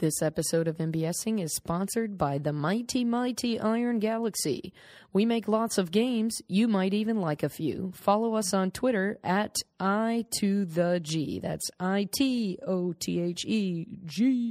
[0.00, 4.72] This episode of MBSing is sponsored by the mighty, mighty Iron Galaxy.
[5.12, 6.40] We make lots of games.
[6.48, 7.92] You might even like a few.
[7.94, 11.38] Follow us on Twitter at I to the G.
[11.38, 14.50] That's I T O T H E G.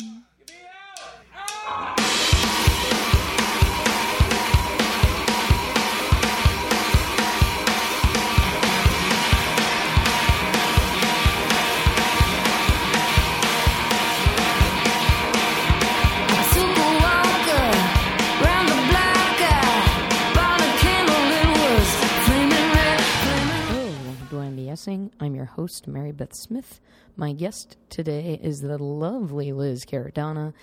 [24.72, 26.80] I'm your host, Mary Beth Smith.
[27.16, 30.54] My guest today is the lovely Liz Caradonna,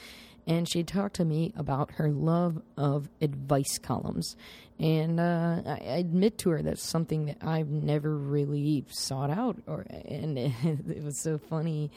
[0.47, 4.37] and she talked to me about her love of advice columns.
[4.79, 9.57] And uh, I I admit to her that's something that I've never really sought out,
[9.67, 10.39] or and
[10.89, 11.91] it was so funny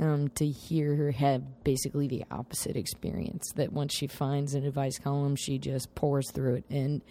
[0.00, 3.50] um, to hear her have basically the opposite experience.
[3.56, 7.02] That once she finds an advice column, she just pours through it and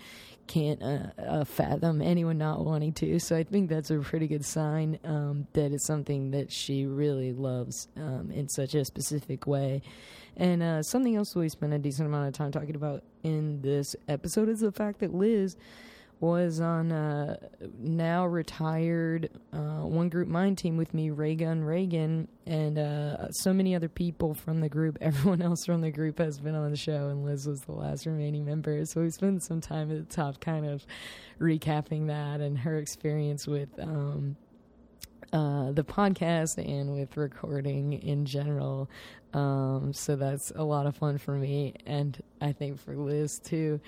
[0.47, 3.19] can't uh, uh, fathom anyone not wanting to.
[3.19, 7.33] So I think that's a pretty good sign um, that it's something that she really
[7.33, 9.81] loves um, in such a specific way.
[10.37, 13.95] And uh, something else we spent a decent amount of time talking about in this
[14.07, 15.55] episode is the fact that Liz
[16.19, 17.37] was on a
[17.77, 23.75] now retired uh, one group mind team with me, Raygun Reagan, and uh, so many
[23.75, 24.97] other people from the group.
[25.01, 28.05] Everyone else from the group has been on the show, and Liz was the last
[28.05, 28.85] remaining member.
[28.85, 30.85] So we spent some time at the top, kind of
[31.39, 33.69] recapping that and her experience with.
[33.79, 34.37] Um,
[35.33, 38.89] uh, the podcast and with recording in general.
[39.35, 43.81] Um, so that's a lot of fun for me, and I think for Liz too.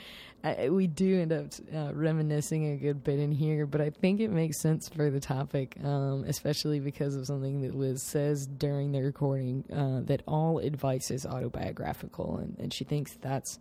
[0.43, 4.19] I, we do end up uh, reminiscing a good bit in here, but I think
[4.19, 8.91] it makes sense for the topic, um, especially because of something that Liz says during
[8.91, 13.57] the recording uh, that all advice is autobiographical, and, and she thinks that's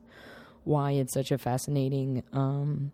[0.65, 2.25] why it's such a fascinating.
[2.33, 2.91] Um,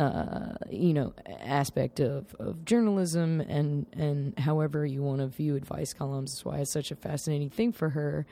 [0.00, 5.92] uh, you know aspect of, of journalism and and however you want to view advice
[5.92, 8.26] columns is why it's such a fascinating thing for her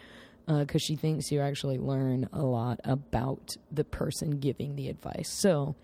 [0.46, 5.28] because she thinks you actually learn a lot about the person giving the advice.
[5.28, 5.74] So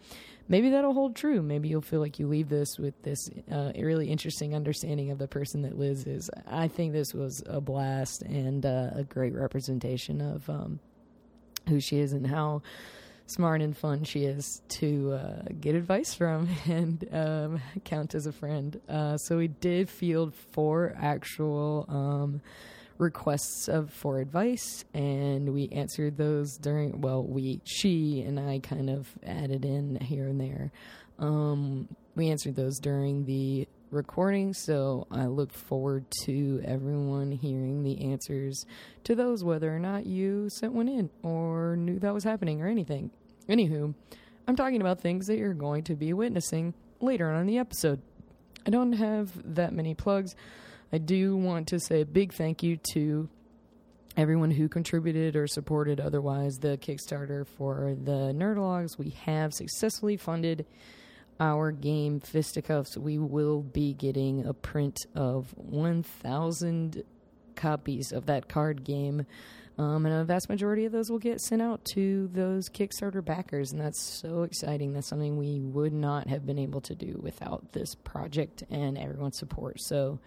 [0.49, 1.43] maybe that'll hold true.
[1.43, 5.27] Maybe you'll feel like you leave this with this uh, really interesting understanding of the
[5.27, 6.31] person that liz is.
[6.47, 10.79] I think this was a blast and uh, a great representation of um,
[11.69, 12.63] who she is and how
[13.27, 18.33] smart and fun she is to uh, get advice from and um, count as a
[18.33, 18.81] friend.
[18.89, 22.41] Uh, so we did field four actual um,
[22.99, 27.01] requests of for advice, and we answered those during.
[27.01, 30.73] Well, we she and I kind of added in here and there.
[31.19, 38.11] Um, we answered those during the recording, so I look forward to everyone hearing the
[38.11, 38.65] answers
[39.05, 42.69] to those, whether or not you sent one in or knew that was happening or
[42.69, 43.11] anything.
[43.49, 43.95] Anywho,
[44.49, 48.01] I'm talking about things that you're going to be witnessing later on in the episode.
[48.67, 50.35] I don't have that many plugs.
[50.93, 53.29] I do want to say a big thank you to
[54.17, 58.99] everyone who contributed or supported otherwise the Kickstarter for the Nerdologues.
[58.99, 60.65] We have successfully funded
[61.41, 62.97] our game Fisticuffs.
[62.97, 67.03] We will be getting a print of 1,000
[67.55, 69.27] copies of that card game.
[69.79, 73.73] Um, and a vast majority of those will get sent out to those Kickstarter backers,
[73.73, 74.93] and that's so exciting.
[74.93, 79.39] That's something we would not have been able to do without this project and everyone's
[79.39, 79.81] support.
[79.81, 80.19] So,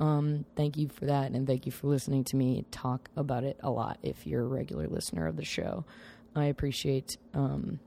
[0.00, 3.58] um, thank you for that, and thank you for listening to me talk about it
[3.62, 3.98] a lot.
[4.02, 5.84] If you're a regular listener of the show,
[6.34, 7.78] I appreciate um,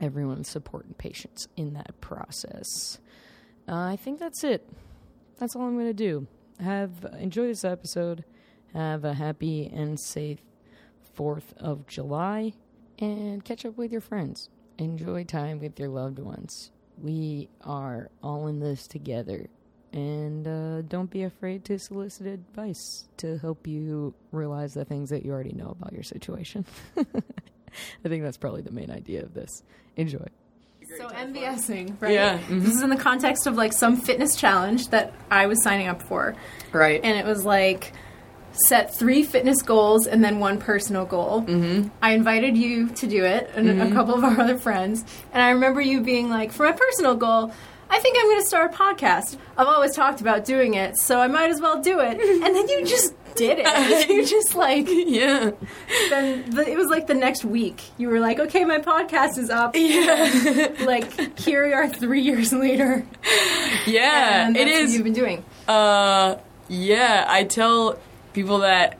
[0.00, 2.98] everyone's support and patience in that process.
[3.68, 4.68] Uh, I think that's it.
[5.38, 6.26] That's all I'm going to do.
[6.60, 8.24] Have enjoy this episode.
[8.72, 10.40] Have a happy and safe
[11.16, 12.54] 4th of July
[12.98, 14.48] and catch up with your friends.
[14.78, 16.70] Enjoy time with your loved ones.
[16.98, 19.48] We are all in this together.
[19.92, 25.24] And uh, don't be afraid to solicit advice to help you realize the things that
[25.24, 26.64] you already know about your situation.
[28.04, 29.62] I think that's probably the main idea of this.
[29.96, 30.26] Enjoy.
[30.98, 32.12] So MBSing, right?
[32.12, 32.60] Yeah, mhm.
[32.62, 36.02] This is in the context of like some fitness challenge that I was signing up
[36.02, 36.36] for,
[36.72, 37.00] Right.
[37.02, 37.92] and it was like
[38.52, 41.42] set three fitness goals and then one personal goal.
[41.42, 41.88] Mm-hmm.
[42.00, 45.50] I invited you to do it and a couple of our other friends, and I
[45.50, 47.52] remember you being like, for my personal goal.
[47.90, 49.36] I think I'm going to start a podcast.
[49.56, 52.18] I've always talked about doing it, so I might as well do it.
[52.44, 54.08] And then you just did it.
[54.08, 55.50] you just like yeah.
[56.10, 57.82] then the, it was like the next week.
[57.98, 60.72] You were like, "Okay, my podcast is up." Yeah.
[60.84, 63.06] like here we are, three years later,
[63.86, 64.94] Yeah, it is.
[64.94, 65.44] you've been doing.
[65.68, 66.36] Uh,
[66.68, 67.98] yeah, I tell
[68.32, 68.98] people that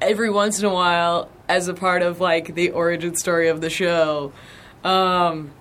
[0.00, 3.70] every once in a while as a part of like the origin story of the
[3.70, 4.32] show.
[4.84, 5.52] Um,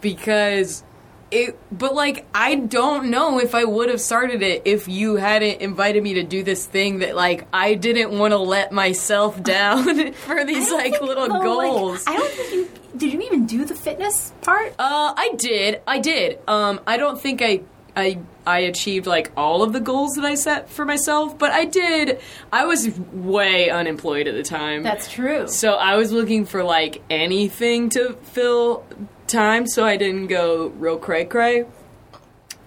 [0.00, 0.82] because
[1.30, 5.60] it, but like, I don't know if I would have started it if you hadn't
[5.60, 10.12] invited me to do this thing that like I didn't want to let myself down
[10.12, 12.04] for these like little like, goals.
[12.06, 13.12] I don't think you did.
[13.12, 14.74] You even do the fitness part?
[14.78, 15.82] Uh, I did.
[15.86, 16.38] I did.
[16.48, 17.62] Um, I don't think I,
[17.96, 21.64] I, I achieved like all of the goals that I set for myself, but I
[21.64, 22.20] did.
[22.52, 24.82] I was way unemployed at the time.
[24.82, 25.48] That's true.
[25.48, 28.84] so I was looking for like anything to fill
[29.28, 31.66] time, so I didn't go real cray cray.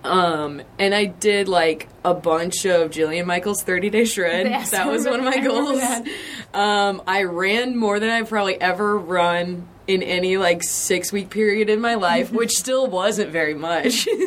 [0.03, 4.47] Um, and I did like a bunch of Jillian Michaels 30 Day Shred.
[4.49, 6.15] Yes, that was one of my remember- I remember goals.
[6.53, 11.69] Um, I ran more than I've probably ever run in any like six week period
[11.69, 14.07] in my life, which still wasn't very much.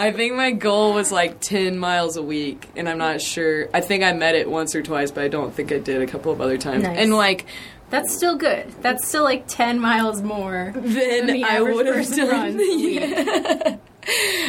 [0.00, 3.68] I think my goal was like 10 miles a week, and I'm not sure.
[3.74, 6.06] I think I met it once or twice, but I don't think I did a
[6.06, 6.84] couple of other times.
[6.84, 6.98] Nice.
[6.98, 7.44] And like,
[7.90, 8.70] That's still good.
[8.82, 13.80] That's still like ten miles more than I would have done.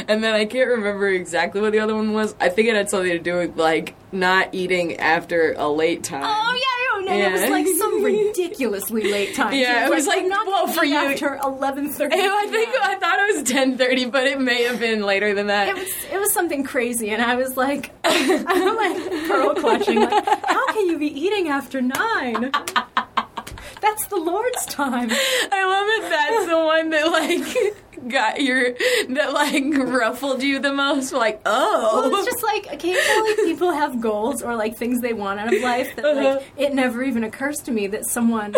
[0.07, 2.33] And then I can't remember exactly what the other one was.
[2.39, 6.23] I think it had something to do with like not eating after a late time.
[6.23, 9.53] Oh yeah, no, no, it was like some ridiculously late time.
[9.53, 12.15] Yeah, it was like, not well, for you- after eleven thirty.
[12.15, 15.47] I think I thought it was ten thirty, but it may have been later than
[15.47, 15.67] that.
[15.67, 19.99] it was it was something crazy, and I was like, I'm like pearl clutching.
[19.99, 22.51] Like, how can you be eating after nine?
[23.81, 25.09] That's the Lord's time.
[25.11, 26.09] I love it.
[26.09, 28.73] That's the one that like got your
[29.09, 31.11] that like ruffled you the most.
[31.13, 35.39] Like, oh, Well, it's just like occasionally people have goals or like things they want
[35.39, 36.35] out of life that Uh-huh.
[36.39, 38.53] like it never even occurs to me that someone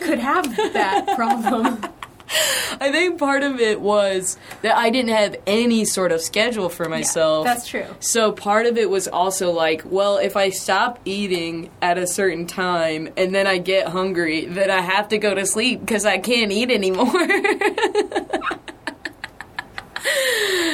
[0.00, 1.82] could have that problem.
[2.80, 6.88] I think part of it was that I didn't have any sort of schedule for
[6.88, 7.44] myself.
[7.44, 7.86] That's true.
[8.00, 12.46] So part of it was also like, well, if I stop eating at a certain
[12.46, 16.18] time and then I get hungry, then I have to go to sleep because I
[16.18, 17.10] can't eat anymore.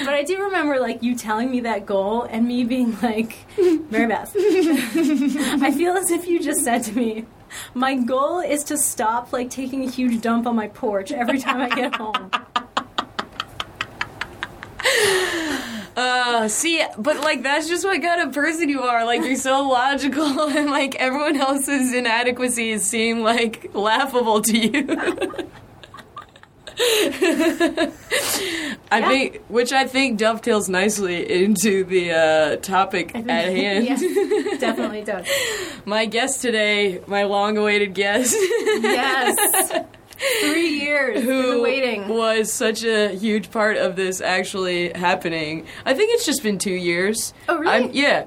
[0.05, 3.44] But I do remember like you telling me that goal and me being like,
[3.91, 7.26] Mary Beth, I feel as if you just said to me,
[7.75, 11.61] my goal is to stop like taking a huge dump on my porch every time
[11.61, 12.31] I get home.
[15.97, 19.06] Uh, see, but like that's just what kind of person you are.
[19.06, 25.50] Like you're so logical, and like everyone else's inadequacies seem like laughable to you.
[28.90, 29.08] I Yeah.
[29.08, 33.84] think, which I think dovetails nicely into the uh, topic think- at hand.
[33.87, 34.00] Yes,
[34.61, 35.26] definitely does.
[35.84, 39.73] My guest today, my long-awaited guest, Yes.
[40.40, 42.08] Three years who waiting.
[42.08, 45.67] was such a huge part of this actually happening.
[45.84, 47.34] I think it's just been two years.
[47.50, 47.70] Oh, really?
[47.84, 48.26] I'm, yeah.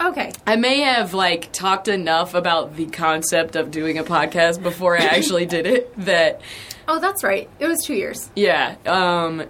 [0.00, 0.32] Okay.
[0.46, 5.04] I may have like talked enough about the concept of doing a podcast before I
[5.04, 6.40] actually did it that
[6.88, 7.48] Oh, that's right.
[7.58, 8.30] It was two years.
[8.36, 9.44] yeah um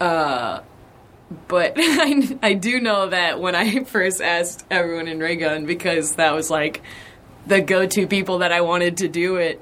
[0.00, 0.60] uh
[1.48, 6.34] but I, I do know that when I first asked everyone in Raygun because that
[6.34, 6.82] was like
[7.46, 9.60] the go-to people that I wanted to do it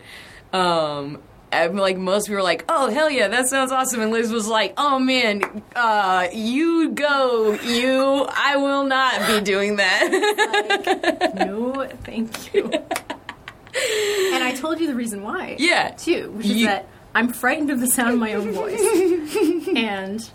[0.53, 1.21] um
[1.53, 4.49] I'm like most people were like, "Oh hell yeah, that sounds awesome," and Liz was
[4.49, 8.27] like, "Oh man, uh, you go, you.
[8.29, 12.65] I will not be doing that." No, thank you.
[12.73, 15.55] and I told you the reason why.
[15.61, 18.81] yeah, too, which is You- that I'm frightened of the sound of my own voice.
[19.77, 20.31] and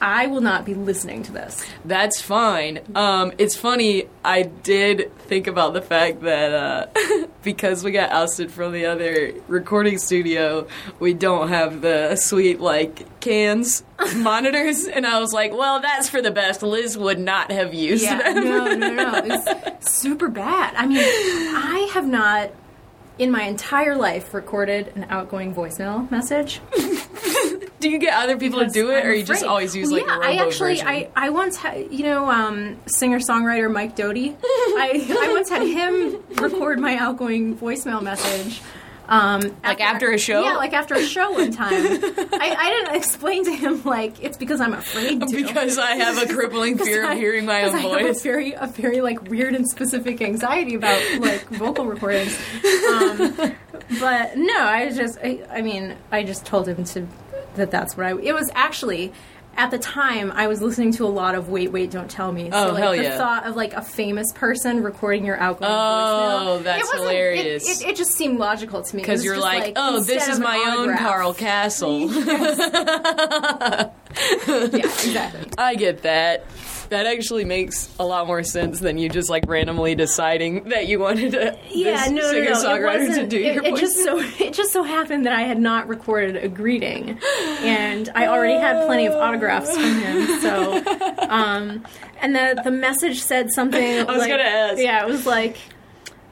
[0.00, 1.64] I will not be listening to this.
[1.84, 2.80] That's fine.
[2.94, 4.04] Um, it's funny.
[4.24, 9.32] I did think about the fact that uh, because we got ousted from the other
[9.48, 10.66] recording studio,
[10.98, 13.82] we don't have the sweet like cans
[14.16, 18.02] monitors, and I was like, "Well, that's for the best." Liz would not have used
[18.04, 18.44] Yeah, them.
[18.44, 19.22] no, no, no.
[19.24, 20.74] It's super bad.
[20.74, 22.50] I mean, I have not
[23.18, 26.60] in my entire life recorded an outgoing voicemail message.
[27.80, 30.00] do you get other people to do it, I'm or you just always use Well,
[30.00, 30.88] like yeah, I actually, version?
[30.88, 34.36] I, I once had, you know, um, singer songwriter Mike Doughty.
[34.42, 38.62] I, I once had him record my outgoing voicemail message.
[39.06, 40.42] Um, Like after a show?
[40.42, 41.72] Yeah, like after a show one time.
[41.74, 45.26] I, I didn't explain to him like it's because I'm afraid to.
[45.44, 48.22] because I have a crippling fear of I- hearing my own I have a voice.
[48.22, 52.34] very, a very like weird and specific anxiety about like vocal recordings.
[52.90, 53.36] Um,
[54.00, 57.06] but no, I just, I, I mean, I just told him to
[57.56, 58.10] that that's what I.
[58.18, 59.12] It was actually.
[59.56, 62.50] At the time, I was listening to a lot of "Wait, Wait, Don't Tell Me."
[62.52, 63.16] Oh, so, like, hell the yeah.
[63.18, 66.62] thought of like a famous person recording your outgoing Oh, voicemail.
[66.64, 67.80] that's it wasn't- it- hilarious.
[67.82, 70.74] It, it just seemed logical to me Because you're just like, oh, this is my
[70.76, 72.08] own Carl Kasell.
[74.48, 75.50] yeah, exactly.
[75.58, 76.44] I get that.
[76.90, 81.00] That actually makes a lot more sense than you just like randomly deciding that you
[81.00, 82.50] wanted a Yeah, this no, no, singer no.
[82.50, 83.80] It songwriter to do It, your it voice.
[83.80, 87.18] just so it just so happened that I had not recorded a greeting,
[87.62, 90.40] and I already had plenty of autographs from him.
[90.40, 90.84] So,
[91.28, 91.84] um,
[92.20, 93.82] and the the message said something.
[94.00, 94.78] I was gonna ask.
[94.78, 95.56] Yeah, it was like.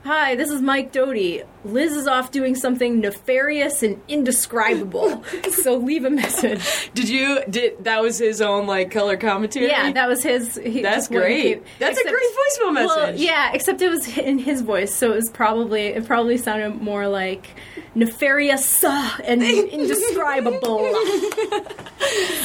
[0.04, 1.44] Hi, this is Mike Doughty.
[1.64, 5.22] Liz is off doing something nefarious and indescribable.
[5.52, 6.90] so leave a message.
[6.92, 9.68] Did you did that was his own like color commentary?
[9.68, 10.56] Yeah, that was his.
[10.56, 11.62] He, That's great.
[11.78, 12.96] That's a great voicemail message.
[12.96, 16.82] Well, yeah, except it was in his voice, so it was probably it probably sounded
[16.82, 17.46] more like
[17.94, 20.80] nefarious uh, and indescribable.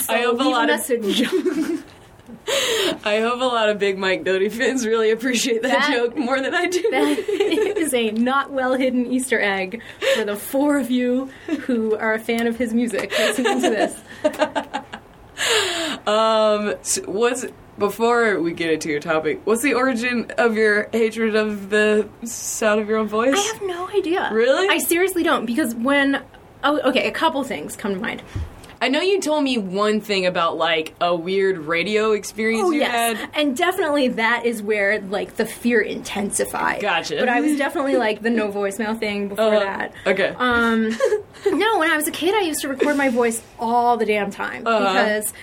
[0.01, 1.23] So I hope a leave lot of message.
[3.05, 6.39] I hope a lot of big Mike Doughty fans really appreciate that, That- joke more
[6.39, 6.81] than I do.
[6.91, 7.19] that
[7.77, 9.81] is a not well hidden Easter egg
[10.15, 11.29] for the four of you
[11.65, 13.95] who are a fan of his music listening to this.
[16.07, 17.45] Um, s what's
[17.77, 19.41] before we get into your topic?
[19.43, 23.35] What's the origin of your hatred of the sound of your own voice?
[23.35, 24.29] I have no idea.
[24.31, 24.67] Really?
[24.69, 26.23] I seriously don't because when
[26.63, 28.23] oh okay, a couple things come to mind.
[28.79, 32.81] I know you told me one thing about like a weird radio experience Oh you
[32.81, 33.29] yes, had.
[33.33, 36.81] and definitely that is where like the fear intensified.
[36.81, 37.17] Gotcha.
[37.19, 39.93] But I was definitely like the no voicemail thing before Uh, that.
[40.05, 40.33] Okay.
[40.37, 40.89] Um,
[41.45, 44.29] no, when I was a kid, I used to record my voice all the damn
[44.31, 44.79] time Uh-huh.
[44.93, 45.33] because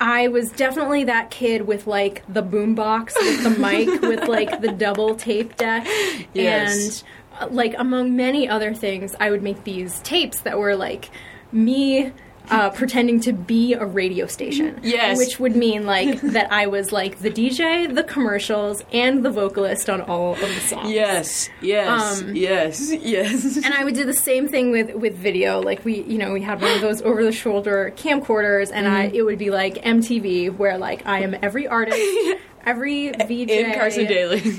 [0.00, 4.72] I was definitely that kid with like the boombox with the mic with like the
[4.72, 5.86] double tape deck
[6.34, 7.04] Yes.
[7.38, 11.10] and uh, like among many other things, I would make these tapes that were like
[11.52, 12.12] me.
[12.50, 15.16] Uh, pretending to be a radio station, Yes.
[15.18, 19.88] which would mean like that I was like the DJ, the commercials, and the vocalist
[19.88, 20.90] on all of the songs.
[20.90, 23.56] yes, yes, Um, yes, yes.
[23.56, 25.60] And I would do the same thing with with video.
[25.62, 29.06] Like we, you know, we had one of those over the shoulder camcorders, and I
[29.06, 29.14] Mm-hmm.
[29.16, 32.02] it would be like MTV, where like I am every artist,
[32.66, 34.38] every VJ In Carson Daly.
[34.44, 34.58] it was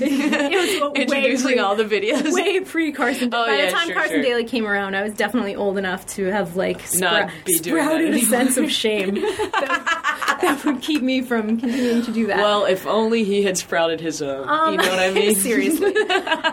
[0.94, 2.32] way Introducing pre- all the videos.
[2.32, 3.28] Way pre Carson.
[3.32, 4.22] Oh, By yeah, the time sure, Carson sure.
[4.22, 7.84] Daly came around, I was definitely old enough to have like spra- be doing that
[7.86, 12.38] sprouted a sense of shame that, that would keep me from continuing to do that.
[12.38, 14.40] Well, if only he had sprouted his own.
[14.72, 15.30] you know what I mean?
[15.30, 15.94] Um, Seriously.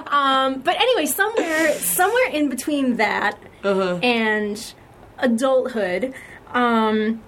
[0.07, 3.99] um, but anyway, somewhere somewhere in between that Uh-huh.
[4.03, 4.73] and
[5.17, 6.13] adulthood,
[6.53, 7.21] um,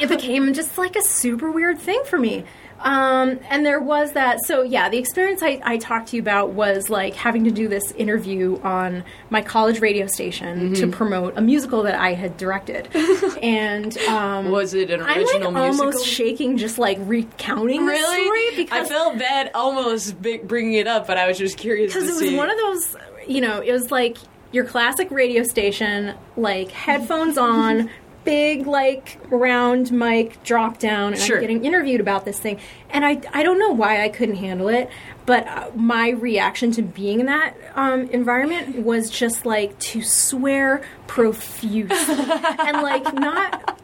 [0.00, 2.44] it became just like a super weird thing for me.
[2.80, 4.44] Um, and there was that.
[4.44, 7.66] So yeah, the experience I, I talked to you about was like having to do
[7.66, 10.34] this interview on my college radio station
[10.74, 10.74] Mm-hmm.
[10.74, 12.88] to promote a musical that I had directed.
[13.42, 15.86] and um, Was it an original I'm like musical?
[15.86, 18.22] almost shaking just like recounting the Really?
[18.24, 22.06] story because I felt bad almost bringing it up, but I was just curious because
[22.08, 22.36] it was see.
[22.36, 24.18] one of those you know it was like
[24.52, 27.88] your classic radio station like headphones on
[28.24, 31.36] big like round mic drop down and Sure.
[31.36, 32.58] i'm getting interviewed about this thing.
[32.90, 34.88] And i i don't know why i couldn't handle it
[35.26, 40.82] but uh, my reaction to being in that um, environment was just like to swear
[41.06, 41.88] profusely
[42.58, 43.80] and like not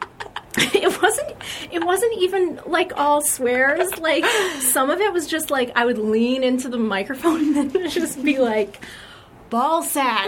[0.57, 1.33] it wasn't
[1.71, 3.97] it wasn't even like all swears.
[3.97, 4.25] Like
[4.59, 8.21] some of it was just like i would lean into the microphone and then just
[8.23, 8.83] be like
[9.49, 10.27] ball sack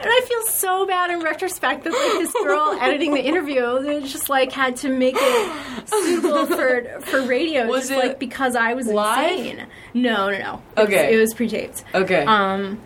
[0.00, 4.00] and i feel so bad in retrospect that like this girl editing the interview they
[4.00, 8.54] just like had to make it suitable for for radio Was just it like because
[8.56, 9.30] i was live?
[9.38, 11.14] insane no no no It was- Okay.
[11.14, 12.24] it was pre-taped okay.
[12.26, 12.80] um,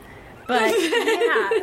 [0.49, 0.75] but yeah,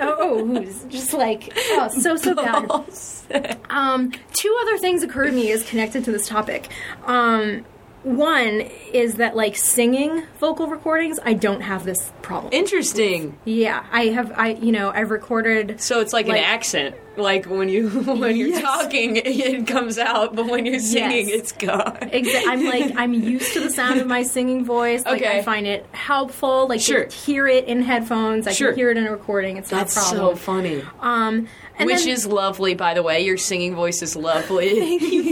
[0.01, 3.57] oh, oh, it just like oh, so so bad.
[3.69, 6.69] Um, two other things occur to me as connected to this topic.
[7.05, 7.65] Um,
[8.03, 8.61] one
[8.93, 12.53] is that like singing vocal recordings, I don't have this problem.
[12.53, 13.37] Interesting.
[13.45, 14.31] yeah, I have.
[14.37, 15.81] I you know I've recorded.
[15.81, 16.95] So it's like, Like- an accent.
[17.17, 18.61] Like when you when you're Yes.
[18.61, 21.39] talking, it comes out, but when you're singing, Yes.
[21.39, 21.97] it's gone.
[22.13, 25.03] exactly I'm like I'm used to the sound of my singing voice.
[25.03, 25.39] Like Okay.
[25.39, 26.67] I find it helpful.
[26.69, 27.07] Like Sure.
[27.07, 28.47] hear it in headphones.
[28.47, 28.69] I Sure.
[28.69, 29.57] can hear it in a recording.
[29.57, 30.81] It's That's not a so funny.
[31.01, 31.47] um,
[31.79, 33.21] and Which then- is lovely, by the way.
[33.21, 34.79] Your singing voice is lovely.
[34.79, 35.23] Thank you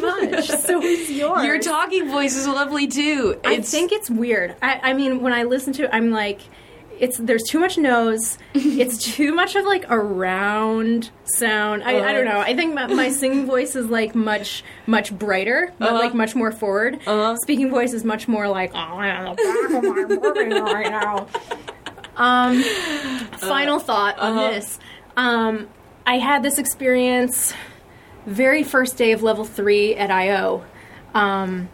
[0.30, 0.48] much.
[0.48, 1.44] so is yours.
[1.44, 3.40] Your talking voice is lovely too.
[3.44, 4.54] I think it's weird.
[4.62, 6.40] I, I mean, when I listen to it, I'm like,
[7.00, 8.38] it's there's too much nose.
[8.54, 11.82] it's too much of like a round sound.
[11.82, 12.38] I, I don't know.
[12.38, 15.98] I think my, my singing voice is like much much brighter, but Uh-huh.
[15.98, 16.94] like much more forward.
[17.06, 17.34] Uh-huh.
[17.42, 20.90] Speaking voice is much more like, oh, I'm on the back of my brain right
[20.90, 21.26] now.
[22.16, 22.62] Um,
[23.38, 24.50] final thought on uh-huh.
[24.50, 24.78] this.
[25.16, 25.68] Um,
[26.06, 27.54] I had this experience
[28.26, 30.64] very first day of level three at IO.
[31.14, 31.68] Um,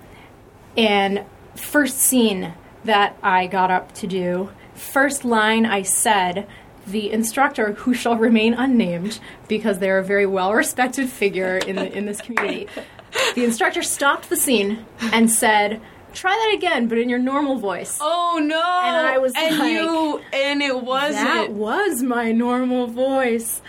[0.76, 1.25] and
[1.56, 6.46] first scene that I got up to do, first line I said
[6.87, 11.92] the instructor, who shall remain unnamed because they're a very well respected figure in, the,
[11.96, 12.68] in this community,
[13.34, 15.80] the instructor stopped the scene and said,
[16.12, 17.99] Try that again, but in your normal voice.
[18.00, 18.56] Oh no!
[18.56, 21.25] And I was and like, you and it wasn't.
[21.25, 23.62] That was my normal voice.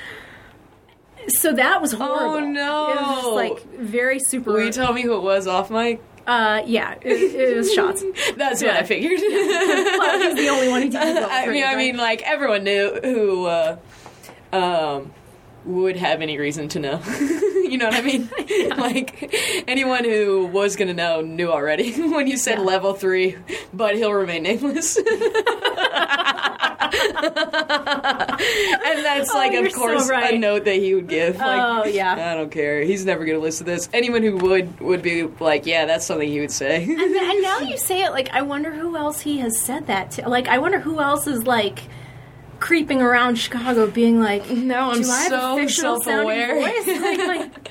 [1.27, 2.35] So that was horrible.
[2.35, 2.89] Oh, no.
[2.91, 4.51] It was just like very super.
[4.53, 6.01] Will you tell me who it was off mic?
[6.27, 8.03] uh, yeah, it, it was shots.
[8.37, 9.19] That's what I figured.
[9.19, 12.99] well, he's the only one who did the I mean, I mean, like everyone knew
[13.01, 13.77] who uh,
[14.53, 15.11] um,
[15.65, 17.01] would have any reason to know.
[17.19, 18.29] you know what I mean?
[18.77, 22.65] Like anyone who was gonna know knew already when you said Yeah.
[22.65, 23.37] level three,
[23.73, 24.97] but he'll remain nameless.
[28.01, 31.37] and that's Oh, like, you're of so course, a note that he would give.
[31.37, 32.31] Like, Oh, yeah.
[32.31, 32.81] I don't care.
[32.81, 33.89] He's never gonna listen to this.
[33.93, 36.83] Anyone who would would be like, yeah, that's something he would say.
[36.83, 39.87] And, then- and now you say it, like I wonder who else he has said
[39.87, 40.27] that to.
[40.29, 41.79] Like I wonder who else is like
[42.59, 46.87] creeping around Chicago, being like, No, I'm "Do I have so a fictional self-aware." voice?"
[46.87, 47.70] Like, like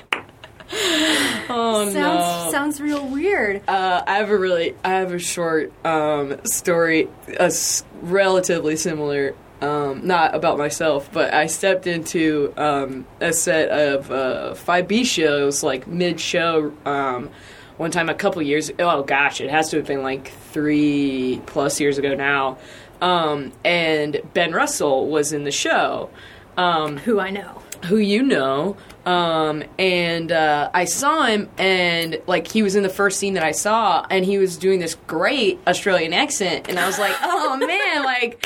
[1.49, 2.51] oh sounds no.
[2.51, 3.61] sounds real weird.
[3.67, 9.35] Uh, I have a really, I have a short um, story, a s- relatively similar,
[9.61, 15.61] um, not about myself, but I stepped into um, a set of uh, 5B shows,
[15.63, 17.29] like mid-show, um,
[17.77, 18.71] one time a couple years.
[18.79, 22.57] Oh gosh, it has to have been like three plus years ago now.
[23.01, 26.09] Um, and Ben Russell was in the show.
[26.57, 27.61] Um, Who I know.
[27.85, 28.77] who you know.
[29.05, 33.43] Um, and uh, I saw him, and like he was in the first scene that
[33.43, 37.57] I saw, and he was doing this great Australian accent, and I was like, oh
[37.57, 38.45] man, like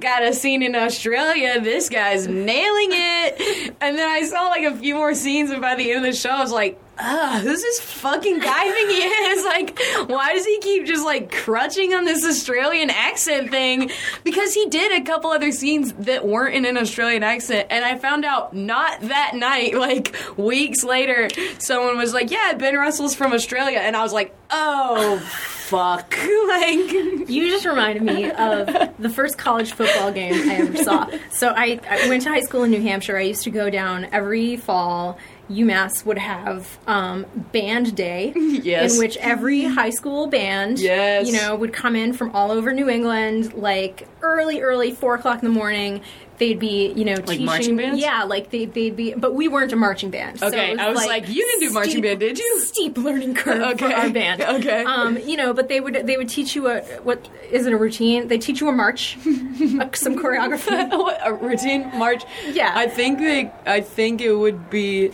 [0.00, 3.76] got a scene in Australia, this guy's nailing it.
[3.80, 6.18] And then I saw like a few more scenes, and by the end of the
[6.18, 6.78] show, I was like.
[7.04, 9.44] Ugh, who's this fucking guy think he is?
[9.52, 9.78] Like,
[10.08, 13.90] why does he keep just like crutching on this Australian accent thing?
[14.24, 17.98] Because he did a couple other scenes that weren't in an Australian accent, and I
[17.98, 21.28] found out not that night, like weeks later,
[21.58, 26.16] someone was like, "Yeah, Ben Russell's from Australia," and I was like, "Oh, fuck!"
[26.48, 28.66] like, You just reminded me of
[28.98, 31.10] the first college football game I ever saw.
[31.30, 33.16] So I, I went to high school in New Hampshire.
[33.16, 35.18] I used to go down every fall.
[35.50, 38.94] UMass would have um, band day, Yes.
[38.94, 41.26] in which every high school band, Yes.
[41.26, 45.42] you know, would come in from all over New England, like early, early four o'clock
[45.42, 46.00] in the morning.
[46.38, 47.44] They'd be, you know, teaching.
[47.44, 48.00] marching bands?
[48.00, 50.40] Yeah, like they, they'd be, but we weren't a marching band.
[50.40, 52.60] so Okay, I was like, you didn't do marching steep- band, did you?
[52.62, 54.40] Steep learning curve for Okay, our band.
[54.56, 54.82] okay.
[54.82, 57.76] Um, you know, but they would they would teach you a what is it a
[57.76, 58.26] routine?
[58.26, 61.18] They teach you a march, uh, some choreography.
[61.24, 62.24] a routine march.
[62.50, 62.72] Yeah.
[62.74, 63.52] I think they.
[63.66, 65.12] I think it would be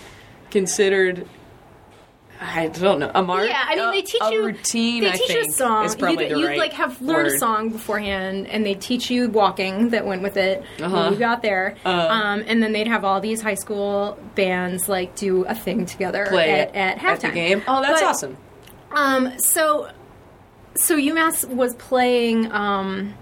[0.51, 1.27] considered.
[2.41, 3.49] I don't know a march.
[3.49, 5.03] Yeah, I mean they teach a you a routine.
[5.03, 5.85] They I teach think, you a song.
[5.85, 9.89] You the you right like have learned a song beforehand, and they teach you walking
[9.89, 10.97] that went with it Uh-huh.
[11.03, 11.75] when you got there.
[11.85, 11.89] Uh.
[12.09, 16.27] um, and then they'd have all these high school bands like do a thing together
[16.29, 17.21] Play at, at halftime.
[17.23, 17.63] the game.
[17.67, 18.37] Oh, that's But, awesome.
[18.93, 19.91] Um, so,
[20.77, 23.15] so UMass was playing um,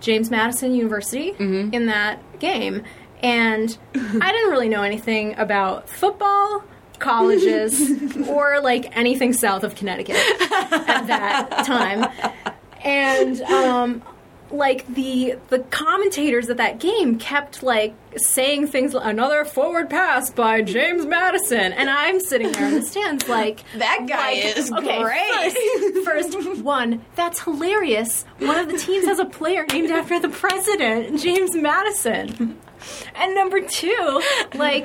[0.00, 1.74] James Madison University Mm-hmm.
[1.74, 2.84] in that game,
[3.22, 6.64] and I didn't really know anything about football,
[6.98, 12.06] colleges, or like anything south of Connecticut at that time,
[12.84, 14.02] and um,
[14.52, 20.30] like the the commentators at that game kept like saying things like another forward pass
[20.30, 24.70] by James Madison and I'm sitting there in the stands like That guy like, is
[24.70, 26.04] okay, great.
[26.04, 28.24] First, first one, that's hilarious.
[28.38, 32.58] One of the teams has a player named after the president, James Madison.
[33.14, 34.22] And number two,
[34.54, 34.84] like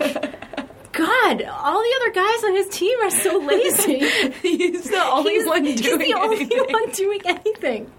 [0.98, 4.00] God, all the other guys on his team are so lazy.
[4.42, 6.74] He's the only he's, one he's doing the only anything.
[6.74, 7.92] one doing anything.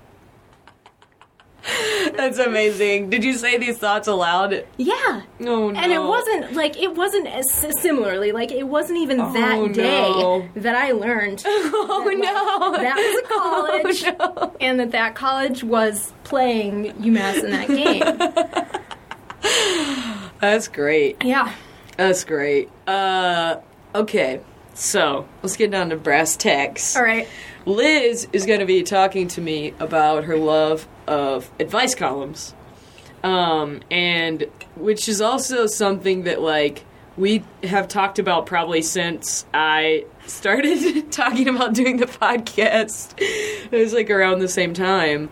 [2.16, 3.10] That's amazing.
[3.10, 4.64] Did you say these thoughts aloud?
[4.76, 4.94] Yeah.
[4.96, 5.70] Oh no.
[5.70, 7.44] And it wasn't like it wasn't as
[7.80, 10.48] similarly like it wasn't even Oh, that day no.
[10.56, 12.72] that I learned Oh no.
[12.82, 13.28] that was a
[14.08, 14.56] college Oh, no.
[14.60, 18.02] and that that college was playing UMass in that game.
[20.40, 21.22] That's great.
[21.24, 21.52] yeah.
[21.96, 22.70] That's great.
[22.86, 23.56] Uh,
[23.94, 24.40] okay.
[24.78, 26.96] So let's get down to brass tacks.
[26.96, 27.26] All right.
[27.66, 32.54] Liz is going to be talking to me about her love of advice columns,
[33.24, 34.44] um, and
[34.76, 36.84] which is also something that like
[37.16, 43.14] we have talked about probably since I started talking about doing the podcast.
[43.18, 45.28] It was like around the same time.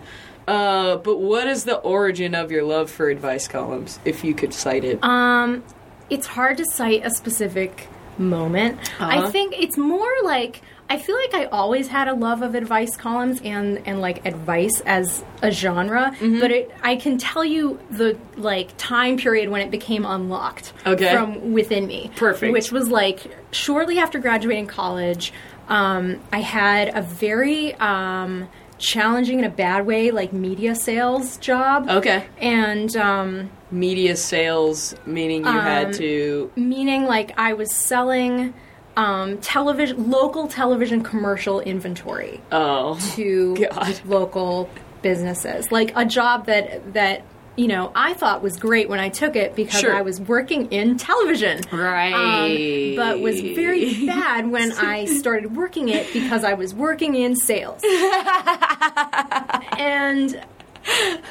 [0.48, 4.52] Uh, but what is the origin of your love for advice columns, if you could
[4.52, 5.02] cite it?
[5.04, 5.62] Um,
[6.10, 8.78] it's hard to cite a specific moment.
[9.00, 9.30] I Uh-huh.
[9.30, 13.40] think it's more like I feel like I always had a love of advice columns
[13.42, 16.38] and and like advice as a genre, Mm-hmm.
[16.40, 21.12] but it, I can tell you the like time period when it became unlocked Okay.
[21.12, 22.10] from within me.
[22.14, 22.52] Perfect.
[22.52, 25.32] Which was like shortly after graduating college.
[25.68, 28.48] Um, I had a very um,
[28.78, 31.88] challenging in a bad way, like media sales job.
[31.88, 32.24] Okay.
[32.38, 36.50] And um, Media sales, meaning you had Um, to.
[36.56, 38.54] meaning like I was selling
[38.96, 42.98] um, television, local television commercial inventory Oh.
[43.14, 44.00] to God.
[44.06, 44.68] local
[45.02, 45.70] businesses.
[45.72, 47.22] Like a job that that
[47.56, 49.94] you know I thought was great when I took it because Sure.
[49.94, 51.62] I was working in television.
[51.72, 52.12] Right.
[52.12, 57.34] Um, but was very bad when I started working it because I was working in
[57.36, 57.82] sales.
[59.78, 60.40] and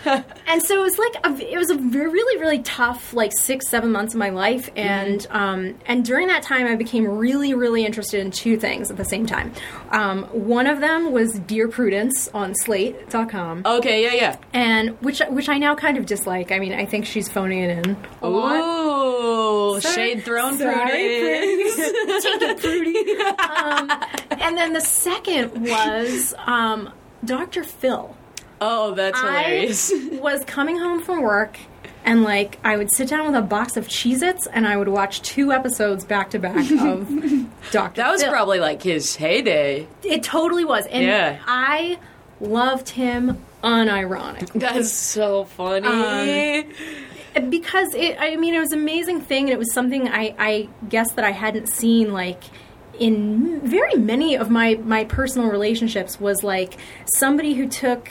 [0.06, 3.92] and so it was like a, it was a really really tough like six seven
[3.92, 8.20] months of my life and um, and during that time I became really really interested
[8.20, 9.54] in two things at the same time.
[9.92, 14.38] Um, one of them was Dear Prudence on Slate.com Okay, yeah, yeah.
[14.54, 16.52] and which which I now kind of dislike.
[16.52, 18.60] I mean I think she's phoning it in a lot.
[18.60, 21.76] Ooh, shade thrown sorry, Prudence.
[22.24, 23.16] Take it, Prudy.
[23.40, 26.92] um, and then the second was um,
[27.24, 27.64] Dr.
[27.64, 28.16] Phil.
[28.62, 29.92] Oh, that's hilarious.
[29.92, 31.58] I was coming home from work
[32.04, 35.22] and like I would sit down with a box of Cheez-Its and I would watch
[35.22, 37.10] two episodes back to back of
[37.72, 37.96] Dr.
[38.02, 38.32] That was Phil.
[38.32, 39.88] probably like his heyday.
[40.04, 40.86] it totally was.
[40.88, 41.40] And Yeah.
[41.48, 41.98] I
[42.40, 44.52] loved him unironic.
[44.54, 45.88] That's so funny.
[45.88, 50.34] Um, because it i mean it was an amazing thing and it was something i
[50.40, 52.42] i guess that i hadn't seen like
[52.98, 56.78] in very many of my my personal relationships was like
[57.16, 58.08] somebody who took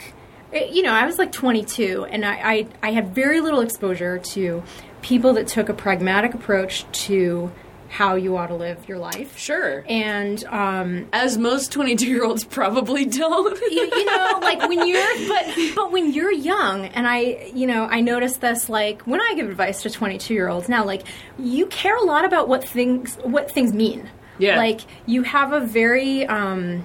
[0.55, 4.17] eh, you know i was like 22 and i i, I had very little exposure
[4.19, 4.63] to
[5.01, 7.51] people that took a pragmatic approach to
[7.89, 9.85] how you ought to live your life sure.
[9.87, 13.57] and um As most 22 year olds probably don't.
[13.71, 17.85] you, you know, like when you're, but but when you're young, and I, you know,
[17.85, 21.03] I noticed this like when I give advice to 22 year olds now, like
[21.39, 24.09] you care a lot about what things what things mean.
[24.39, 24.57] Yeah.
[24.57, 26.83] Like you have a very, um,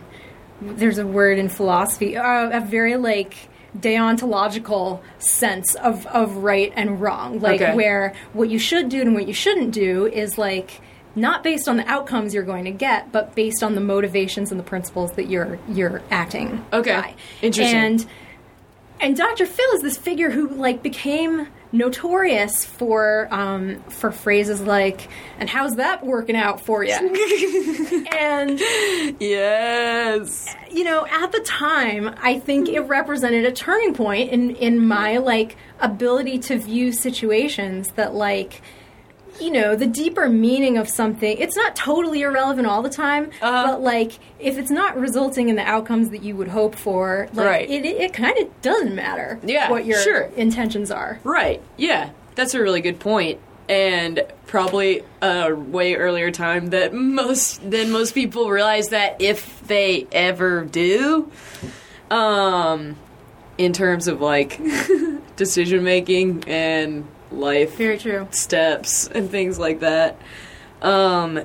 [0.60, 7.00] there's a word in philosophy, uh, a very like deontological sense of of right and
[7.00, 7.74] wrong, like Okay.
[7.74, 10.80] where what you should do and what you shouldn't do is like
[11.16, 14.60] not based on the outcomes you're going to get, but based on the motivations and
[14.60, 16.64] the principles that you're you're acting.
[16.72, 16.92] Okay.
[16.94, 17.14] by.
[17.42, 17.76] Interesting.
[17.76, 18.06] And
[19.00, 19.46] and Dr.
[19.46, 25.76] Phil is this figure who like became notorious for um, for phrases like "and how's
[25.76, 26.92] that working out for you?"
[28.12, 28.60] and
[29.20, 30.54] yes.
[30.70, 35.18] you know, at the time, I think it represented a turning point in in my
[35.18, 38.62] like ability to view situations that like
[39.40, 43.66] you know the deeper meaning of something it's not totally irrelevant all the time Uh-huh.
[43.72, 47.46] but like if it's not resulting in the outcomes that you would hope for like
[47.46, 47.70] Right.
[47.70, 50.22] it, it, it kind of doesn't matter Yeah, what your sure.
[50.36, 51.62] intentions are Right.
[51.76, 52.10] Yeah.
[52.34, 53.38] That's a really good point.
[53.68, 60.06] And probably a way earlier time that most than most people realize that if they
[60.10, 61.30] ever do,
[62.10, 62.96] um,
[63.58, 64.58] in terms of like
[65.36, 70.16] decision making and life very true steps and things like that.
[70.82, 71.40] Um,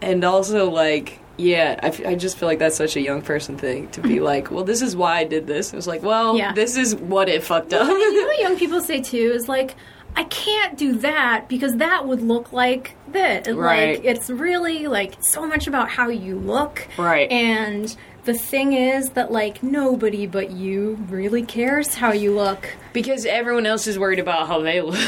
[0.00, 3.56] and also like, yeah, I, f- I just feel like that's such a young person
[3.58, 5.72] thing to be like, well, this is why I did this.
[5.72, 6.52] It was like, well, Yeah.
[6.52, 7.88] this is what it fucked up.
[7.88, 9.74] you know what young people say too is like
[10.18, 13.48] I can't do that because that would look like this.
[13.48, 13.96] Right.
[13.98, 16.88] Like it's really like so much about how you look.
[16.96, 17.30] Right.
[17.30, 17.94] And
[18.24, 22.76] the thing is that like nobody but you really cares how you look.
[22.96, 24.94] Because everyone else is worried about how they look.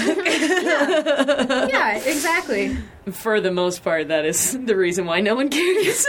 [1.68, 2.76] yeah, exactly.
[3.10, 6.04] For the most part, that is the reason why no one cares.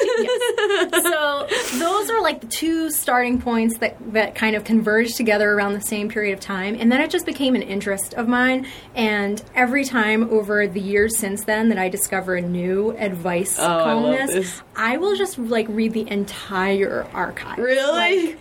[0.92, 5.74] so those are like the two starting points that that kind of converged together around
[5.74, 9.42] the same period of time and then it just became an interest of mine and
[9.56, 13.84] every time over the years since then that I discover a new advice Oh, I
[13.84, 14.62] columnist this.
[14.76, 18.26] I will just like read the entire archive really?
[18.28, 18.38] like,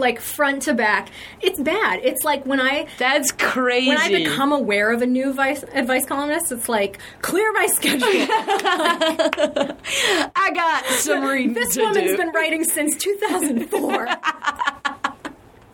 [0.00, 1.10] like front to back
[1.40, 3.88] it's bad it's like when I That's crazy.
[3.88, 8.08] when I become aware of a new advice, advice columnist, it's like clear my schedule.
[10.36, 12.16] I got some reading this woman's do.
[12.16, 14.08] been writing since 2004.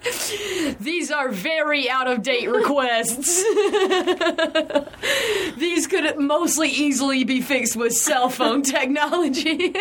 [0.81, 3.43] These are very out of date requests.
[5.57, 9.57] These could mostly easily be fixed with cell phone technology.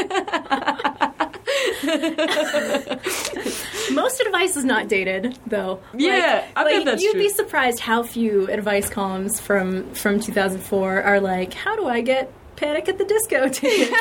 [3.92, 5.80] Most advice is not dated, though.
[5.94, 7.22] Yeah, I bet like, that's you'd true.
[7.22, 12.32] be surprised how few advice columns from from 2004 are like, "How do I get
[12.56, 13.92] Panic at the Disco tickets?"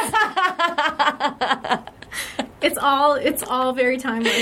[2.63, 4.33] It's all it's all very timeless.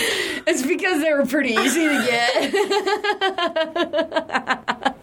[0.47, 2.53] It's because they were pretty easy to get.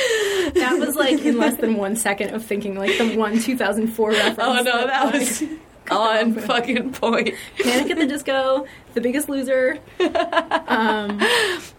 [0.54, 4.38] That was like in less than one second of thinking like the one 2004 reference.
[4.38, 5.42] oh no, that like, was
[5.90, 7.34] on fucking point.
[7.58, 11.20] Panic at the Disco, The Biggest Loser, um,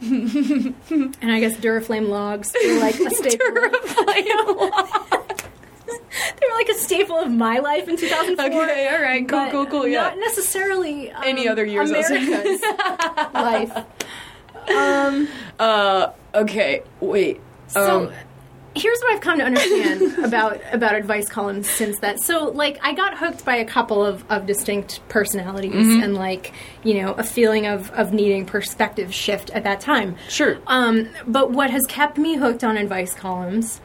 [0.01, 0.75] and
[1.23, 3.47] I guess Duraflame logs were like a staple.
[6.39, 8.63] they were like a staple of my life in 2004.
[8.63, 9.87] Okay, all right, cool, cool, cool.
[9.87, 10.03] Yeah.
[10.03, 11.89] Not necessarily um, Any other years.
[11.89, 12.61] America's
[13.33, 13.85] life.
[14.75, 15.27] Um,
[15.59, 17.39] Uh, okay, wait.
[17.67, 18.13] so Um,
[18.75, 22.19] here's what I've come to understand about about advice columns since that.
[22.21, 26.03] So like I got hooked by a couple of, of distinct personalities Mm-hmm.
[26.03, 30.15] and like, you know, a feeling of, of needing perspective shift at that time.
[30.29, 30.57] Sure.
[30.67, 33.81] Um, but what has kept me hooked on advice columns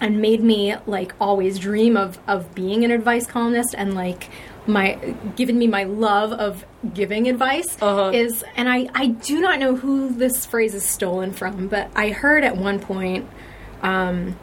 [0.00, 4.28] and made me like always dream of of being an advice columnist and like
[4.66, 4.92] my
[5.36, 8.10] given me my love of giving advice Uh-huh.
[8.14, 12.10] is and I I do not know who this phrase is stolen from but I
[12.10, 13.28] heard at one point
[13.82, 14.36] um,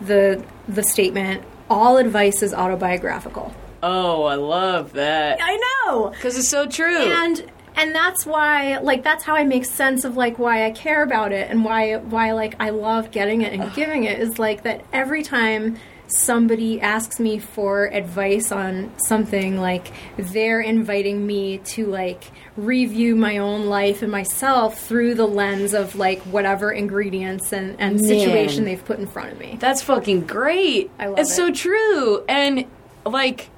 [0.00, 3.54] the the statement all advice is autobiographical
[3.84, 5.38] oh, I love that.
[5.42, 5.56] I
[5.86, 6.96] know Because it's so true.
[6.98, 7.44] and
[7.76, 11.32] and that's why like that's how I make sense of like why I care about
[11.32, 14.84] it and why why like I love getting it and giving it is like that
[14.92, 22.30] every time somebody asks me for advice on something like they're inviting me to like
[22.56, 28.00] review my own life and myself through the lens of like whatever ingredients and, and
[28.00, 29.56] situation they've put in front of me.
[29.58, 30.90] That's fucking great.
[30.98, 31.22] I love it.
[31.22, 31.36] It's it.
[31.36, 32.24] so true.
[32.28, 32.66] And
[33.06, 33.48] like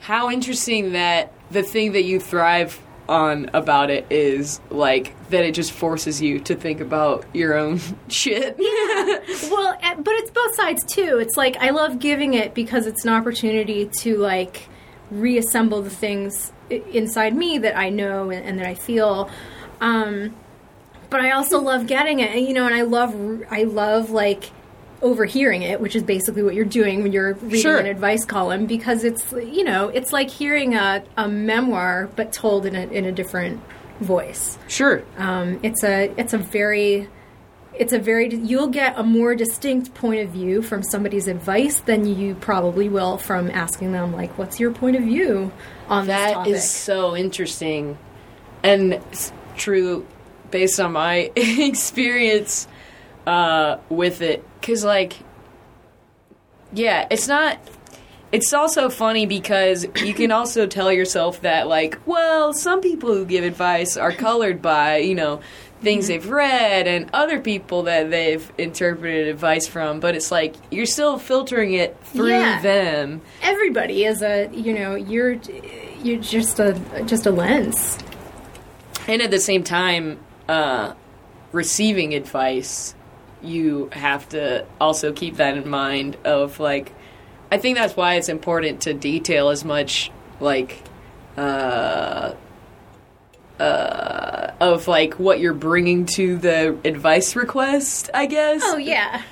[0.00, 2.80] how interesting that the thing that you thrive
[3.12, 7.78] on about it is like that it just forces you to think about your own
[8.08, 8.56] shit.
[8.58, 9.50] yeah.
[9.50, 11.18] Well, eh, but it's both sides too.
[11.18, 14.68] It's like I love giving it because it's an opportunity to like
[15.10, 19.30] reassemble the things inside me that I know and, and that I feel.
[19.80, 20.34] Um,
[21.10, 23.14] but I also love getting it, you know, and I love
[23.50, 24.50] I love like
[25.02, 27.76] overhearing it, which is basically what you're doing when you're reading Sure.
[27.78, 32.64] an advice column because it's you know it's like hearing a, a memoir but told
[32.66, 33.60] in a in a different
[34.00, 34.58] voice.
[34.68, 35.02] sure.
[35.18, 37.08] Um, it's a it's a very
[37.74, 42.04] it's a very you'll get a more distinct point of view from somebody's advice than
[42.06, 45.50] you probably will from asking them like what's your point of view
[45.88, 46.52] on this topic.
[46.52, 47.96] is so interesting
[48.62, 49.00] and
[49.56, 50.06] true
[50.50, 52.68] based on my experience
[53.26, 54.44] uh, with it.
[54.60, 55.14] Because, like,
[56.72, 57.58] yeah, it's not.
[58.30, 63.26] It's also funny because you can also tell yourself that, like, well, some people who
[63.26, 65.42] give advice are colored by, you know,
[65.82, 70.86] things they've read and other people that they've interpreted advice from, but it's like you're
[70.86, 72.60] still filtering it through Yeah.
[72.62, 73.20] them.
[73.42, 75.32] everybody is a you know you're
[76.02, 77.98] you're just a just a lens.
[79.08, 80.94] and at the same time uh,
[81.50, 82.94] receiving advice
[83.42, 86.92] you have to also keep that in mind of like
[87.50, 90.82] i think that's why it's important to detail as much like
[91.36, 92.34] uh,
[93.60, 99.22] uh, of like what you're bringing to the advice request i guess Oh yeah.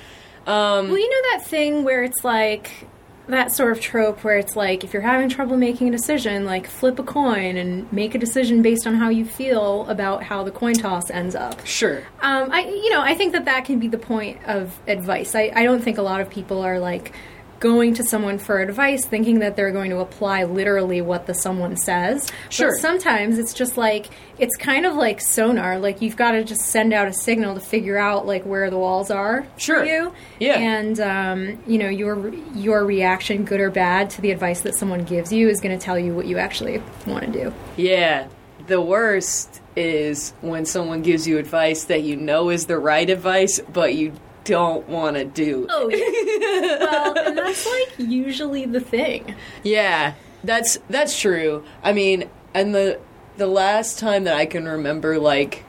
[0.47, 2.87] um, Well, you know that thing where it's like
[3.27, 6.67] that sort of trope where it's like if you're having trouble making a decision, like
[6.67, 10.51] flip a coin and make a decision based on how you feel about how the
[10.51, 11.65] coin toss ends up.
[11.65, 15.35] sure Um, I, you know, I think that that can be the point of advice.
[15.35, 17.13] I, I don't think a lot of people are like
[17.61, 21.77] going to someone for advice thinking that they're going to apply literally what the someone
[21.77, 22.29] says.
[22.49, 22.71] Sure.
[22.71, 25.79] But sometimes it's just like it's kind of like sonar.
[25.79, 28.77] Like you've got to just send out a signal to figure out like where the
[28.77, 29.79] walls are Sure.
[29.79, 30.13] for you.
[30.39, 30.57] Yeah.
[30.57, 35.05] And um, you know your your reaction, good or bad, to the advice that someone
[35.05, 37.53] gives you is going to tell you what you actually want to do.
[37.77, 38.27] Yeah.
[38.67, 43.59] The worst is when someone gives you advice that you know is the right advice,
[43.71, 45.67] but you don't want to do.
[45.69, 49.35] Oh, well, and that's like usually the thing.
[49.63, 51.63] Yeah, that's that's true.
[51.83, 52.99] I mean, and the
[53.37, 55.65] the last time that I can remember like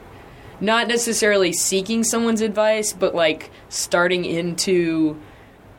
[0.61, 5.21] not necessarily seeking someone's advice, but like starting into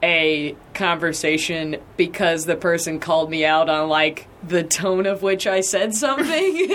[0.03, 5.61] a conversation because the person called me out on like the tone of which I
[5.61, 6.27] said something.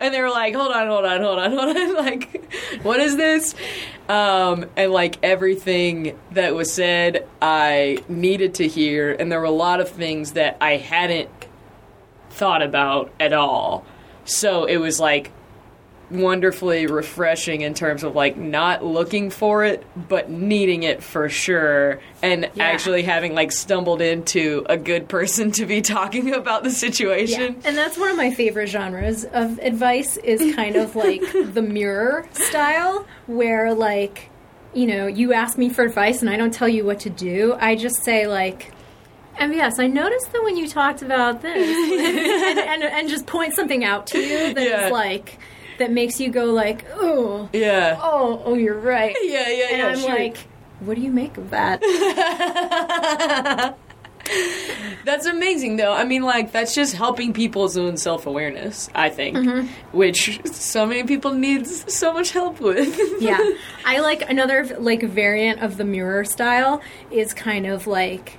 [0.00, 3.16] and they were like, "Hold on, hold on, hold on, hold on." Like, what is
[3.16, 3.54] this?
[4.08, 9.50] Um, and like everything that was said, I needed to hear, and there were a
[9.50, 11.28] lot of things that I hadn't
[12.30, 13.84] thought about at all.
[14.24, 15.32] So it was like
[16.10, 22.00] wonderfully refreshing in terms of like not looking for it but needing it for sure
[22.22, 22.64] and Yeah.
[22.64, 27.60] actually having like stumbled into a good person to be talking about the situation.
[27.64, 32.26] And that's one of my favorite genres of advice is kind of like the mirror
[32.32, 34.30] style where like
[34.74, 37.56] you know, you ask me for advice and I don't tell you what to do.
[37.58, 38.72] I just say like
[39.38, 41.56] MBS, I noticed that when you talked about this
[42.48, 44.88] and, and, and just point something out to you that is Yeah.
[44.88, 45.38] like
[45.78, 47.98] that makes you go like, oh, Yeah.
[48.00, 49.16] oh, oh, you're right.
[49.22, 49.86] Yeah, yeah, and yeah.
[49.88, 50.08] I'm sure.
[50.10, 50.36] like,
[50.80, 51.80] what do you make of that?
[55.04, 55.92] That's amazing, though.
[55.94, 59.96] I mean, like, that's just helping people's own self awareness, I think, Mm-hmm.
[59.96, 62.98] which so many people need so much help with.
[63.20, 63.38] yeah
[63.86, 68.38] i like another like variant of the mirror style is kind of like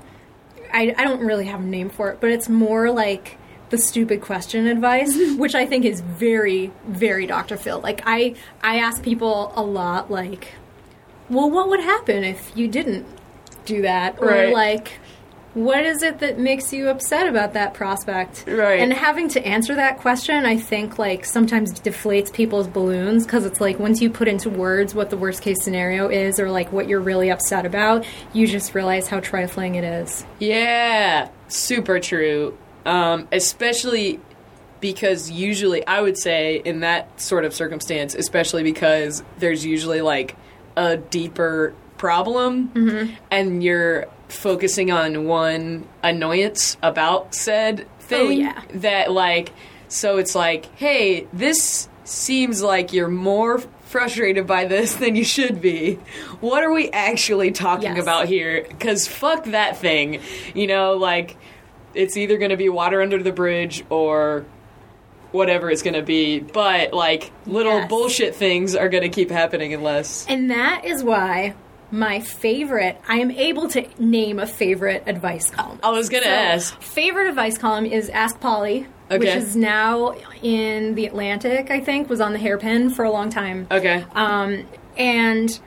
[0.72, 3.38] I, I don't really have a name for it but it's more like
[3.70, 8.78] the stupid question advice which i think is very very dr phil like i i
[8.80, 10.54] ask people a lot like
[11.30, 13.06] well what would happen if you didn't
[13.66, 14.54] do that or Right.
[14.54, 15.00] like
[15.56, 18.80] what is it that makes you upset about that prospect Right.
[18.80, 23.60] and having to answer that question i think like sometimes deflates people's balloons because it's
[23.60, 26.88] like once you put into words what the worst case scenario is or like what
[26.88, 32.56] you're really upset about you just realize how trifling it is Yeah, super true.
[32.90, 34.20] Um, especially
[34.82, 40.36] because usually, I would say, in that sort of circumstance, especially because there's usually like
[40.78, 48.62] a deeper problem and you're focusing on one annoyance about said thing yeah.
[48.76, 49.52] that like
[49.90, 55.60] so it's like hey this seems like you're more frustrated by this than you should
[55.62, 55.96] be
[56.40, 58.02] what are we actually talking Yes.
[58.02, 60.22] about here because fuck that thing
[60.54, 61.36] you know like
[61.94, 64.46] it's either going to be water under the bridge or
[65.32, 67.90] whatever it's going to be but like little Yes.
[67.90, 71.54] bullshit things are going to keep happening unless and that is why
[71.92, 76.30] my favorite i am able to name a favorite advice column i was going to
[76.30, 81.70] So, ask Favorite advice column is Ask Polly, which is now in the Atlantic.
[81.72, 83.68] I think was on the Hairpin for a long time.
[83.72, 85.60] okay Um, and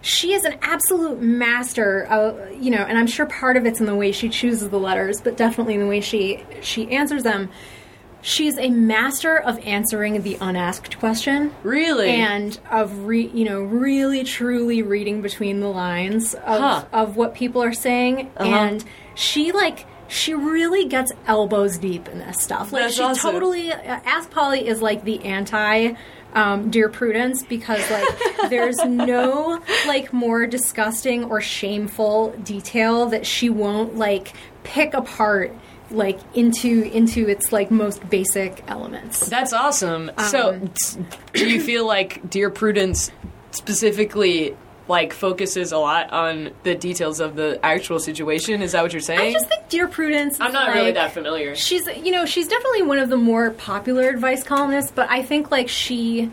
[0.00, 2.04] she is an absolute master.
[2.04, 4.78] Of, you know, and I'm sure part of it's in the way she chooses the
[4.78, 7.50] letters, but definitely in the way she she answers them.
[8.20, 14.24] She's a master of answering the unasked question really and of re, you know really
[14.24, 16.84] truly reading between the lines of, Huh.
[16.92, 18.44] of what people are saying Uh-huh.
[18.52, 18.84] and
[19.14, 23.30] she like she really gets elbows deep in this stuff like That's she awesome.
[23.32, 25.92] totally uh, ask polly is like the anti
[26.34, 28.06] um, dear prudence because like
[28.50, 35.54] there's no like more disgusting or shameful detail that she won't like pick apart
[35.90, 40.10] like into into its like most basic elements That's awesome.
[40.28, 41.00] so, Um, t-
[41.32, 43.10] do you feel like Dear Prudence
[43.52, 44.54] specifically
[44.88, 48.62] like focuses a lot on the details of the actual situation?
[48.62, 49.20] Is that what you're saying?
[49.20, 50.40] I just think Dear Prudence.
[50.40, 51.54] I'm not really that familiar.
[51.54, 55.50] She's, you know, she's definitely one of the more popular advice columnists, but I think
[55.50, 56.30] like she,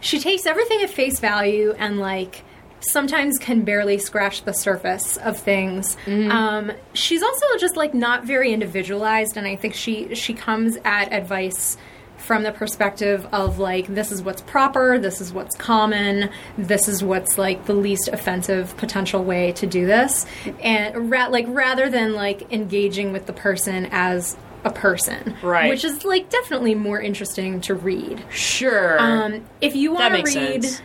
[0.00, 2.44] she takes everything at face value and like
[2.80, 5.96] sometimes can barely scratch the surface of things.
[6.06, 11.12] Um, she's also just like not very individualized, and I think she she comes at
[11.12, 11.76] advice
[12.22, 17.02] from the perspective of like this is what's proper, this is what's common, this is
[17.02, 20.24] what's like the least offensive potential way to do this,
[20.60, 25.68] and ra- like rather than like engaging with the person as a person, Right.
[25.68, 28.22] Which is like definitely more interesting to read.
[28.30, 28.96] Sure.
[29.00, 30.80] Um, if you want to read sense.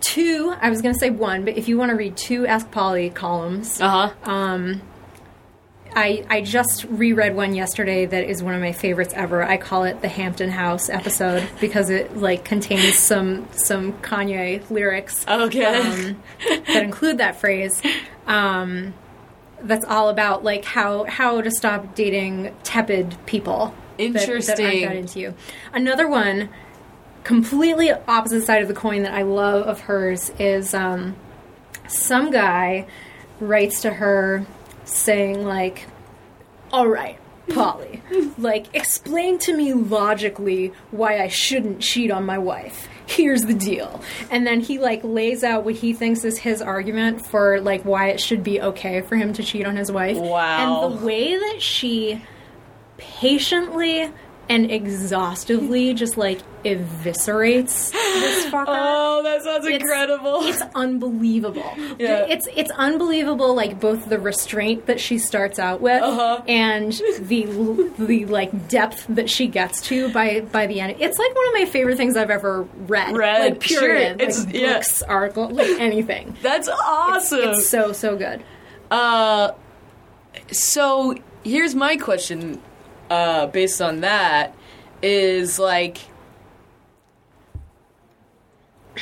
[0.00, 2.70] two, I was going to say one, but if you want to read two Ask
[2.70, 4.30] Polly columns, Uh huh.
[5.98, 9.42] I, I just reread one yesterday that is one of my favorites ever.
[9.42, 15.26] I call it the Hampton House episode because it like contains some some Kanye lyrics
[15.26, 15.64] Okay.
[15.64, 16.22] um,
[16.68, 17.82] that include that phrase.
[18.28, 18.94] Um,
[19.60, 23.66] that's all about like how how to stop dating tepid people.
[23.66, 24.80] that- that, aren't Interesting.
[24.82, 25.34] that into you.
[25.72, 26.50] Another one,
[27.24, 31.16] completely opposite side of the coin that I love of hers is um,
[31.88, 32.86] some guy
[33.40, 34.46] writes to her
[34.88, 35.86] saying like,
[36.72, 38.02] "All right, Polly,
[38.38, 44.02] like explain to me logically why I shouldn't cheat on my wife." Here's the deal.
[44.30, 48.08] And then he like lays out what he thinks is his argument for like why
[48.08, 50.18] it should be okay for him to cheat on his wife.
[50.18, 50.88] Wow.
[50.88, 52.22] And the way that she
[52.98, 54.12] patiently
[54.50, 58.64] and exhaustively just like eviscerates this fucker.
[58.66, 60.40] Oh, that sounds It's- incredible.
[60.42, 61.72] It's unbelievable.
[61.98, 62.26] Yeah.
[62.28, 66.42] It's it's unbelievable like both the restraint that she starts out with Uh-huh.
[66.46, 70.96] and the the like depth that she gets to by by the end.
[71.00, 73.16] It's like one of my favorite things I've ever read.
[73.16, 73.80] Read, like sure.
[73.80, 74.20] period.
[74.20, 74.74] It's- like yeah.
[74.74, 76.36] books, article, like anything.
[76.40, 77.40] That's awesome.
[77.50, 78.44] It's so so good.
[78.90, 79.52] Uh,
[80.52, 82.60] so here's my question,
[83.10, 84.54] uh, based on that,
[85.02, 85.98] is like,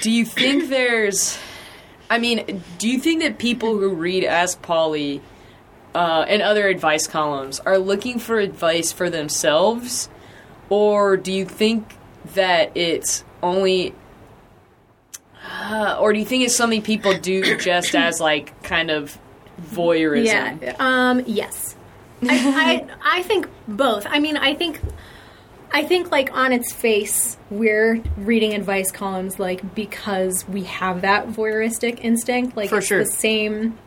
[0.02, 1.38] do you think there's,
[2.10, 5.22] I mean, do you think that people who read Ask Polly
[5.94, 10.08] uh, and other advice columns are looking for advice for themselves,
[10.68, 11.96] or do you think
[12.34, 13.94] that it's only
[15.48, 19.18] uh, or do you think it's something people do just as like kind of
[19.60, 20.60] voyeurism?
[20.60, 20.76] Yeah.
[20.78, 21.22] Um.
[21.26, 21.75] Yes.
[22.22, 24.06] I, I I think both.
[24.08, 24.80] I mean, I think
[25.72, 31.28] I think like on its face, we're reading advice columns like because we have that
[31.28, 32.56] voyeuristic instinct.
[32.56, 33.04] Like For it's sure.
[33.04, 33.78] the same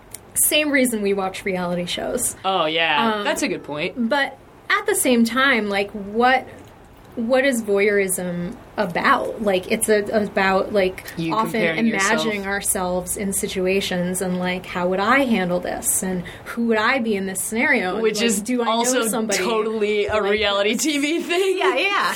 [0.46, 2.36] same reason we watch reality shows.
[2.46, 4.10] Oh yeah, Um, that's a good point.
[4.10, 4.38] But
[4.70, 6.48] at the same time, like what
[7.28, 9.42] what is voyeurism about?
[9.42, 12.46] Like it's a, about like You often imagining yourself.
[12.46, 17.16] ourselves in situations and like how would I handle this and who would I be
[17.16, 17.94] in this scenario?
[17.96, 20.76] And, Which like, is do I also know somebody totally a like reality?
[20.76, 21.58] TV thing.
[21.58, 22.16] Yeah, yeah.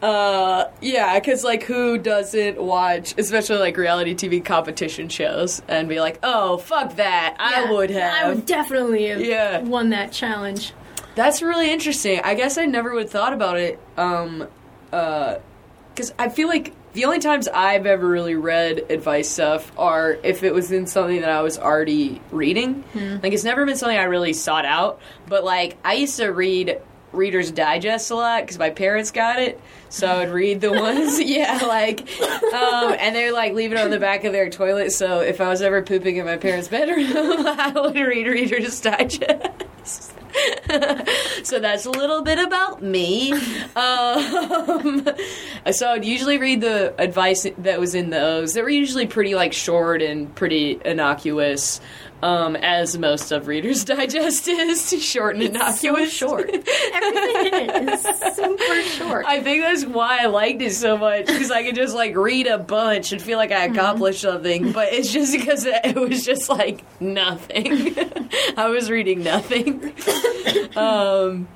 [0.00, 5.98] Uh, yeah, because like who doesn't watch, especially like reality TV competition shows, and be
[6.00, 8.24] like, oh fuck that, I would have.
[8.24, 9.58] I would definitely have Yeah.
[9.62, 10.72] won that challenge.
[11.18, 12.20] That's really interesting.
[12.22, 13.80] I guess I never would have thought about it.
[13.96, 14.46] Um,
[14.90, 20.44] because I feel like the only times I've ever really read advice stuff are if
[20.44, 22.84] it was in something that I was already reading.
[23.20, 25.00] Like it's never been something I really sought out.
[25.26, 26.80] But like I used to read
[27.12, 29.60] Reader's Digest a lot because my parents got it.
[29.88, 33.90] So I would read the ones, yeah, like, um, and they're like leave it on
[33.90, 34.92] the back of their toilet.
[34.92, 37.08] So if I was ever pooping in my parents' bedroom,
[37.44, 40.14] I would read Reader's Digest.
[41.42, 43.32] so that's a little bit about me.
[43.76, 45.06] Um,
[45.72, 48.54] so I'd usually read the advice that was in those.
[48.54, 51.80] They were usually pretty like short and pretty innocuous.
[52.20, 55.50] Um, as most of Reader's Digest is, short and So
[55.94, 56.12] innocuous.
[56.12, 56.50] short.
[56.50, 59.24] Everything in it is super short.
[59.24, 62.48] I think that's why I liked it so much because I could just like read
[62.48, 64.72] a bunch and feel like I accomplished something.
[64.72, 67.94] But it's just because it was just like nothing.
[68.56, 69.92] I was reading nothing.
[70.76, 71.46] um,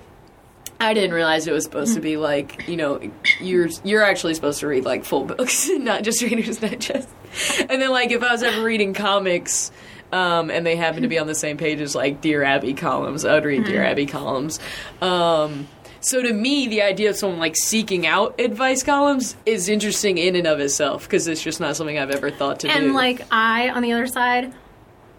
[0.78, 3.00] I didn't realize it was supposed to be like you know
[3.40, 7.08] you're you're actually supposed to read like full books, not just Reader's Digest.
[7.68, 9.72] And then like if I was ever reading comics.
[10.12, 13.24] Um, and they happen to be on the same page as like Dear Abby columns.
[13.24, 14.60] I would read Dear Abby columns.
[15.00, 15.66] Um,
[16.00, 20.36] so to me, the idea of someone like seeking out advice columns is interesting in
[20.36, 22.72] and of itself because it's just not something I've ever thought to do.
[22.74, 24.52] and like I, on the other side,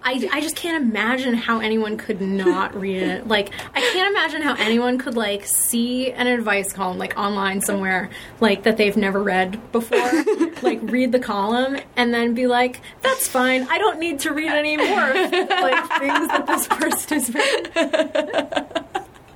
[0.04, 3.28] I, I just can't imagine how anyone could not read it.
[3.28, 8.10] Like I can't imagine how anyone could like see an advice column like online somewhere
[8.40, 10.12] like that they've never read before,
[10.62, 13.64] like read the column and then be like, "That's fine.
[13.70, 18.94] I don't need to read any more like things that this person has written."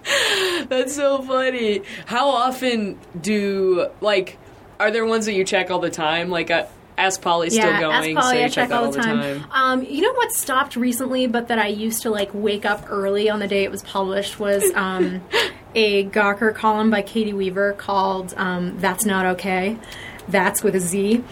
[0.69, 1.81] That's so funny.
[2.05, 4.37] How often do like
[4.79, 6.29] are there ones that you check all the time?
[6.29, 6.65] Like uh,
[6.97, 9.45] Ask Polly's still yeah, going, Ask Polly, you I check that all the time.
[9.51, 13.29] Um, you know what stopped recently, but that I used to like wake up early
[13.29, 15.21] on the day it was published was um,
[15.75, 19.77] a Gawker column by Caity Weaver called um, "Thatz Not Okay."
[20.29, 21.23] That's with a Z,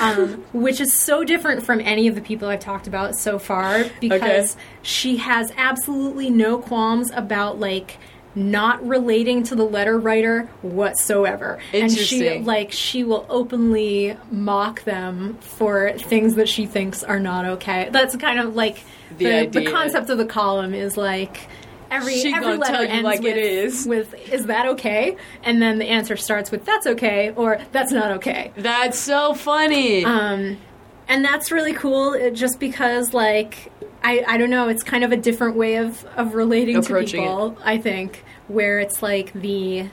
[0.00, 3.84] um, which is so different from any of the people I've talked about so far
[4.00, 7.98] because she has absolutely no qualms about like
[8.34, 11.58] not relating to the letter writer whatsoever.
[11.72, 17.44] And she like she will openly mock them for things that she thinks are not
[17.44, 17.88] okay.
[17.90, 18.84] That's kind of like
[19.18, 21.48] The the, the, concept of the column is like
[21.90, 23.86] every She every letter tell you ends like with, it is.
[23.86, 25.16] with is that okay?
[25.42, 28.52] And then the answer starts with that's okay or that's not okay.
[28.56, 30.04] That's so funny.
[30.04, 30.58] Um,
[31.08, 33.72] and that's really cool just because like
[34.02, 37.56] I, I don't know it's kind of a different way of, of relating to people
[37.62, 39.88] i think where it's like the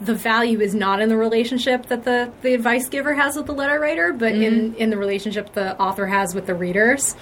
[0.00, 3.52] the value is not in the relationship that the, the advice giver has with the
[3.52, 7.14] letter writer but in, in the relationship the author has with the readers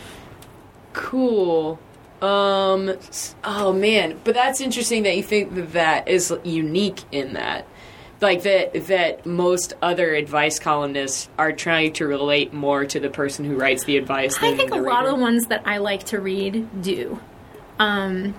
[0.92, 1.78] Cool.
[2.20, 2.96] Um.
[3.42, 7.66] Oh man, but that's interesting that you think that that is unique in that,
[8.22, 13.44] like that that most other advice columnists are trying to relate more to the person
[13.44, 14.36] who writes the advice.
[14.40, 17.20] I think a the lot of the ones that I like to read do.
[17.78, 18.34] Um,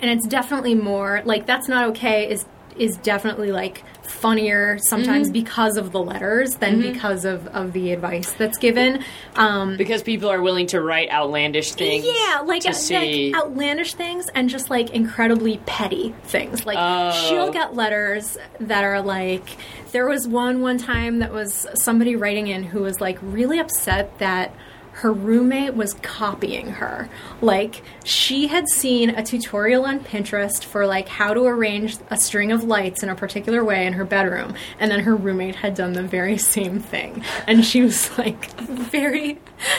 [0.00, 2.46] and it's definitely more like that's not okay is
[2.76, 5.32] is definitely like funnier sometimes Mm-hmm.
[5.32, 9.02] because of the letters than because of, of the advice that's given.
[9.36, 12.04] Um, because people are willing to write outlandish things.
[12.04, 13.32] yeah, like, uh, see.
[13.32, 16.66] like outlandish things and just like incredibly petty things.
[16.66, 17.12] Like Oh.
[17.28, 19.44] she'll get letters that are like
[19.92, 24.18] there was one one time that was somebody writing in who was like really upset
[24.18, 24.54] that
[25.00, 27.08] her roommate was copying her.
[27.40, 32.52] Like she had seen a tutorial on Pinterest for like how to arrange a string
[32.52, 35.94] of lights in a particular way in her bedroom and then her roommate had done
[35.94, 39.38] the very same thing and she was like very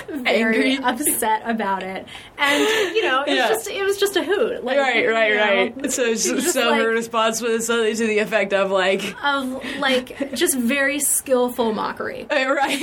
[0.09, 2.07] very upset about it.
[2.37, 2.63] And
[2.95, 3.47] you know, it was Yeah.
[3.49, 4.63] just it was just a hoot.
[4.63, 5.43] Like, Right, right, you know,
[5.81, 5.91] right.
[5.91, 10.57] So, so, so her response was something to the effect of like, of like just
[10.57, 12.25] very skillful mockery.
[12.31, 12.81] right.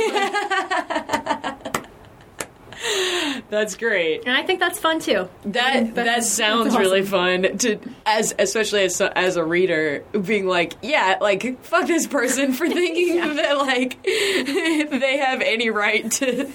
[3.51, 4.25] That's great.
[4.27, 5.29] And I think that's fun too.
[5.45, 10.75] That that sounds that's really fun to as especially as as a reader being like
[10.83, 16.47] yeah like fuck this person for thinking that like they have any right to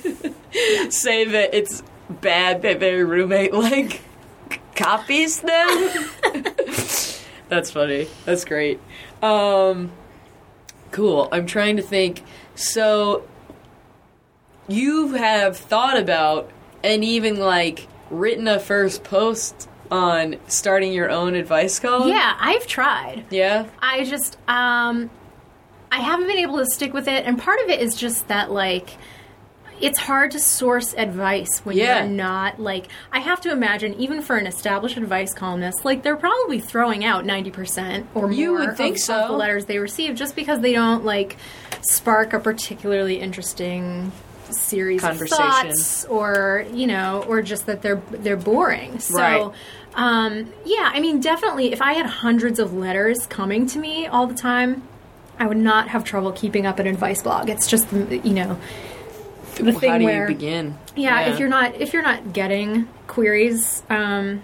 [0.90, 4.02] say that it's bad that their roommate like
[4.76, 6.10] copies them.
[7.50, 8.08] That's funny.
[8.26, 8.80] That's great.
[9.22, 9.92] Um,
[10.92, 11.30] cool.
[11.32, 12.24] I'm trying to think.
[12.56, 13.28] So
[14.68, 16.50] you have thought about
[16.84, 22.10] and even like written a first post on starting your own advice column?
[22.10, 23.26] Yeah, I've tried.
[23.30, 23.68] Yeah.
[23.82, 25.10] I just um
[25.92, 28.52] I haven't been able to stick with it and part of it is just that
[28.52, 28.90] like
[29.82, 32.00] it's hard to source advice when Yeah.
[32.06, 36.16] you're not like I have to imagine even for an established advice columnist like they're
[36.16, 39.20] probably throwing out 90% or more You would think of, so.
[39.22, 41.38] of the letters they receive just because they don't like
[41.82, 44.12] spark a particularly interesting
[44.54, 49.54] series of thoughts or you know or just that they're they're boring so Right.
[49.96, 54.28] um, yeah i mean definitely if i had hundreds of letters coming to me all
[54.28, 54.84] the time
[55.40, 58.60] i would not have trouble keeping up an advice blog it's just you know
[59.56, 60.78] the thing How do where you begin?
[60.96, 64.42] yeah, if you're not if you're not getting queries um,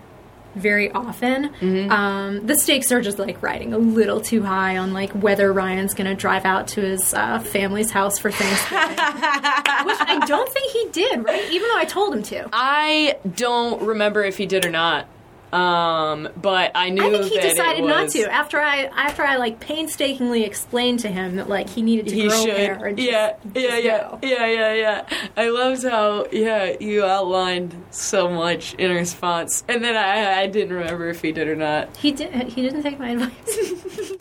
[0.55, 1.91] very often, Mm-hmm.
[1.91, 5.93] um, the stakes are just like riding a little too high on like whether Ryan's
[5.93, 8.89] going to drive out to his uh, family's house for Thanksgiving,
[9.85, 11.23] which I don't think he did.
[11.25, 12.49] Right, even though I told him to.
[12.53, 15.05] I don't remember if he did or not.
[15.51, 19.59] Um, but I knew I think he decided not to after I after I like
[19.59, 22.55] painstakingly explained to him that like he needed to He grow should.
[22.55, 24.19] hair and just, yeah, yeah, just yeah, go.
[24.21, 25.05] yeah, yeah, yeah.
[25.35, 30.75] I loved how yeah you outlined so much in response, and then I I didn't
[30.75, 31.97] remember if he did or not.
[31.97, 32.31] He did.
[32.49, 34.13] He didn't take my advice,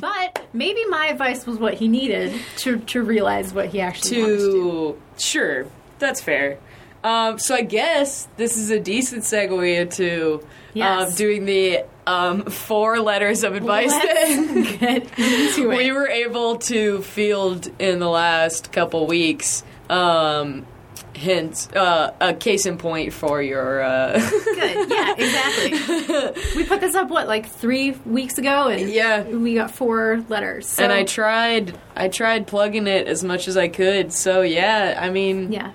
[0.00, 4.36] but maybe my advice was what he needed to to realize what he actually wanted
[4.38, 4.52] to do.
[4.62, 5.66] To sure,
[5.98, 6.58] that's fair.
[7.02, 10.44] Um, so I guess this is a decent segue into
[10.74, 11.10] Yes.
[11.10, 17.98] um, doing the um, four letters of advice that we were able to field in
[18.00, 19.64] the last couple weeks.
[19.88, 20.66] Um,
[21.14, 23.82] hint, uh, a case in point for your.
[23.82, 24.90] Uh, Good.
[24.90, 26.42] Yeah, exactly.
[26.56, 29.22] we put this up what like three weeks ago, and Yeah.
[29.24, 30.66] we got four letters.
[30.68, 34.12] So, and I tried, I tried plugging it as much as I could.
[34.12, 35.72] So yeah, I mean, yeah,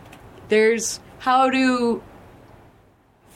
[0.47, 2.03] there's how do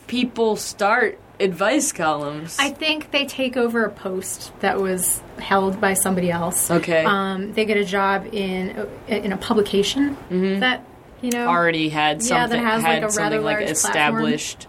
[0.06, 2.56] people start advice columns?
[2.60, 6.70] I think they take over a post that was held by somebody else.
[6.70, 7.04] Okay.
[7.04, 10.16] Um, they get a job in in a publication
[10.60, 10.86] that
[11.24, 14.68] you know already had something Yeah, that has, like, a rather something like established.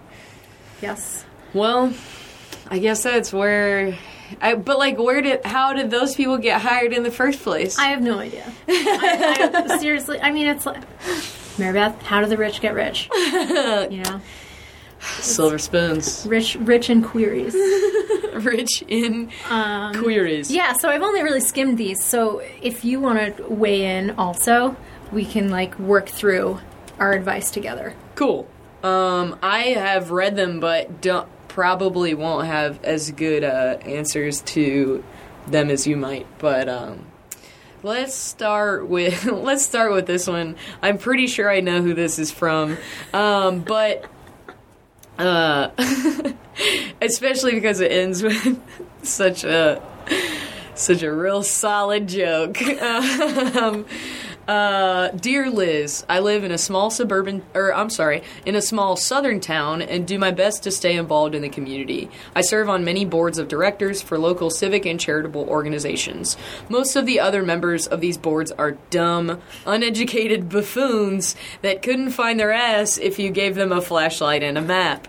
[0.81, 1.23] Yes.
[1.53, 1.93] Well,
[2.71, 3.99] I guess that's where.
[4.41, 7.79] I, but like, where did how did those people get hired in the first place?
[7.79, 8.51] I have no idea.
[8.67, 10.83] I, I, seriously, I mean, it's like
[11.61, 12.03] Marybeth.
[12.03, 13.09] How do the rich get rich?
[13.91, 14.21] You know,
[15.01, 17.55] Silver spoons, rich, rich in queries.
[18.35, 19.31] rich in
[19.95, 20.51] queries.
[20.51, 22.05] Um, Yeah, so I've only really skimmed these.
[22.05, 24.77] So if you want to weigh in, also,
[25.11, 26.61] we can like work through
[26.99, 27.95] our advice together.
[28.15, 28.47] Cool.
[28.83, 35.03] Um, I have read them, but don't probably won't have as good uh, answers to
[35.47, 36.27] them as you might.
[36.39, 37.07] But um,
[37.83, 40.57] let's start with let's start with this one.
[40.83, 42.77] I'm pretty sure I know who this is from,
[43.13, 44.05] um, but
[45.19, 45.71] uh,
[47.03, 48.61] especially because it ends with
[49.03, 49.83] such a
[50.75, 52.61] such a real solid joke.
[52.63, 53.85] um,
[54.49, 58.97] uh, dear Liz, I live in a small suburban, or I'm sorry, in a small
[58.97, 62.11] southern town and do my best to stay involved in the community.
[62.35, 66.37] I serve on many boards of directors for local civic and charitable organizations.
[66.69, 72.41] Most of the other members of these boards are dumb, uneducated buffoons that couldn't find
[72.41, 75.07] their ass if you gave them a flashlight and a map.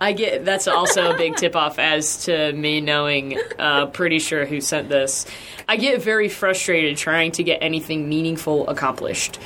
[0.00, 4.44] I get that's also a big tip off as to me knowing uh, pretty sure
[4.46, 5.26] who sent this.
[5.68, 9.38] I get very frustrated trying to get anything meaningful accomplished.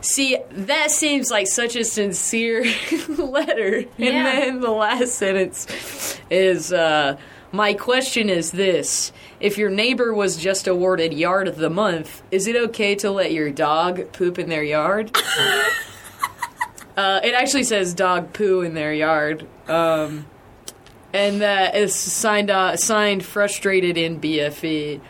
[0.00, 2.64] See, that seems like such a sincere
[3.08, 3.76] letter.
[3.78, 4.22] And Yeah.
[4.40, 7.16] then the last sentence is uh,
[7.52, 12.46] My question is this If your neighbor was just awarded Yard of the Month, is
[12.46, 15.16] it okay to let your dog poop in their yard?
[16.96, 19.46] uh, it actually says dog poo in their yard.
[19.68, 20.26] Um,
[21.12, 25.00] and that is signed, uh, signed frustrated in BFE.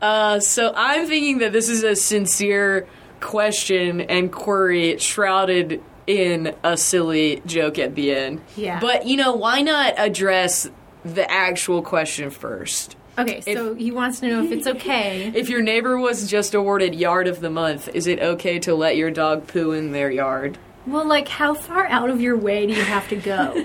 [0.00, 2.86] Uh, so I'm thinking that this is a sincere
[3.20, 8.42] question and query shrouded in a silly joke at the end.
[8.56, 8.80] Yeah.
[8.80, 10.68] But you know, why not address
[11.04, 12.96] the actual question first?
[13.16, 15.32] Okay, so he wants to know if it's okay.
[15.34, 18.96] If your neighbor was just awarded yard of the month, is it okay to let
[18.96, 20.58] your dog poo in their yard?
[20.86, 23.64] Well, like, how far out of your way do you have to go?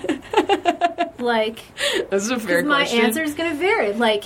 [1.18, 1.60] like,
[2.10, 3.92] That's a fair my answer is going to vary.
[3.92, 4.24] Like,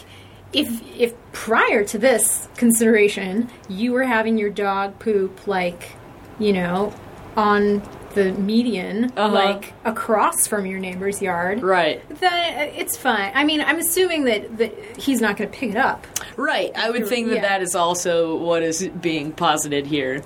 [0.52, 5.92] if if prior to this consideration you were having your dog poop like,
[6.38, 6.94] you know,
[7.36, 7.82] on
[8.14, 9.34] the median, Uh-huh.
[9.34, 12.00] like across from your neighbor's yard, Right.
[12.20, 13.32] then it's fine.
[13.34, 16.06] I mean, I'm assuming that that he's not going to pick it up.
[16.36, 16.70] Right.
[16.76, 17.42] I would think that Yeah.
[17.42, 20.22] that is also what is being posited here.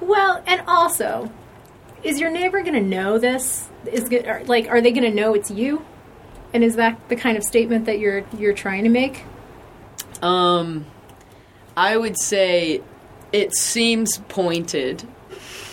[0.00, 1.30] Well, and also,
[2.04, 3.68] is your neighbor going to know this?
[3.90, 5.84] Is are- like, are they going to know it's you?
[6.52, 9.24] And is that the kind of statement that you're you're trying to make?
[10.22, 10.86] Um,
[11.76, 12.80] I would say
[13.32, 15.02] it seems pointed.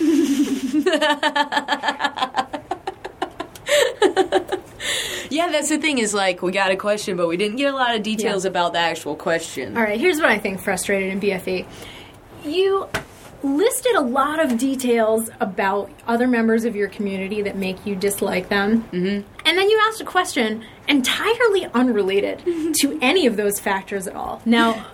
[5.30, 7.76] yeah, that's the thing is like we got a question, but we didn't get a
[7.76, 8.50] lot of details Yeah.
[8.50, 9.76] about the actual question.
[9.76, 11.66] All right, here's what I think frustrated in BFE.
[12.44, 12.88] You
[13.42, 18.48] listed a lot of details about other members of your community that make you dislike
[18.48, 18.82] them.
[18.84, 19.28] Mm-hmm.
[19.46, 22.42] And then you asked a question entirely unrelated
[22.80, 24.40] to any of those factors at all.
[24.44, 24.86] Now,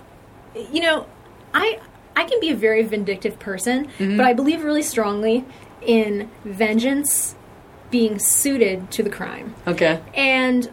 [0.71, 1.07] you know,
[1.53, 1.79] I
[2.15, 5.45] I can be a very vindictive person, but I believe really strongly
[5.81, 7.35] in vengeance
[7.91, 9.55] being suited to the crime.
[9.65, 10.01] Okay.
[10.13, 10.69] And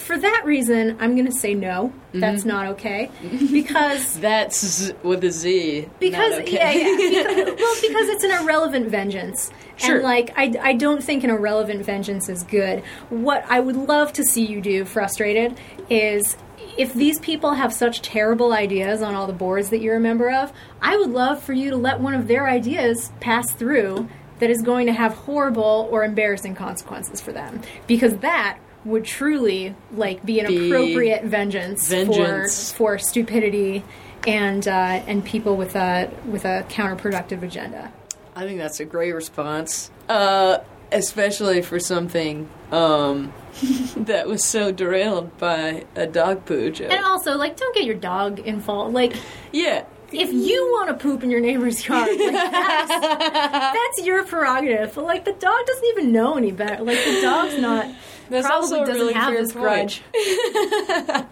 [0.00, 1.92] for that reason, I'm going to say no.
[2.12, 2.48] That's mm-hmm.
[2.48, 3.10] not okay
[3.52, 5.82] because That's z- with a Z.
[5.82, 6.52] not because okay.
[6.52, 9.96] yeah yeah because, well because it's an irrelevant vengeance Sure.
[9.96, 12.82] and like I, I don't think an irrelevant vengeance is good.
[13.08, 16.36] What I would love to see you do, frustrated, is
[16.76, 20.30] if these people have such terrible ideas on all the boards that you're a member
[20.30, 24.08] of, I would love for you to let one of their ideas pass through
[24.40, 29.74] that is going to have horrible or embarrassing consequences for them because that would truly
[29.92, 32.72] like be an Be appropriate vengeance, vengeance.
[32.72, 33.84] for for stupidity
[34.26, 34.70] and uh,
[35.06, 37.92] and people with a with a counterproductive agenda.
[38.34, 40.58] I think that's a great response, uh,
[40.92, 43.32] especially for something um,
[43.96, 46.90] that was so derailed by a dog poo joke.
[46.90, 48.94] And also, like, don't get your dog involved.
[48.94, 49.14] Like,
[49.52, 54.94] yeah, if you want to poop in your neighbor's yard, like, that's, that's your prerogative.
[54.94, 56.82] But like, the dog doesn't even know any better.
[56.82, 57.86] Like, the dog's not
[58.30, 60.02] That's probably also a doesn't really have this grudge.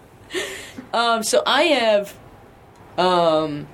[0.93, 2.17] Um, so I have,
[2.97, 3.69] um,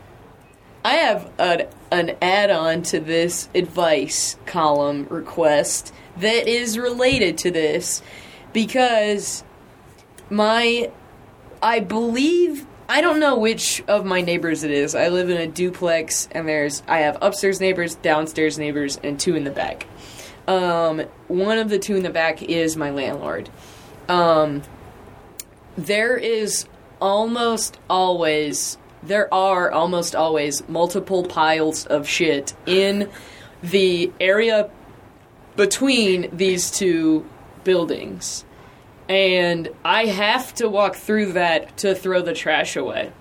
[0.84, 8.02] I have an, an add-on to this advice column request that is related to this
[8.52, 9.44] because
[10.28, 10.90] my,
[11.62, 14.94] I believe I don't know which of my neighbors it is.
[14.94, 19.36] I live in a duplex, and there's I have upstairs neighbors, downstairs neighbors, and two
[19.36, 19.86] in the back.
[20.46, 23.48] Um, one of the two in the back is my landlord.
[24.08, 24.62] Um,
[25.76, 26.66] there is
[27.00, 33.10] almost always there are almost always multiple piles of shit in
[33.62, 34.70] the area
[35.56, 37.28] between these two
[37.64, 38.44] buildings.
[39.08, 43.12] And i have to walk through that to throw the trash away.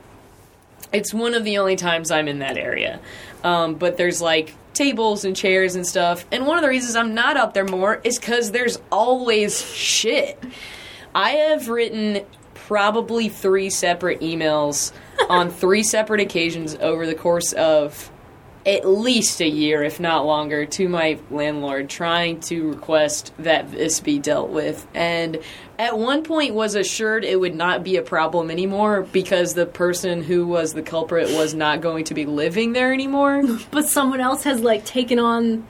[0.93, 2.99] It's one of the only times i'm in that area.
[3.43, 7.13] Um, but there's like tables and chairs and stuff and one of the reasons i'm
[7.13, 10.41] not up there more is because there's always shit
[11.15, 14.91] I have written probably three separate emails
[15.29, 18.09] on three separate occasions over the course of
[18.65, 23.99] at least a year, if not longer, to my landlord trying to request that this
[23.99, 24.87] be dealt with.
[24.93, 25.39] And
[25.83, 30.23] at one point was assured it would not be a problem anymore because the person
[30.23, 33.43] who was the culprit was not going to be living there anymore.
[33.71, 35.67] But someone else has like taken on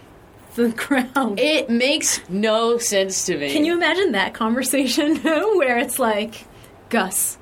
[0.55, 1.38] the crown.
[1.38, 3.51] It makes no sense to me.
[3.51, 6.45] Can you imagine that conversation where it's like,
[6.89, 7.38] Gus,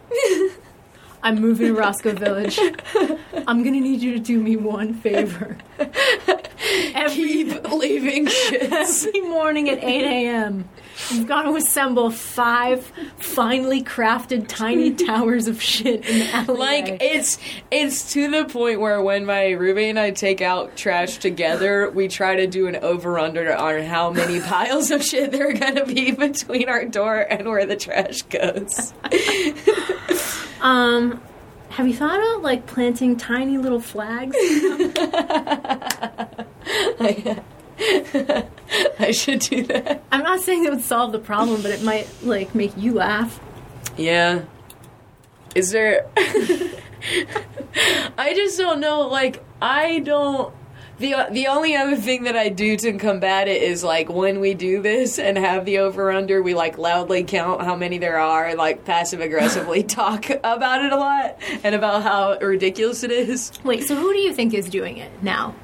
[1.23, 2.57] I'm moving to Roscoe Village.
[3.47, 5.57] I'm gonna need you to do me one favor.
[6.95, 9.07] Every, keep leaving shits?
[9.07, 10.69] every morning at 8 a.m.,
[11.09, 16.59] You've got to assemble five finely crafted tiny towers of shit in the alleyway.
[16.59, 17.37] Like it's
[17.71, 22.07] it's to the point where when my roommate and I take out trash together, we
[22.07, 25.85] try to do an over under on how many piles of shit there are gonna
[25.85, 28.93] be between our door and where the trash goes.
[30.61, 31.21] um,
[31.69, 34.35] have you thought about like planting tiny little flags?
[38.99, 40.03] I should do that.
[40.11, 43.39] I'm not saying it would solve the problem, but it might like make you laugh.
[43.97, 44.43] Yeah.
[45.55, 46.07] Is there
[48.17, 50.53] I just don't know like I don't
[50.99, 54.53] the the only other thing that I do to combat it is like when we
[54.53, 58.45] do this and have the over under, we like loudly count how many there are
[58.45, 63.51] and like passive aggressively talk about it a lot and about how ridiculous it is.
[63.63, 65.55] Wait, so who do you think is doing it now?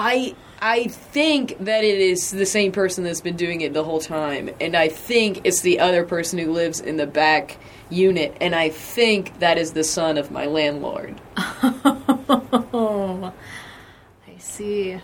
[0.00, 4.00] I I think that it is the same person that's been doing it the whole
[4.00, 7.58] time, and I think it's the other person who lives in the back
[7.90, 11.20] unit, and I think that is the son of my landlord.
[11.36, 13.32] Oh,
[14.28, 14.98] I see.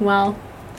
[0.00, 0.38] Well,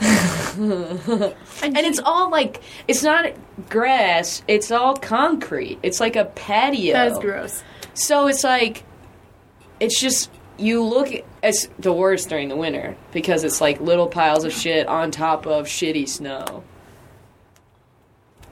[0.58, 3.32] And it's all like it's not
[3.68, 5.78] grass; it's all concrete.
[5.84, 6.94] It's like a patio.
[6.94, 7.62] that's gross.
[7.94, 8.84] So it's like
[9.78, 10.30] it's just
[10.60, 11.08] you look
[11.42, 15.46] it's the worst during the winter because it's like little piles of shit on top
[15.46, 16.62] of shitty snow.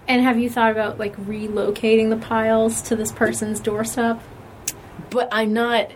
[0.07, 4.21] And have you thought about like relocating the piles to this person's doorstep?
[5.11, 5.91] but I'm not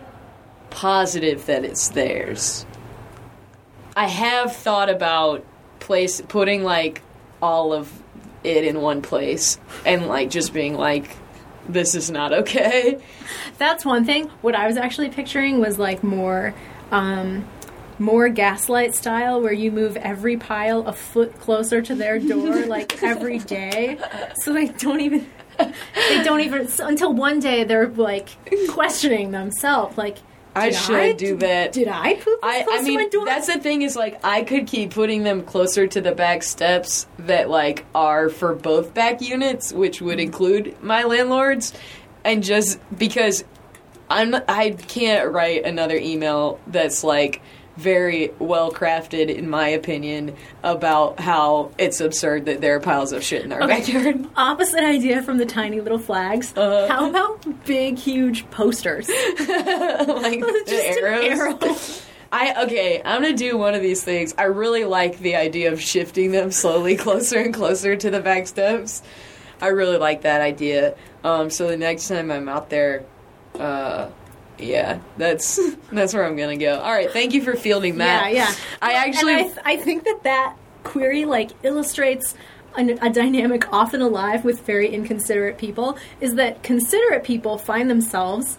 [0.69, 2.65] positive that it's theirs.
[3.95, 5.45] I have thought about
[5.79, 7.01] place putting like
[7.41, 7.91] all of
[8.43, 11.15] it in one place and like just being like
[11.67, 12.99] this is not okay.
[13.57, 14.29] That's one thing.
[14.41, 16.53] What I was actually picturing was like more
[16.91, 17.47] um
[17.99, 23.01] more gaslight style where you move every pile a foot closer to their door like
[23.03, 23.97] every day
[24.35, 28.29] so they don't even they don't even until one day they're like
[28.67, 30.17] questioning themselves like
[30.55, 31.73] I did should do that.
[31.73, 33.25] did I poop I, I mean, my door?
[33.25, 37.07] that's the thing is like I could keep putting them closer to the back steps
[37.19, 41.73] that like are for both back units, which would include my landlords,
[42.23, 43.43] and just because
[44.09, 47.41] I'm I can't write another email that's like
[47.77, 53.23] very well crafted in my opinion about how it's absurd that there are piles of
[53.23, 53.79] shit in our Okay.
[53.79, 54.27] backyard.
[54.37, 56.53] Opposite idea from the tiny little flags.
[56.55, 56.87] Uh-huh.
[56.87, 59.07] How about big, huge posters?
[59.39, 61.23] like Just arrows.
[61.39, 61.59] arrow.
[62.31, 64.33] I okay, I'm gonna do one of these things.
[64.37, 68.47] I really like the idea of shifting them slowly closer and closer to the back
[68.47, 69.01] steps.
[69.61, 70.95] I really like that idea.
[71.23, 73.03] Um, so the next time I'm out there,
[73.59, 74.09] uh,
[74.57, 75.59] yeah, that's
[75.91, 76.79] that's where I'm gonna go.
[76.79, 78.33] All right, thank you for fielding that.
[78.33, 78.55] Yeah, yeah.
[78.81, 82.35] I actually, I, th- I think that that query like illustrates
[82.75, 88.57] an, a dynamic often alive with very inconsiderate people is that considerate people find themselves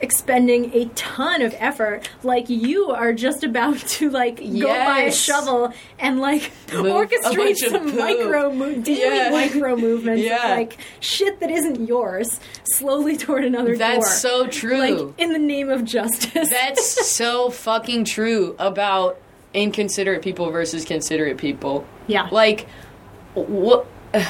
[0.00, 5.12] expending a ton of effort like you are just about to like go buy a
[5.12, 9.30] shovel and like Move orchestrate some micro mo- daily Yeah.
[9.32, 10.50] micro movements Yeah.
[10.52, 14.76] of like shit that isn't yours slowly toward another door that's so true.
[14.78, 19.18] like in the name of justice That's so fucking true about
[19.54, 21.86] inconsiderate people versus considerate people.
[22.06, 22.66] yeah Like,
[23.34, 23.86] what?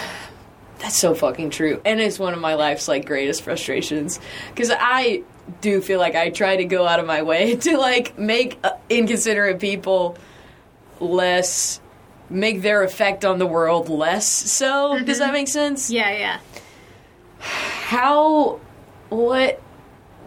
[0.78, 4.20] That's so fucking true, and it's one of my life's like greatest frustrations
[4.54, 5.22] because I
[5.60, 8.72] do feel like I try to go out of my way to like make uh,
[8.90, 10.16] inconsiderate people
[11.00, 11.80] less,
[12.30, 14.26] make their effect on the world less.
[14.26, 15.90] So does that make sense?
[15.90, 16.38] yeah yeah
[17.38, 18.60] How?
[19.08, 19.60] What?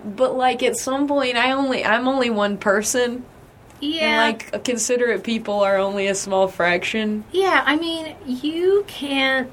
[0.05, 3.25] But like at some point, I only I'm only one person.
[3.81, 7.25] yeah And like considerate people are only a small fraction.
[7.31, 9.51] Yeah, I mean, you can't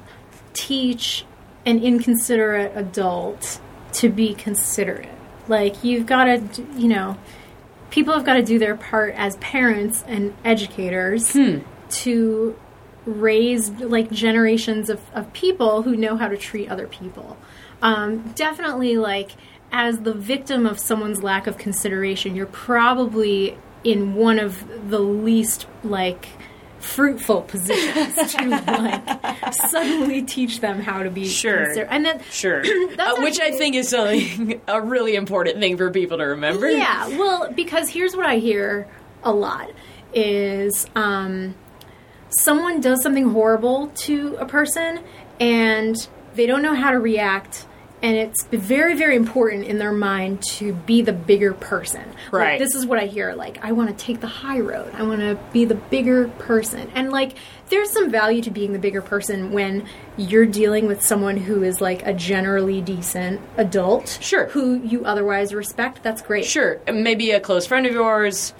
[0.53, 1.25] teach
[1.65, 3.59] an inconsiderate adult
[3.93, 5.09] to be considerate.
[5.47, 7.17] Like, you've got to, you know,
[7.89, 11.35] people have got to do their part as parents and educators
[11.89, 12.59] to
[13.05, 17.37] raise, like, generations of, of people who know how to treat other people.
[17.81, 19.31] Um, definitely, like,
[19.71, 25.67] as the victim of someone's lack of consideration, you're probably in one of the least,
[25.83, 26.27] like,
[26.79, 31.65] fruitful positions to like suddenly teach them how to be Sure.
[31.65, 32.61] consider- and then Sure.
[32.95, 36.69] That's Uh, which I think is something a really important thing for people to remember.
[36.69, 38.87] yeah well because here's what i hear
[39.23, 39.69] a lot
[40.13, 41.55] is um,
[42.29, 44.99] someone does something horrible to a person
[45.39, 45.95] and
[46.35, 47.65] they don't know how to react
[48.03, 52.03] and it's very very important in their mind to be the bigger person.
[52.31, 52.59] Like, Right.
[52.59, 54.91] this is what i hear like i want to take the high road.
[54.95, 56.91] I want to be the bigger person.
[56.93, 57.33] And like
[57.69, 59.85] there's some value to being the bigger person when
[60.15, 64.45] you're dealing with someone who is like a generally decent adult Sure.
[64.49, 66.01] who you otherwise respect.
[66.03, 66.45] That's great.
[66.45, 68.53] Sure, maybe a close friend of yours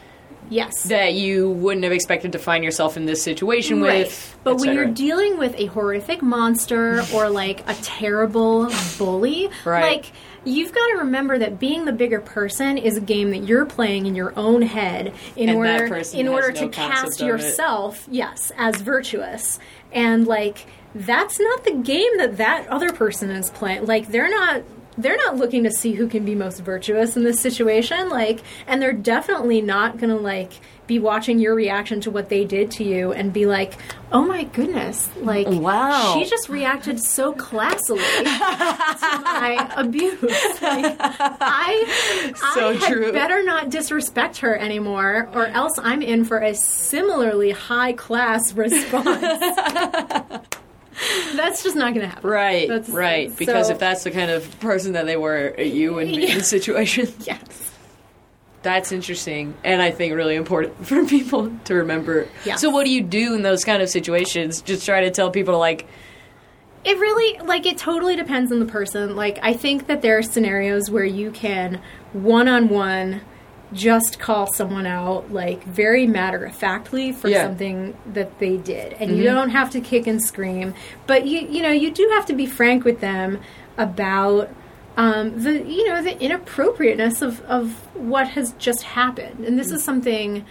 [0.50, 4.38] yes that you wouldn't have expected to find yourself in this situation with.
[4.44, 9.82] But when you're dealing with a horrific monster or like a terrible bully, Right.
[9.98, 10.12] like
[10.46, 14.06] you've got to remember that being the bigger person is a game that you're playing
[14.06, 17.30] in your own head in And order in order no to cast of it.
[17.30, 19.60] yourself, yes, as virtuous.
[19.92, 23.86] And like that's not the game that that other person is playing.
[23.86, 24.64] Like they're not
[24.98, 28.82] they're not looking to see who can be most virtuous in this situation like and
[28.82, 30.54] they're definitely not going to like
[30.88, 33.74] be watching your reaction to what they did to you and be like
[34.14, 36.14] oh my goodness like Wow.
[36.14, 38.24] she just reacted so classily to
[39.24, 40.22] my abuse
[40.62, 43.12] like, i So i had true.
[43.12, 49.44] better not disrespect her anymore or else i'm in for a similarly high class response
[51.36, 53.36] that's just not going to happen Right, That's- right.
[53.38, 56.38] Because so- if that's the kind of person that they were, you wouldn't be in
[56.40, 57.08] the situation.
[57.22, 57.72] yes
[58.64, 62.28] That's interesting, and I think really important for people to remember.
[62.46, 62.60] Yes.
[62.62, 64.62] So, what do you do in those kind of situations?
[64.62, 65.88] Just try to tell people like,
[66.84, 69.16] It really like it totally depends on the person.
[69.16, 71.82] Like I think that there are scenarios where you can
[72.14, 73.22] one on one
[73.74, 77.44] just call someone out like very matter of factly for Yeah.
[77.46, 78.94] something that they did.
[78.94, 80.74] And you don't have to kick and scream,
[81.06, 83.40] but you you know, you do have to be frank with them
[83.78, 84.50] about
[84.96, 89.46] um, the you know the inappropriateness of, of what has just happened.
[89.46, 90.46] And this is something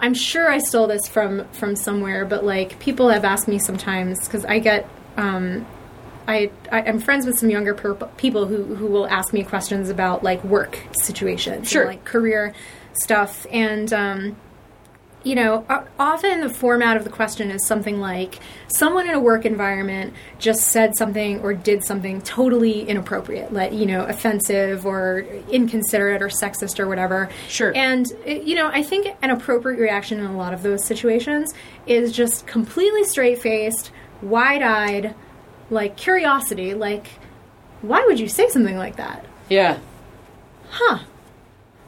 [0.00, 4.24] I'm sure I stole this from from somewhere, but like people have asked me sometimes
[4.26, 5.66] because I get um,
[6.28, 9.88] I, I am friends with some younger per- people who who will ask me questions
[9.88, 12.54] about like work situations, and, like career
[12.92, 14.36] stuff, and um,
[15.22, 15.66] you know,
[15.98, 20.68] often the format of the question is something like someone in a work environment just
[20.68, 26.80] said something or did something totally inappropriate, like, you know, offensive or inconsiderate or sexist
[26.80, 27.28] or whatever.
[27.48, 27.72] Sure.
[27.76, 31.52] And, you know, I think an appropriate reaction in a lot of those situations
[31.86, 33.90] is just completely straight faced,
[34.22, 35.14] wide eyed,
[35.70, 37.06] like curiosity, like,
[37.82, 39.24] why would you say something like that?
[39.48, 39.78] yeah,
[40.70, 40.98] Huh.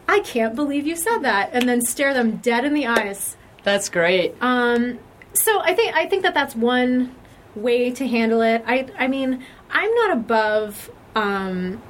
[0.09, 1.51] I can't believe you said that.
[1.53, 3.37] And then stare them dead in the eyes.
[3.62, 4.35] that's great.
[4.41, 4.99] Um,
[5.35, 7.14] so I think I think that that's one
[7.55, 8.64] way to handle it.
[8.66, 11.80] I I mean I'm not above um,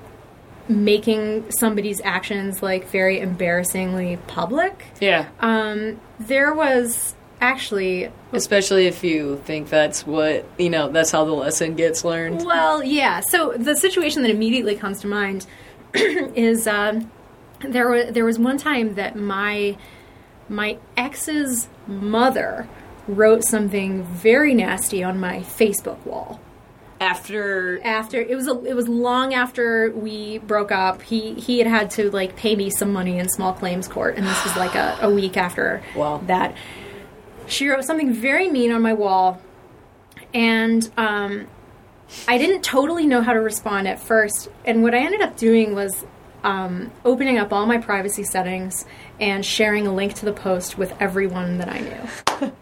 [0.68, 4.84] making somebody's actions like very embarrassingly public.
[5.00, 10.90] yeah, Um, there was actually especially if you think that's what you know.
[10.90, 12.46] That's how the lesson gets learned.
[12.46, 13.20] Well, yeah.
[13.20, 15.46] So the situation that immediately comes to mind
[15.94, 17.10] is um,
[17.60, 19.76] there was there was one time that my
[20.48, 22.68] my ex's mother
[23.08, 26.40] wrote something very nasty on my Facebook wall.
[27.00, 31.02] After After it was a, it was long after we broke up.
[31.02, 34.24] He he had had to like pay me some money in small claims court, and
[34.24, 36.22] this was like a, a week after Wow.
[36.28, 36.54] that.
[37.46, 39.40] She wrote something very mean on my wall,
[40.32, 41.46] and um,
[42.28, 44.48] I didn't totally know how to respond at first.
[44.64, 46.04] And what I ended up doing was
[46.44, 48.84] um, opening up all my privacy settings
[49.20, 52.52] and sharing a link to the post with everyone that I knew.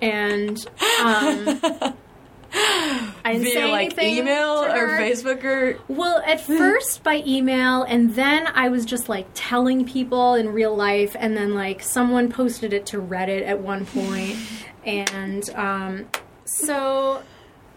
[0.00, 0.66] and
[1.02, 1.94] um,
[2.52, 4.98] I didn't via say like anything email or.
[4.98, 10.34] Facebook or Well, at first by email, and then I was just like telling people
[10.34, 14.36] in real life, and then like someone posted it to Reddit at one point,
[14.84, 16.06] and um,
[16.44, 17.22] so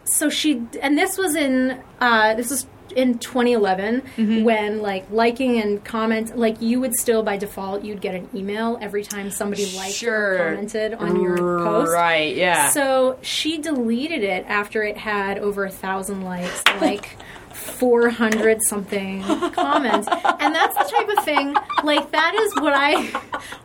[0.05, 4.43] so she and this was in uh, this was in 2011 Mm-hmm.
[4.43, 8.77] when like liking and comment like you would still by default you'd get an email
[8.81, 10.33] every time somebody liked Sure.
[10.35, 12.35] or commented on your post right?
[12.35, 12.69] Yeah.
[12.69, 17.17] so she deleted it after it had over a thousand likes, like
[17.53, 19.21] 400 something
[19.51, 20.07] comments.
[20.39, 23.03] And that's the type of thing, like, that is what I,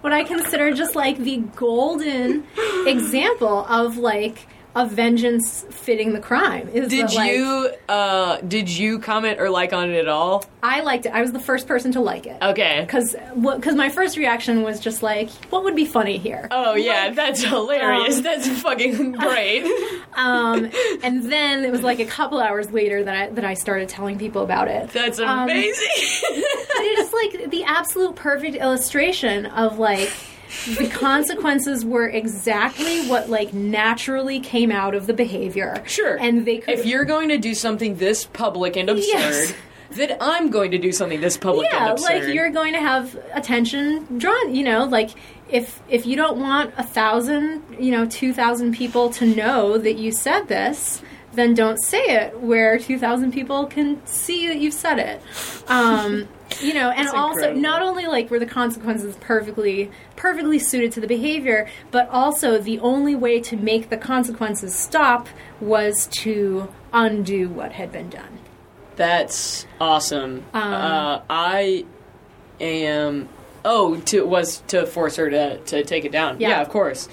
[0.01, 2.45] what I consider just like the golden
[2.87, 4.47] example of like
[4.77, 6.69] a vengeance fitting the crime.
[6.69, 10.45] Is did that, like, you uh did you comment or like on it at all?
[10.63, 11.13] I liked it.
[11.15, 12.37] I was the first person to like it.
[12.43, 12.83] Okay.
[12.83, 16.47] Because because my first reaction was just like, what would be funny here?
[16.51, 18.19] Oh yeah, that's hilarious.
[18.19, 19.67] Um, that's fucking great.
[20.17, 20.71] Um,
[21.03, 24.19] and then it was like a couple hours later that I, that I started telling
[24.19, 24.89] people about it.
[24.89, 25.87] That's Um, amazing.
[26.31, 30.11] but it is like the absolute perfect illustration of like
[30.79, 35.83] the consequences were exactly what like naturally came out of the behavior.
[35.87, 36.17] Sure.
[36.17, 39.55] And they could If you're going to do something this public and absurd, Yes.
[39.91, 42.25] then I'm going to do something this public yeah, and absurd.
[42.25, 44.55] like you're going to have attention drawn.
[44.55, 45.11] You know, like
[45.49, 49.97] if if you don't want a thousand, you know, two thousand people to know that
[49.97, 51.03] you said this,
[51.35, 55.21] then don't say it where two thousand people can see that you've said it.
[55.69, 56.27] Um,
[56.61, 57.61] you know, and That's also incredible.
[57.61, 62.79] not only like were the consequences perfectly perfectly suited to the behavior, but also the
[62.81, 65.29] only way to make the consequences stop
[65.61, 68.39] was to undo what had been done.
[68.97, 70.45] That's awesome.
[70.55, 71.85] Um, uh, I
[72.61, 73.29] am.
[73.65, 76.41] Oh, to was to force her to to take it down.
[76.41, 76.63] Yeah.
[76.63, 77.09] of course.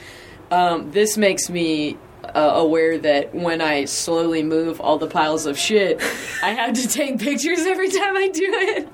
[0.51, 5.57] Um, this makes me uh, aware that when I slowly move all the piles of
[5.57, 6.01] shit,
[6.41, 8.87] I have to take pictures every time I do it.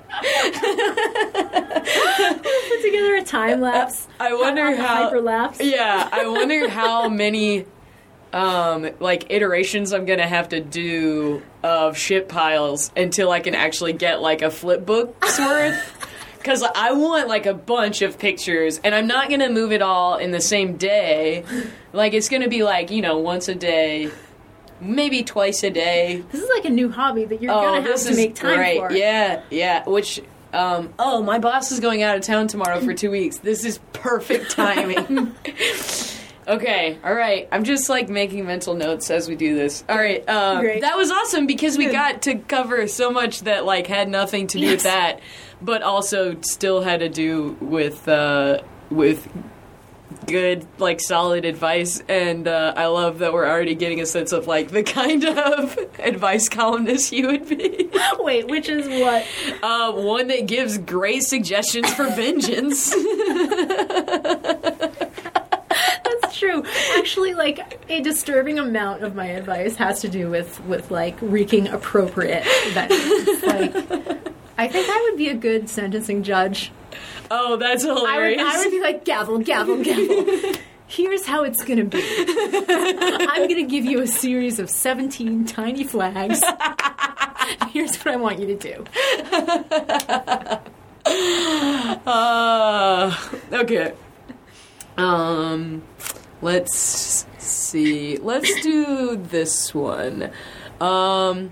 [2.70, 4.08] Put together a time lapse.
[4.20, 5.10] I wonder how.
[5.12, 5.58] hyperlapse.
[5.62, 7.66] Yeah, I wonder how many
[8.32, 13.94] um like iterations I'm gonna have to do of shit piles until I can actually
[13.94, 15.99] get like a flip book's worth.
[16.44, 20.18] Cause I want like a bunch of pictures, and I'm not gonna move it all
[20.18, 21.44] in the same day.
[21.94, 24.10] Like it's gonna be like you know once a day,
[24.80, 26.24] maybe twice a day.
[26.32, 28.78] This is like a new hobby that you're Oh, gonna have to make time great.
[28.78, 28.92] for.
[28.94, 29.88] Yeah, yeah.
[29.88, 30.22] Which,
[30.54, 33.40] um, oh, my boss is going out of town tomorrow for two weeks.
[33.40, 35.36] This is perfect timing.
[36.48, 37.48] okay, all right.
[37.52, 39.84] I'm just like making mental notes as we do this.
[39.90, 40.82] All right, Great.
[40.82, 44.58] that was awesome because we got to cover so much that like had nothing to
[44.58, 44.72] do Yes.
[44.72, 45.20] with that,
[45.62, 49.28] but also still had to do with uh, with
[50.26, 54.48] good like solid advice and uh, i love that we're already getting a sense of
[54.48, 57.90] like the kind of advice columnist you would be
[58.20, 59.26] Wait, which is what?
[59.64, 62.94] uh, one that gives great suggestions for vengeance
[65.70, 66.64] That's true.
[66.98, 71.68] Actually, like a disturbing amount of my advice has to do with with like wreaking
[71.68, 72.44] appropriate
[72.74, 73.44] vengeance.
[73.44, 76.74] like, I think I would be a good sentencing judge.
[77.32, 80.54] oh that's I would, hilarious I would be like gavel, gavel, gavel.
[80.88, 82.04] Here's how it's gonna be.
[82.04, 86.42] I'm gonna give you a series of 17 tiny flags.
[87.72, 88.84] Here's what I want you to do.
[92.06, 93.18] Uh,
[93.52, 93.94] okay.
[94.98, 95.82] Um,
[96.42, 98.18] let's see.
[98.18, 100.30] Let's do this one.
[100.80, 101.52] Um,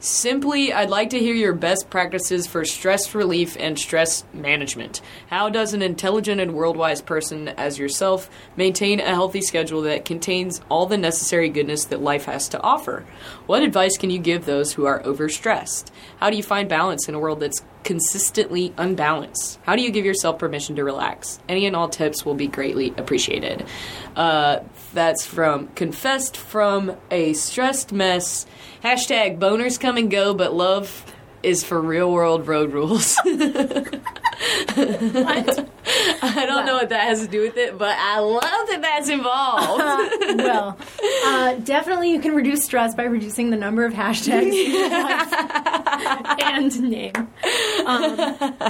[0.00, 5.00] simply, I'd like to hear your best practices for stress relief and stress management.
[5.28, 10.60] How does an intelligent and world-wise person as yourself maintain a healthy schedule that contains
[10.68, 13.04] all the necessary goodness that life has to offer?
[13.46, 15.90] What advice can you give those who are overstressed?
[16.18, 19.58] How do you find balance in a world that's consistently unbalanced?
[19.62, 21.40] How do you give yourself permission to relax?
[21.48, 23.64] Any and all tips will be greatly appreciated.
[24.14, 24.60] Uh,
[24.92, 28.46] that's from Confessed from a Stressed Mess.
[28.82, 31.04] Hashtag boners come and go, but love
[31.42, 33.16] is for real world road rules.
[33.24, 33.34] I
[36.46, 39.82] don't know what that has to do with it, but I love that that's involved.
[40.38, 40.78] well,
[41.24, 45.32] uh, definitely you can reduce stress by reducing the number of hashtags in your life
[46.42, 47.28] and name.
[47.86, 48.16] Um,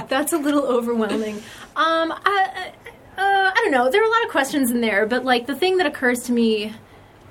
[0.07, 1.37] that's a little overwhelming.
[1.75, 2.73] Um, I,
[3.19, 3.89] uh, I don't know.
[3.89, 6.31] There are a lot of questions in there, but like the thing that occurs to
[6.31, 6.73] me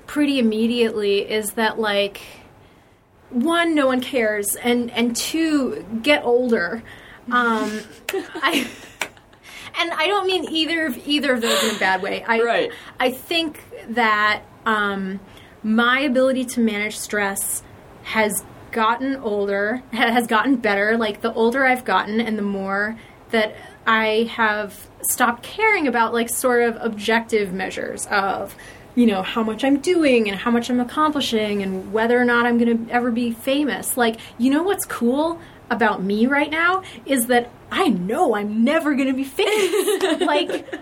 [0.05, 2.21] pretty immediately is that like
[3.31, 6.83] one, no one cares, and and two, get older.
[7.31, 7.81] Um,
[8.13, 8.67] I.
[9.79, 12.23] And I don't mean either of either of those in a bad way.
[12.23, 12.71] I Right.
[12.99, 15.21] I think that um,
[15.63, 17.63] my ability to manage stress
[18.03, 20.97] has gotten older, has gotten better.
[20.97, 23.55] Like the older I've gotten, and the more that
[23.85, 28.55] I have stopped caring about like sort of objective measures of
[28.95, 32.45] you know how much I'm doing and how much I'm accomplishing and whether or not
[32.45, 33.97] I'm going to ever be famous.
[33.97, 38.95] Like you know what's cool about me right now is that I know I'm never
[38.95, 40.21] going to be famous.
[40.21, 40.73] like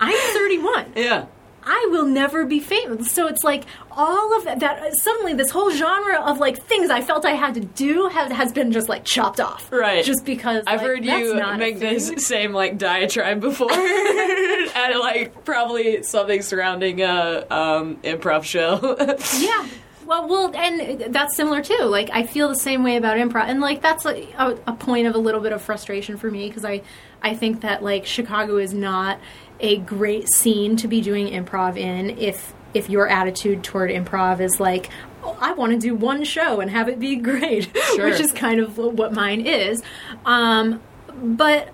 [0.00, 0.92] I'm 31.
[0.96, 1.26] yeah.
[1.62, 3.12] I will never be famous.
[3.12, 7.02] So it's like all of that, that suddenly this whole genre of like things I
[7.02, 9.70] felt I had to do has, has been just like chopped off.
[9.70, 10.04] Right.
[10.04, 16.02] Just because I've like, heard you make this same like diatribe before, and like probably
[16.02, 18.96] something surrounding a um, improv show.
[19.40, 19.66] Yeah.
[20.06, 21.84] Well, well, and that's similar too.
[21.84, 25.06] Like I feel the same way about improv, and like that's a, a, a point
[25.06, 26.82] of a little bit of frustration for me because I,
[27.22, 29.20] I think that like Chicago is not
[29.60, 34.58] a great scene to be doing improv in if if your attitude toward improv is
[34.60, 34.88] like.
[35.22, 38.06] "Oh, I want to do one show and have it be great, Sure.
[38.08, 39.82] which is kind of what mine is.
[40.24, 40.80] Um,
[41.22, 41.68] but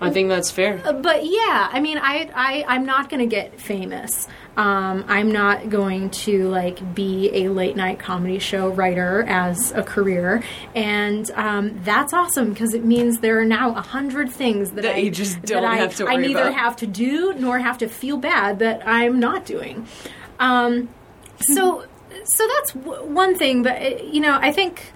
[0.00, 0.76] I think that's fair.
[0.78, 4.28] but yeah, I mean, I, I I'm not going to get famous.
[4.58, 9.84] Um, I'm not going to like be a late night comedy show writer as a
[9.84, 10.42] career,
[10.74, 14.96] and um, that's awesome because it means there are now a hundred things that, That
[14.96, 16.54] I you just don't I, have to I neither about.
[16.54, 19.86] have to do nor have to feel bad that I'm not doing.
[20.40, 20.88] Um,
[21.40, 21.84] so
[22.24, 24.92] so that's w- one thing, but uh, you know, I think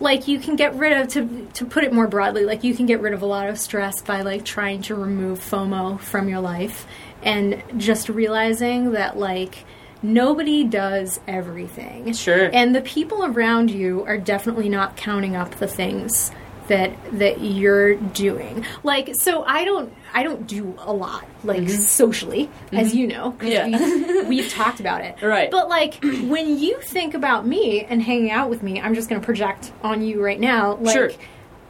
[0.00, 2.84] like you can get rid of to to put it more broadly like you can
[2.86, 6.40] get rid of a lot of stress by like trying to remove FOMO from your
[6.40, 6.86] life
[7.26, 9.64] and just realizing that like
[10.02, 12.12] nobody does everything.
[12.12, 12.48] Sure.
[12.52, 16.30] And the people around you are definitely not counting up the things
[16.68, 18.64] that that you're doing.
[18.82, 21.82] Like so I don't I don't do a lot like mm-hmm.
[21.82, 22.96] socially as mm-hmm.
[22.96, 23.66] you know Yeah.
[23.66, 25.20] we, we've talked about it.
[25.20, 25.50] Right.
[25.50, 29.20] But like when you think about me and hanging out with me, I'm just going
[29.20, 30.76] to project on you right now.
[30.76, 31.10] Like Sure.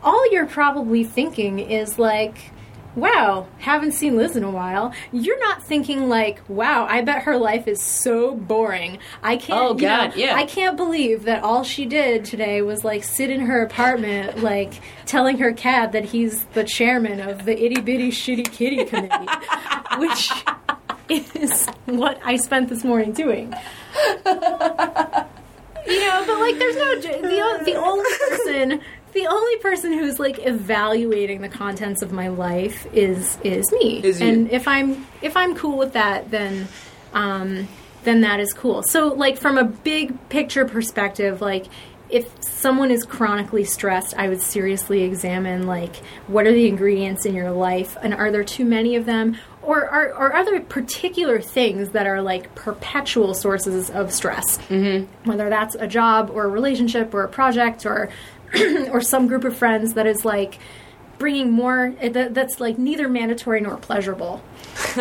[0.03, 2.53] all you're probably thinking is like,
[2.97, 7.37] "Wow, haven't seen Liz in a while." You're not thinking like, "Wow, I bet her
[7.37, 8.99] life is so boring.
[9.23, 10.35] I can't." Oh, you know, God, yeah.
[10.35, 14.81] I can't believe that all she did today was like sit in her apartment, like
[15.05, 19.27] telling her cat that he's the chairman of the itty bitty shitty kitty committee,
[19.99, 20.33] which
[21.09, 23.55] is what I spent this morning doing.
[25.87, 28.81] you know, but like, there's no the the only person.
[29.17, 34.21] The only person who's like evaluating the contents of my life is is me, Is
[34.21, 34.29] you.
[34.29, 36.69] and if I'm if I'm cool with that, then
[37.15, 37.67] um,
[38.05, 38.83] then that is cool.
[38.83, 41.65] So, like from a big picture perspective, like
[42.11, 45.97] if someone is chronically stressed, I would seriously examine like
[46.27, 49.89] what are the ingredients in your life, and are there too many of them, or
[49.89, 55.11] are, are other particular things that are like perpetual sources of stress, mm-hmm.
[55.29, 58.11] whether that's a job or a relationship or a project or
[58.91, 60.59] or some group of friends that is like
[61.19, 64.43] bringing more that, that's like neither mandatory nor pleasurable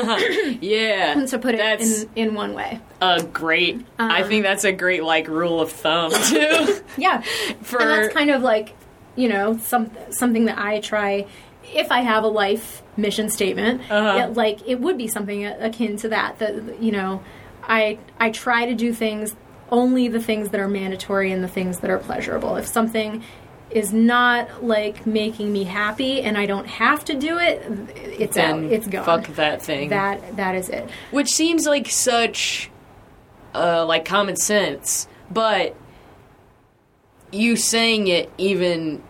[0.62, 1.26] Yeah.
[1.28, 2.80] to put it that's in, in one way.
[3.02, 3.86] a great.
[4.00, 6.82] I Um, think that's a great like rule of thumb too.
[6.98, 7.22] Yeah,
[7.62, 8.74] For and that's kind of like
[9.16, 11.26] you know some something that I try
[11.74, 13.82] if I have a life mission statement.
[13.91, 14.28] Uh-huh.
[14.30, 16.39] It, like it would be something akin to that.
[16.39, 17.22] That you know,
[17.64, 19.36] I I try to do things
[19.76, 22.55] only the things that are mandatory and the things that are pleasurable.
[22.55, 23.23] If something
[23.71, 27.61] is not like making me happy and I don't have to do it,
[28.21, 28.61] it's out.
[28.61, 29.03] then It's gone.
[29.05, 29.89] fuck that thing.
[29.89, 30.89] That that is it.
[31.11, 32.69] Which seems like such
[33.53, 35.76] uh, like common sense, but
[37.32, 39.03] you saying it even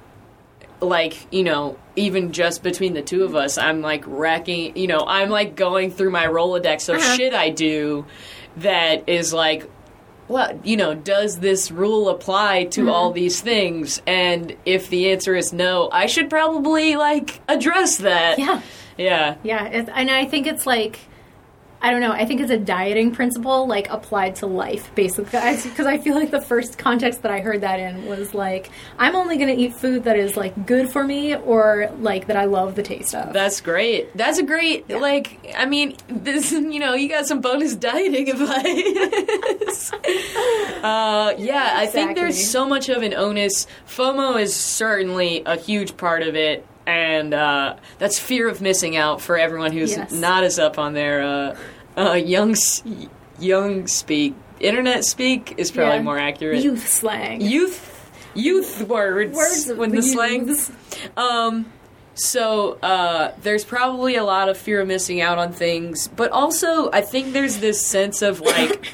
[0.82, 5.04] like you know even just between the two of us i'm like racking you know
[5.08, 7.16] i'm like going through my rolodex of Uh-huh.
[7.16, 8.06] shit i do
[8.58, 9.70] that is like
[10.28, 12.90] what you know does this rule apply to mm-hmm.
[12.90, 14.02] all these things?
[14.08, 18.40] And if the answer is no i should probably like address that.
[18.40, 18.62] Yeah.
[18.98, 19.36] yeah.
[19.44, 21.00] Yeah, and I think it's like
[21.86, 22.12] I don't know.
[22.14, 25.26] I think it's a dieting principle like applied to life, basically.
[25.40, 29.16] Because I feel like the first context that I heard that in was like I'm
[29.16, 32.46] only going to eat food that is like good for me or like that I
[32.46, 33.34] love the taste of.
[33.34, 34.18] That's great.
[34.18, 35.54] That's a great like.
[35.56, 39.92] I mean, this you know you got some bonus dieting advice.
[40.84, 43.68] uh, yeah, I think there's so much of an onus.
[43.88, 49.22] FOMO is certainly a huge part of it, and uh, that's fear of missing out
[49.22, 50.12] for everyone who's Yes.
[50.12, 51.58] not as up on their uh,
[51.98, 52.56] uh, young
[53.40, 54.36] young speak.
[54.60, 56.02] Internet speak is probably Yeah.
[56.04, 56.64] more accurate.
[56.64, 57.42] Youth slang.
[57.42, 57.92] youth
[58.34, 60.58] youth words, Words of when the, the slang
[61.16, 61.72] um
[62.16, 66.90] so uh there's probably a lot of fear of missing out on things but also
[66.92, 68.94] i think there's this sense of like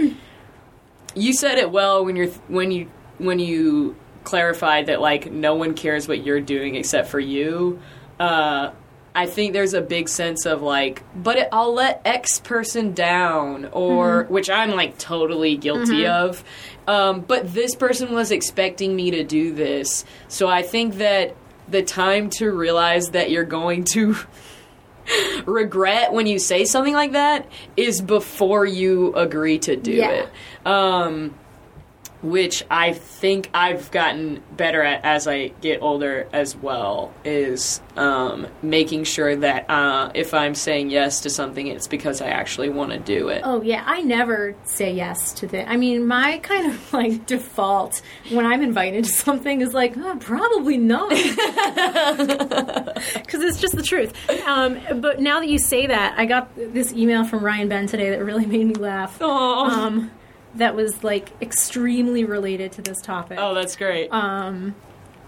[1.16, 5.74] you said it well when you're when you when you clarified that like no one
[5.74, 7.80] cares what you're doing except for you
[8.20, 8.70] uh
[9.14, 13.70] I think there's a big sense of like, but it, I'll let X person down,
[13.74, 16.43] or which I'm like totally guilty of.
[16.88, 21.36] Um, but this person was expecting me to do this, so I think that
[21.68, 24.16] the time to realize that you're going to
[25.45, 27.47] regret when you say something like that
[27.78, 30.09] is before you agree to do Yeah.
[30.12, 30.30] it.
[30.68, 31.36] Um,
[32.22, 38.47] which I think I've gotten better at as I get older as well is um,
[38.61, 42.91] making sure that uh, if I'm saying yes to something, it's because I actually want
[42.91, 43.41] to do it.
[43.43, 45.68] Oh yeah, I never say yes to the.
[45.68, 50.18] I mean, my kind of like default when I'm invited to something is like, oh,
[50.19, 51.26] probably not, because
[53.41, 54.14] it's just the truth.
[54.45, 58.11] Um, but now that you say that, I got this email from Ryan Ben today
[58.11, 59.19] that really made me laugh.
[59.22, 59.85] Aw.
[59.85, 60.11] Um,
[60.56, 63.38] that was like extremely related to this topic.
[63.40, 64.10] oh, that's great.
[64.11, 64.76] Um,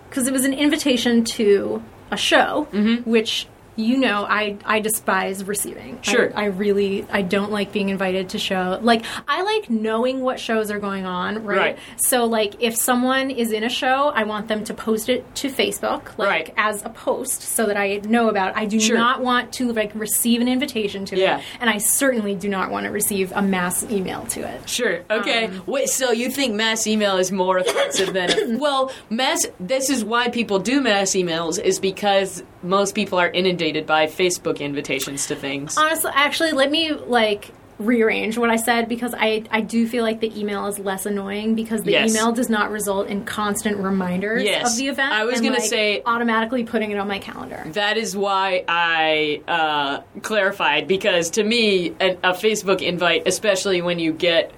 [0.10, 1.82] because it was an invitation to
[2.12, 2.68] a show,
[3.06, 6.00] which you know I I despise receiving.
[6.02, 6.32] Sure.
[6.38, 8.78] I, I really I don't like being invited to show.
[8.82, 11.58] Like I like knowing what shows are going on, right?
[11.58, 11.80] Right.
[11.98, 15.50] So like if someone is in a show, I want them to post it to
[15.50, 16.54] Facebook, like Right.
[16.58, 18.52] as a post, so that I know about.
[18.52, 18.58] it.
[18.58, 18.98] I do Sure.
[18.98, 21.40] not want to like receive an invitation to Yeah.
[21.40, 24.70] it, and I certainly do not want to receive a mass email to it.
[24.70, 25.00] Sure.
[25.10, 25.46] Okay.
[25.46, 25.90] Um, Wait.
[25.90, 28.60] So you think mass email is more offensive than?
[28.66, 29.46] well, mass.
[29.60, 34.60] This is why people do mass emails is because most people are inundated by Facebook
[34.60, 35.78] invitations to things.
[35.78, 40.20] Honestly, actually, let me like rearrange what I said because I I do feel like
[40.22, 42.12] the email is less annoying because the Yes.
[42.12, 44.72] email does not result in constant reminders Yes.
[44.72, 45.12] of the event.
[45.12, 47.64] I was and, gonna say- automatically putting it on my calendar.
[47.74, 53.98] That is why I uh, clarified because to me, a, a Facebook invite, especially when
[54.00, 54.52] you get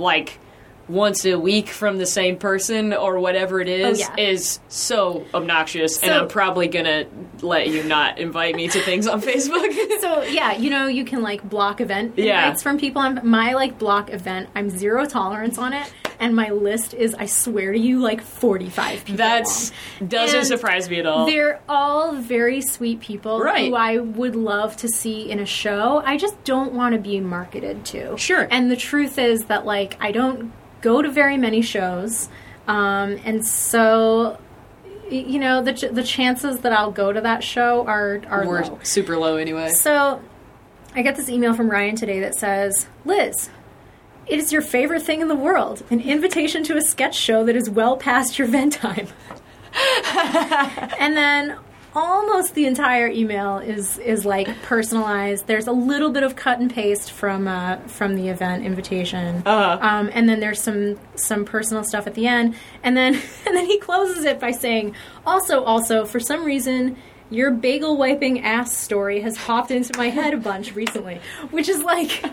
[0.00, 0.38] like
[0.88, 4.24] once a week from the same person or whatever it oh, is, Oh, yeah.
[4.30, 7.06] is so obnoxious, and I'm probably gonna
[7.42, 9.68] let you not invite me to things on Facebook.
[10.00, 12.44] So yeah, you know, you can like block event Yeah.
[12.46, 13.02] invites from people.
[13.02, 17.26] I'm, my like block event, I'm zero tolerance on it, and my list is, I
[17.26, 19.16] swear to you, like 45 people.
[19.16, 20.08] That's long.
[20.08, 21.26] doesn't And surprise me at all.
[21.26, 23.68] They're all very sweet people Right.
[23.68, 26.02] who I would love to see in a show.
[26.04, 28.16] I just don't want to be marketed to.
[28.16, 28.46] Sure.
[28.50, 32.28] And the truth is that like I don't go to very many shows,
[32.66, 34.38] um, and so
[35.10, 38.78] you know the ch- the chances that I'll go to that show are are low.
[38.82, 39.70] super low anyway.
[39.70, 40.20] So
[40.94, 43.50] I got this email from Ryan today that says, Liz.
[44.26, 45.82] It is your favorite thing in the world.
[45.88, 49.08] An invitation to a sketch show that is well past your vent time.
[50.98, 51.56] and then
[51.98, 55.46] almost the entire email is is like personalized.
[55.46, 59.78] There's a little bit of cut and paste from uh, from the event invitation, Uh-huh.
[59.86, 63.14] um, and then there's some some personal stuff at the end, and then
[63.46, 64.94] and then he closes it by saying,
[65.26, 66.96] also also for some reason.
[67.30, 71.20] Your bagel wiping ass story has popped into my head a bunch recently,
[71.50, 72.24] which is like,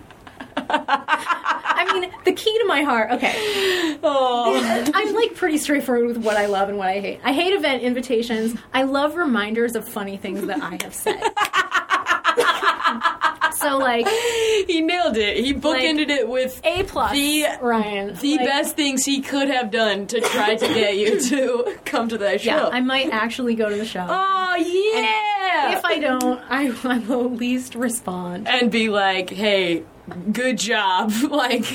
[0.69, 3.11] I mean, the key to my heart.
[3.11, 7.19] Okay, Oh, I'm like pretty straightforward with what I love and what I hate.
[7.23, 8.57] I hate event invitations.
[8.73, 11.21] I love reminders of funny things that I have said.
[13.57, 14.07] so like
[14.67, 15.37] he nailed it.
[15.37, 18.15] He bookended it with A plus, The- Ryan.
[18.15, 22.09] the Like, best things he could have done to try to get you to come
[22.09, 22.51] to that show.
[22.55, 24.05] Yeah, I might actually go to the show.
[24.07, 25.77] oh yeah.
[25.77, 28.47] If I don't, I, I will at least respond.
[28.47, 29.83] and be like, "Hey,
[30.31, 31.11] good job.
[31.29, 31.65] like,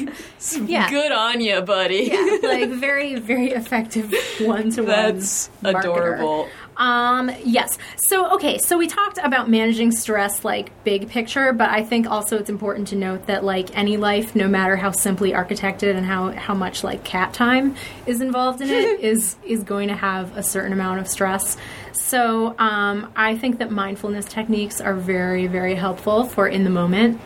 [0.67, 0.91] Yeah.
[0.91, 4.87] good on you, buddy." Yeah, like very, very effective one to one.
[4.87, 6.49] That's adorable.
[6.77, 7.77] Um, yes.
[7.97, 12.39] So, okay, so we talked about managing stress, like big picture, but I think also
[12.39, 16.31] it's important to note that, like any life, no matter how simply architected and how,
[16.31, 17.77] how much like cat time
[18.07, 21.59] is involved in it, is is going to have a certain amount of stress.
[21.93, 27.21] So, um, I think that mindfulness techniques are very, very helpful for in the moment.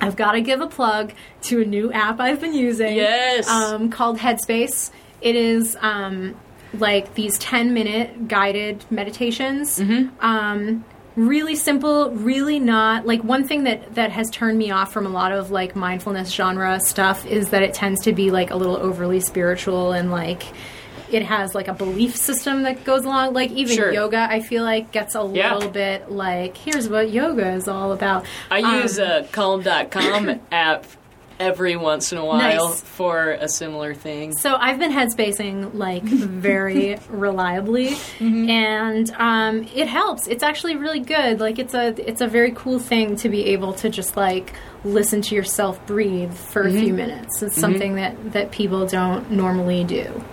[0.00, 1.12] I've got to give a plug
[1.42, 2.96] to a new app I've been using.
[2.96, 3.48] Yes.
[3.48, 4.90] Um, called Headspace.
[5.20, 6.36] It is um,
[6.74, 9.80] like these 10 minute guided meditations.
[10.20, 10.84] Um,
[11.16, 15.08] really simple, really not like one thing that that has turned me off from a
[15.08, 18.76] lot of like mindfulness genre stuff is that it tends to be like a little
[18.76, 20.42] overly spiritual and like
[21.12, 23.92] it has like a belief system that goes along like even Sure.
[23.92, 25.54] yoga i feel like gets a Yeah.
[25.54, 30.84] little bit like here's what yoga is all about I Um, use a Calm.com app
[31.38, 32.80] every once in a while Nice.
[32.80, 34.32] for a similar thing.
[34.38, 38.48] So I've been headspacing like very reliably, Mm-hmm.
[38.48, 40.28] and um, it helps.
[40.28, 41.38] It's actually really good.
[41.38, 45.20] Like it's a it's a very cool thing to be able to just like listen
[45.22, 46.76] to yourself breathe for Mm-hmm.
[46.76, 47.42] a few minutes.
[47.42, 50.24] It's something that that people don't normally do.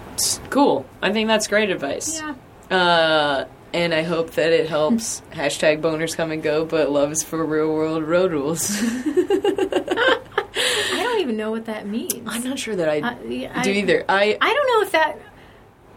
[0.50, 0.86] Cool.
[1.02, 2.22] I think that's great advice.
[2.22, 2.36] Yeah.
[2.76, 5.22] Uh, and I hope that it helps.
[5.32, 8.70] Hashtag boners come and go, but love is for real world road rules.
[8.82, 12.24] I don't even know what that means.
[12.28, 13.16] I'm not sure that I, Uh,
[13.56, 14.06] I- do either.
[14.08, 15.18] I I don't know if that.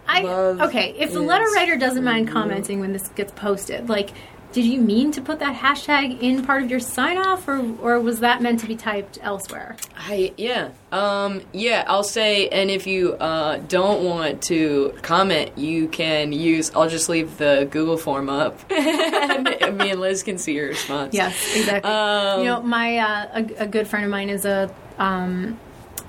[0.09, 0.95] I okay.
[0.99, 4.11] If the letter writer doesn't mind commenting when this gets posted, like,
[4.57, 8.01] did you mean to put that hashtag in part of your sign off, or or
[8.01, 9.77] was that meant to be typed elsewhere?
[9.99, 10.71] I yeah.
[10.91, 16.71] Um yeah, I'll say and if you uh don't want to comment, you can use
[16.75, 21.13] I'll just leave the Google form up and me and Liz can see your response.
[21.13, 21.91] Yes, exactly.
[21.91, 25.61] Um, you know, my uh, a, a good friend of mine is a um,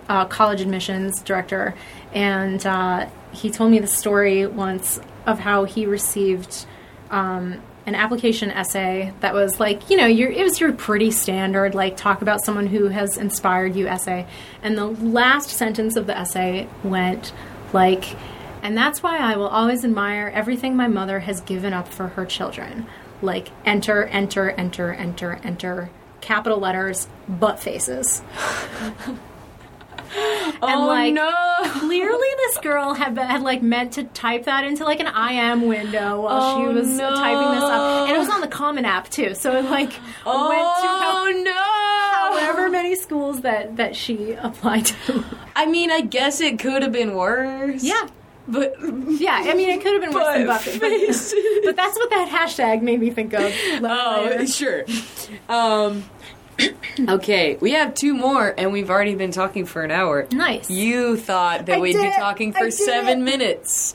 [0.07, 1.75] uh, college admissions director,
[2.13, 6.65] and uh, he told me the story once of how he received
[7.11, 11.73] um, an application essay that was like, you know, your, it was your pretty standard,
[11.73, 14.27] like, talk about someone who has inspired you essay.
[14.61, 17.33] And the last sentence of the essay went,
[17.73, 18.15] like,
[18.61, 22.25] and that's why I will always admire everything my mother has given up for her
[22.25, 22.85] children.
[23.21, 25.89] like enter, enter, enter, enter, enter,
[26.21, 28.21] capital letters, butt faces.
[30.61, 31.31] and oh like no!
[31.79, 35.67] clearly this girl had, been- had like meant to type that into like an IM
[35.67, 37.09] window while she Oh, was no.
[37.15, 39.35] typing this up, and it was on the Common App too.
[39.35, 39.91] So it like
[40.25, 42.39] Oh went to no!
[42.39, 45.23] however many schools that that she applied to.
[45.55, 47.83] I mean, I guess it could have been worse.
[47.83, 48.07] yeah,
[48.47, 48.75] but
[49.19, 49.41] yeah.
[49.43, 50.89] I mean, it could have been worse than Buffy, but,
[51.65, 53.51] but that's what that hashtag made me think of.
[53.83, 54.47] Oh, later.
[54.47, 54.83] sure.
[55.49, 56.03] Um,
[57.09, 60.27] okay, we have two more, and we've already been talking for an hour.
[60.31, 60.69] Nice.
[60.69, 62.15] You thought that I we'd be it.
[62.15, 63.23] talking for seven it.
[63.23, 63.93] minutes.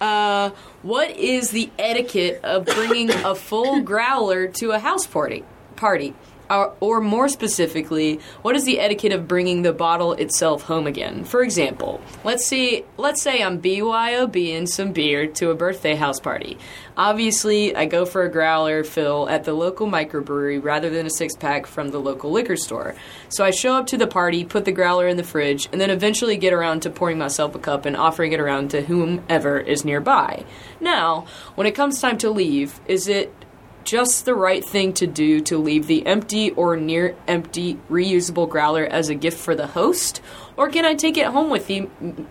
[0.00, 0.50] Uh,
[0.82, 5.44] what is the etiquette of bringing a full growler to a house party?
[5.76, 6.14] Party.
[6.54, 11.24] Or, or more specifically, what is the etiquette of bringing the bottle itself home again?
[11.24, 12.84] For example, let's see.
[12.96, 16.58] Let's say I'm BYOBing some beer to a birthday house party.
[16.96, 21.34] Obviously, I go for a growler fill at the local microbrewery rather than a six
[21.34, 22.94] pack from the local liquor store.
[23.28, 25.90] So I show up to the party, put the growler in the fridge, and then
[25.90, 29.84] eventually get around to pouring myself a cup and offering it around to whomever is
[29.84, 30.44] nearby.
[30.80, 31.26] Now,
[31.56, 33.34] when it comes time to leave, is it
[33.84, 38.84] just the right thing to do to leave the empty or near empty reusable growler
[38.84, 40.20] as a gift for the host?
[40.56, 41.70] Or can I take it home with,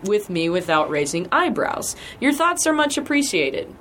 [0.04, 1.96] with me without raising eyebrows?
[2.20, 3.74] Your thoughts are much appreciated.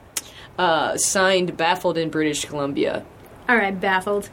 [0.57, 3.05] Uh, signed, Baffled in British Columbia.
[3.49, 4.29] All right, baffled.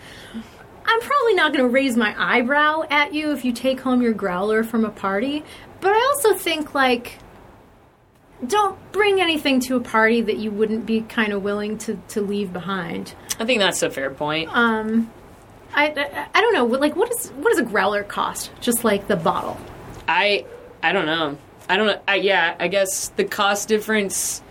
[0.84, 4.12] I'm probably not going to raise my eyebrow at you if you take home your
[4.12, 5.44] growler from a party,
[5.80, 7.18] but I also think like
[8.46, 12.20] don't bring anything to a party that you wouldn't be kind of willing to, to
[12.20, 13.14] leave behind.
[13.38, 14.50] I think that's a fair point.
[14.52, 15.10] Um,
[15.74, 16.64] I, I I don't know.
[16.64, 18.50] what- Like, what is what does a growler cost?
[18.60, 19.58] Just like the bottle.
[20.08, 20.44] I
[20.82, 21.38] I don't know.
[21.68, 22.00] I don't know.
[22.08, 24.42] I, yeah, I guess the cost difference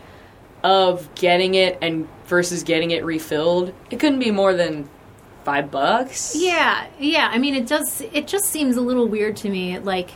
[0.64, 4.88] of getting it and versus getting it refilled, it couldn't be more than
[5.44, 6.36] five bucks.
[6.38, 7.30] Yeah, yeah.
[7.32, 8.02] I mean, it does.
[8.14, 9.80] It just seems a little weird to me.
[9.80, 10.12] Like,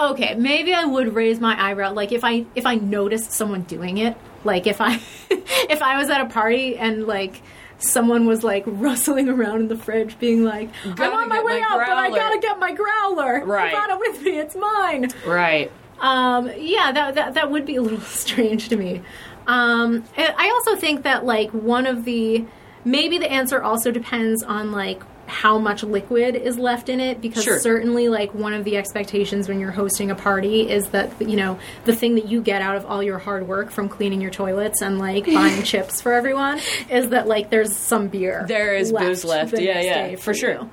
[0.00, 1.92] okay, maybe I would raise my eyebrow.
[1.92, 4.16] Like, if I if I noticed someone doing it.
[4.42, 4.94] Like, if I
[5.30, 7.42] if I was at a party and like
[7.78, 11.66] someone was like rustling around in the fridge, being like, "I'm on my way my
[11.68, 13.44] out, but I gotta get my growler.
[13.44, 13.74] Right.
[13.74, 14.38] I brought it with me.
[14.38, 15.70] It's mine." Right.
[16.00, 19.02] Um, yeah, that, that that would be a little strange to me.
[19.46, 22.44] Um, I also think that like one of the
[22.84, 27.44] maybe the answer also depends on like how much liquid is left in it because
[27.44, 27.58] Sure.
[27.60, 31.58] certainly like one of the expectations when you're hosting a party is that you know
[31.84, 34.82] the thing that you get out of all your hard work from cleaning your toilets
[34.82, 39.24] and like buying chips for everyone is that like there's some beer There is booze
[39.24, 39.52] left.
[39.58, 40.68] Yeah, yeah, day for sure.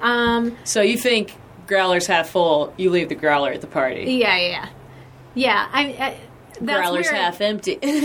[0.00, 1.34] um So you think
[1.66, 4.02] growler's half full, you leave the growler at the party.
[4.14, 4.68] yeah yeah yeah
[5.34, 6.16] yeah I, I
[6.64, 7.74] growler's where- half empty.
[7.82, 8.04] that's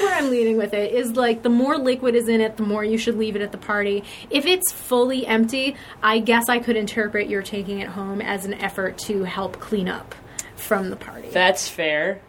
[0.00, 0.92] where I'm leading with it.
[0.92, 3.52] Is like the more liquid is in it, the more you should leave it at
[3.52, 4.04] the party.
[4.30, 8.54] If it's fully empty, I guess I could interpret you're taking it home as an
[8.54, 10.14] effort to help clean up
[10.56, 11.28] from the party.
[11.30, 12.20] That's fair.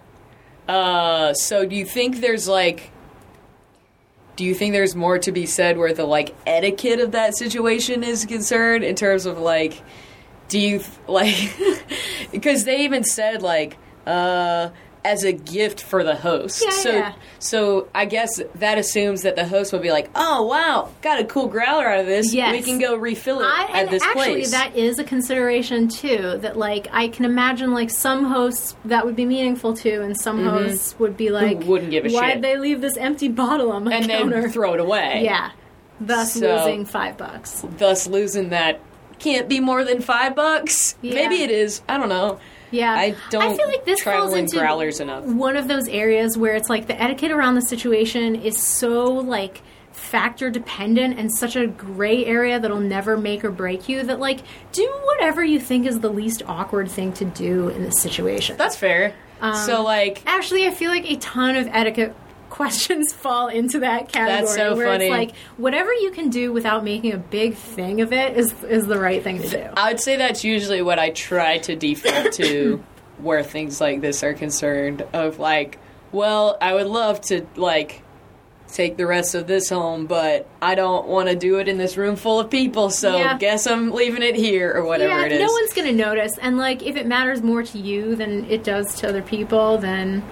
[0.68, 2.92] Uh, so do you think there's like
[4.36, 8.04] do you think there's more to be said where the like etiquette of that situation
[8.04, 9.82] is concerned in terms of like
[10.48, 11.36] do you like
[12.32, 14.70] because they even said like uh
[15.06, 16.62] as a gift for the host.
[16.62, 17.14] Yeah, so yeah.
[17.40, 21.24] so I guess that assumes that the host would be like, "Oh, wow, got a
[21.24, 22.34] cool growler out of this.
[22.34, 22.52] Yes.
[22.52, 26.38] We can go refill it I, at this actually, place." that is a consideration too.
[26.42, 30.44] That like I can imagine, like some hosts that would be meaningful to, and some
[30.46, 31.70] hosts would be like, Mm-hmm.
[31.70, 34.42] wouldn't give a Why'd shit." they leave this empty bottle on my and counter?
[34.42, 35.22] then throw it away.
[35.24, 35.52] yeah,
[36.02, 37.64] thus So- losing five bucks.
[37.78, 38.82] thus losing that
[39.18, 40.96] can't be more than five bucks.
[41.02, 41.14] Yeah.
[41.16, 41.82] Maybe it is.
[41.88, 42.40] I don't know.
[42.72, 45.26] Yeah, I don't I feel like this falls into growlers enough.
[45.26, 49.62] One of those areas where it's like the etiquette around the situation is so like
[49.92, 54.40] factor dependent and such a gray area that'll never make or break you that like
[54.72, 58.56] do whatever you think is the least awkward thing to do in this situation.
[58.58, 59.14] That's fair.
[59.42, 62.16] Um, so like Actually, I feel like a ton of etiquette
[62.60, 65.06] questions fall into that category That's so where funny.
[65.06, 68.86] it's like whatever you can do without making a big thing of it is is
[68.86, 69.66] the right thing to do.
[69.78, 72.84] I would say that's usually what I try to default to
[73.20, 75.80] where things like this are concerned of like,
[76.12, 78.02] well, I would love to like
[78.68, 81.96] take the rest of this home, but I don't want to do it in this
[81.96, 83.38] room full of people, so Yeah.
[83.38, 85.40] guess I'm leaving it here or whatever yeah, it is.
[85.40, 88.96] no one's gonna notice, and like if it matters more to you than it does
[88.98, 90.24] to other people, then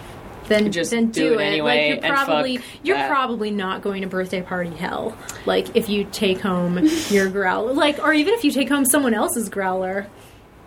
[0.48, 3.10] then Just then do do, it anyway Like you're and probably you're that.
[3.10, 5.18] probably not going to birthday party hell.
[5.46, 6.80] Like if you take home
[7.10, 10.08] your growler, like or even if you take home someone else's growler.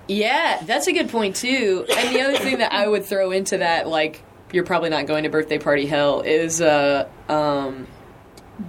[0.08, 1.86] Yeah, that's a good point too.
[1.96, 5.22] And the other thing that I would throw into that, like, you're probably not going
[5.22, 7.86] to birthday party hell, is uh, um,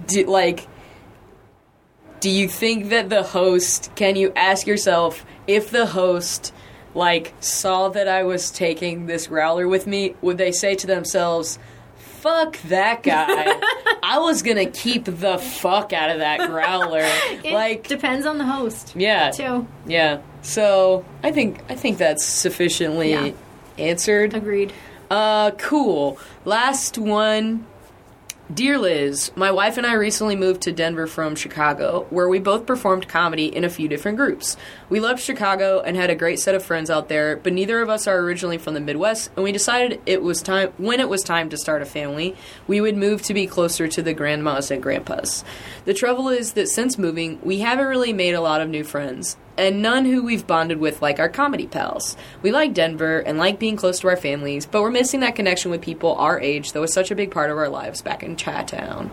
[0.06, 0.68] do, like
[2.20, 6.54] do you think that the host can you ask yourself if the host
[6.94, 11.58] like saw that I was taking this growler with me, would they say to themselves,
[11.96, 13.54] "Fuck that guy.
[14.02, 17.08] I was to keep the fuck out of that growler."
[17.44, 19.30] It like depends on the host yeah.
[19.30, 19.66] too.
[19.86, 20.20] Yeah.
[20.42, 23.32] So, I think I think that's sufficiently Yeah.
[23.78, 24.34] answered.
[24.34, 24.72] Agreed.
[25.10, 26.18] Uh, cool.
[26.44, 27.66] Last one.
[28.52, 32.66] Dear Liz, my wife and I recently moved to Denver from Chicago, where we both
[32.66, 34.58] performed comedy in a few different groups.
[34.92, 37.88] We loved Chicago and had a great set of friends out there, but neither of
[37.88, 41.22] us are originally from the Midwest, and we decided it was time when it was
[41.22, 42.36] time to start a family,
[42.66, 45.46] we would move to be closer to the grandmas and grandpas.
[45.86, 49.38] The trouble is that since moving, we haven't really made a lot of new friends,
[49.56, 52.14] and none who we've bonded with like our comedy pals.
[52.42, 55.70] We like Denver and like being close to our families, but we're missing that connection
[55.70, 58.36] with people our age that was such a big part of our lives back in
[58.36, 59.10] Chattown.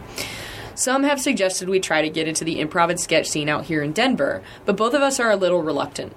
[0.79, 3.83] Some have suggested we try to get into the improv and sketch scene out here
[3.83, 6.15] in Denver, but both of us are a little reluctant.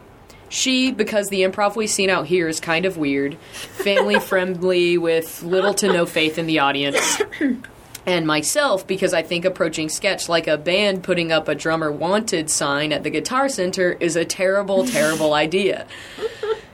[0.48, 5.42] She, because the improv we've seen out here is kind of weird, family friendly, with
[5.42, 7.20] little to no faith in the audience.
[8.06, 12.48] And myself, because I think approaching sketch like a band putting up a drummer wanted
[12.48, 15.88] sign at the Guitar Center is a terrible, terrible idea.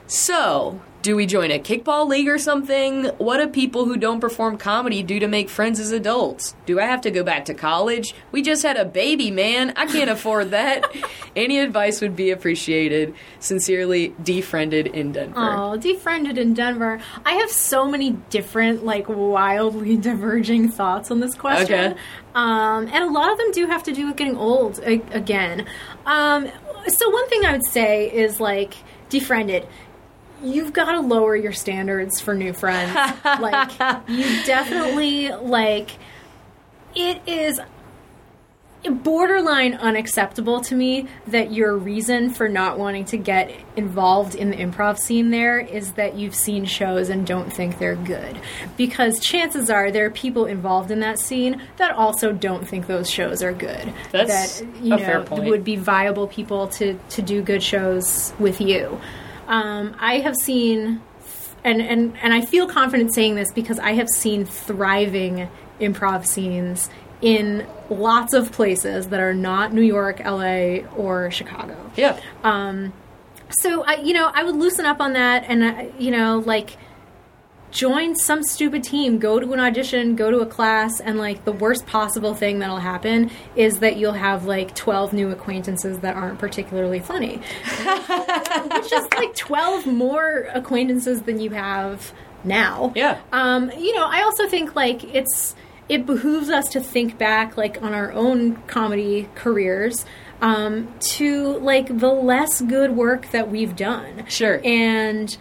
[0.06, 3.04] So, do we join a kickball league or something?
[3.18, 6.56] What do people who don't perform comedy do to make friends as adults?
[6.66, 8.14] Do I have to go back to college?
[8.32, 9.72] We just had a baby, man.
[9.76, 10.84] I can't afford that.
[11.36, 13.14] Any advice would be appreciated.
[13.38, 15.34] Sincerely, defriended in Denver.
[15.38, 17.00] Oh, defriended in Denver.
[17.24, 21.92] I have so many different, like, wildly diverging thoughts on this question.
[21.92, 22.00] Okay.
[22.34, 25.66] Um, and a lot of them do have to do with getting old a- again.
[26.06, 26.48] Um,
[26.88, 28.74] so, one thing I would say is, like,
[29.08, 29.66] defriended.
[30.43, 32.94] You've got to lower your standards for new friends.
[33.24, 33.73] like,
[34.09, 35.90] you definitely, like,
[36.94, 37.60] it is
[38.89, 44.56] borderline unacceptable to me that your reason for not wanting to get involved in the
[44.56, 48.39] improv scene there is that you've seen shows and don't think they're good.
[48.77, 53.10] Because chances are there are people involved in that scene that also don't think those
[53.10, 53.93] shows are good.
[54.12, 55.44] That's that you a know fair point.
[55.47, 59.01] would be viable people to to do good shows with you.
[59.48, 61.00] Um, I have seen
[61.64, 65.48] and, and and I feel confident saying this because I have seen thriving
[65.80, 66.88] improv scenes
[67.20, 71.90] in lots of places that are not New York, LA, or Chicago.
[71.96, 72.20] yeah.
[72.44, 72.92] Um,
[73.50, 76.76] So I, you know, I would loosen up on that, and uh, you know, like
[77.70, 81.52] join some stupid team, go to an audition, go to a class, and like the
[81.52, 86.38] worst possible thing that'll happen is that you'll have like twelve new acquaintances that aren't
[86.38, 92.12] particularly funny, which is like twelve more acquaintances than you have
[92.44, 92.92] now.
[92.94, 93.20] Yeah.
[93.32, 95.54] Um, you know, I also think like it's
[95.88, 100.04] it behooves us to think back like on our own comedy careers
[100.40, 104.26] um, to like the less good work that we've done.
[104.28, 104.60] Sure.
[104.64, 105.36] And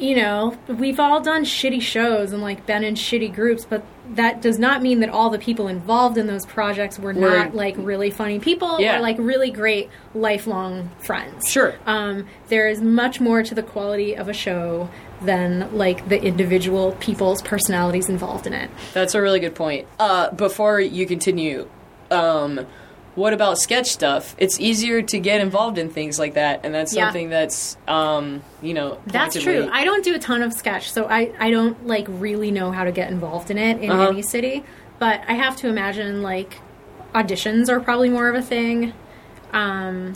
[0.00, 4.40] you know, we've all done shitty shows and like been in shitty groups, but that
[4.42, 8.10] does not mean that all the people involved in those projects were not like really
[8.10, 8.96] funny people Yeah.
[8.98, 11.48] or like really great lifelong friends.
[11.48, 11.74] Sure.
[11.86, 14.88] Um, there is much more to the quality of a show
[15.22, 18.70] than like the individual people's personalities involved in it.
[18.94, 19.86] That's a really good point.
[19.98, 21.68] Uh, before you continue,
[22.10, 22.66] um,
[23.20, 24.34] what about sketch stuff?
[24.38, 27.04] It's easier to get involved in things like that, and that's Yeah.
[27.04, 29.68] something that's, um, you know, That's true.
[29.70, 32.84] I don't do a ton of sketch, so I, I don't like really know how
[32.84, 34.08] to get involved in it in Uh-huh.
[34.08, 34.64] any city.
[34.98, 36.58] But I have to imagine like
[37.14, 38.92] auditions are probably more of a thing.
[39.52, 40.14] Um,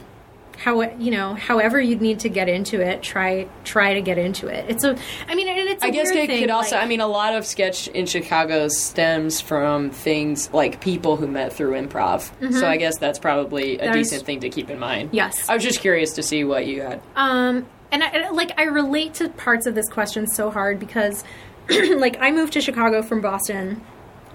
[0.64, 4.46] how you know, however you'd need to get into it, try try to get into
[4.48, 4.64] it.
[4.68, 4.96] It's a,
[5.28, 5.84] I mean, and it's.
[5.84, 6.76] I I guess it thing, could also.
[6.76, 11.26] like- I mean, a lot of sketch in Chicago stems from things like people who
[11.26, 12.30] met through improv.
[12.54, 13.92] So I guess that's probably a Mm-hmm.
[13.92, 15.10] There's- decent thing to keep in mind.
[15.12, 15.48] Yes.
[15.50, 17.02] I was just curious to see what you had.
[17.14, 21.22] Um, and I, and, like I relate to parts of this question so hard because,
[21.68, 23.82] like, I moved to Chicago from Boston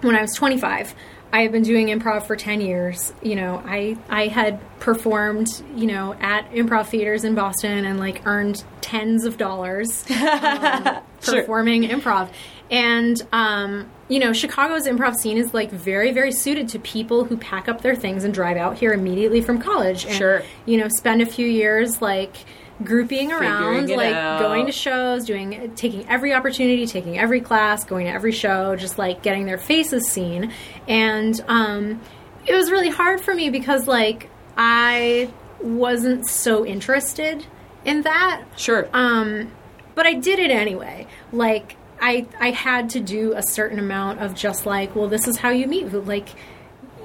[0.01, 0.93] when I was 25.
[1.31, 3.13] I have been doing improv for 10 years.
[3.21, 8.25] You know, I I had performed, you know, at improv theaters in Boston and like
[8.25, 11.41] earned tens of dollars um, Sure.
[11.41, 12.29] performing improv.
[12.71, 17.37] And um, you know, Chicago's improv scene is like very, very suited to people who
[17.37, 20.05] pack up their things and drive out here immediately from college.
[20.05, 20.43] And, Sure.
[20.65, 22.35] You know, spend a few years like
[22.83, 24.39] grouping around, like out.
[24.39, 28.97] going to shows, doing, taking every opportunity, taking every class, going to every show, just
[28.97, 30.51] like getting their faces seen.
[30.87, 32.01] And um,
[32.45, 35.29] it was really hard for me because like I
[35.61, 37.45] wasn't so interested
[37.85, 38.87] in that Sure.
[38.93, 39.51] um,
[39.95, 41.07] but I did it anyway.
[41.33, 45.37] Like I I had to do a certain amount of just like, well, this is
[45.37, 45.91] how you meet.
[45.91, 46.29] Like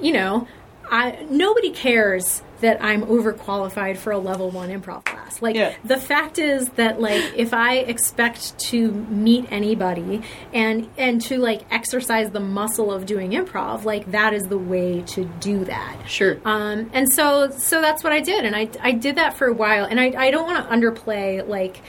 [0.00, 0.46] you know,
[0.90, 5.42] I nobody cares that I'm overqualified for a level one improv class.
[5.42, 5.74] Like Yeah.
[5.84, 10.22] the fact is that like if I expect to meet anybody
[10.54, 15.02] and and to like exercise the muscle of doing improv, like that is the way
[15.08, 15.96] to do that.
[16.08, 16.38] Sure.
[16.46, 19.52] Um, and so so that's what I did, and I I did that for a
[19.52, 21.82] while, and I I don't want to underplay like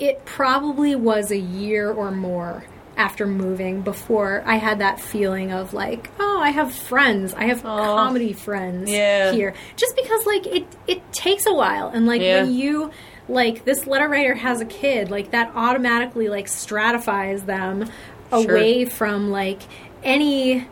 [0.00, 2.64] it probably was a year or more
[2.98, 7.32] after moving before I had that feeling of like, oh, I have friends.
[7.32, 9.32] I have comedy friends Yeah.
[9.32, 9.54] here.
[9.76, 12.42] Just because like it it takes a while and like Yeah.
[12.42, 12.90] when you
[13.28, 17.88] like this letter writer has a kid, like that automatically like stratifies them
[18.32, 19.62] away from like
[20.02, 20.66] any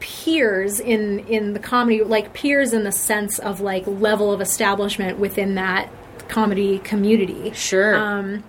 [0.00, 5.18] peers in in the comedy like peers in the sense of like level of establishment
[5.18, 5.88] within that
[6.28, 7.96] comedy community Sure.
[7.96, 8.44] um,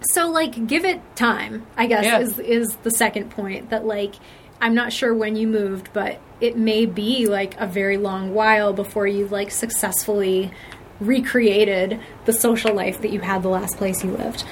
[0.00, 2.18] so like give it time i guess Yeah.
[2.20, 4.14] is is the second point that like
[4.60, 8.72] i'm not sure when you moved but it may be like a very long while
[8.72, 10.50] before you've like successfully
[11.00, 14.44] recreated the social life that you had the last place you lived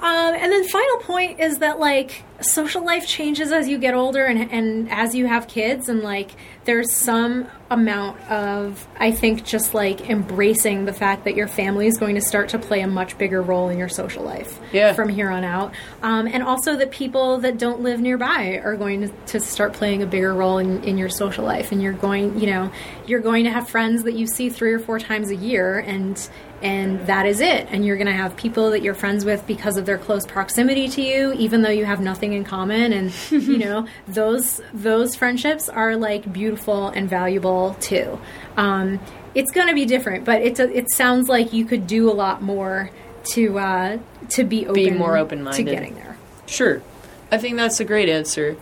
[0.00, 4.24] um, and then final point is that like social life changes as you get older
[4.24, 6.30] and, and as you have kids and like
[6.66, 11.98] there's some amount of i think just like embracing the fact that your family is
[11.98, 14.94] going to start to play a much bigger role in your social life Yeah.
[14.94, 15.74] from here on out.
[16.02, 20.02] Um, and also that people that don't live nearby are going to, to start playing
[20.02, 21.72] a bigger role in, in your social life.
[21.72, 22.70] And you're going you know
[23.06, 26.28] you're going to have friends that you see three or four times a year and
[26.60, 27.68] and that is it.
[27.70, 30.88] And you're going to have people that you're friends with because of their close proximity
[30.88, 32.92] to you even though you have nothing in common.
[32.92, 38.18] And you know those those friendships are like beautiful and valuable too
[38.56, 38.98] um,
[39.34, 42.14] it's going to be different but it's a, it sounds like you could do a
[42.14, 42.90] lot more
[43.24, 43.98] to uh,
[44.30, 45.64] to be open more open-minded.
[45.64, 46.08] to getting there
[46.48, 46.82] Sure.
[47.30, 48.56] I think that's a great answer.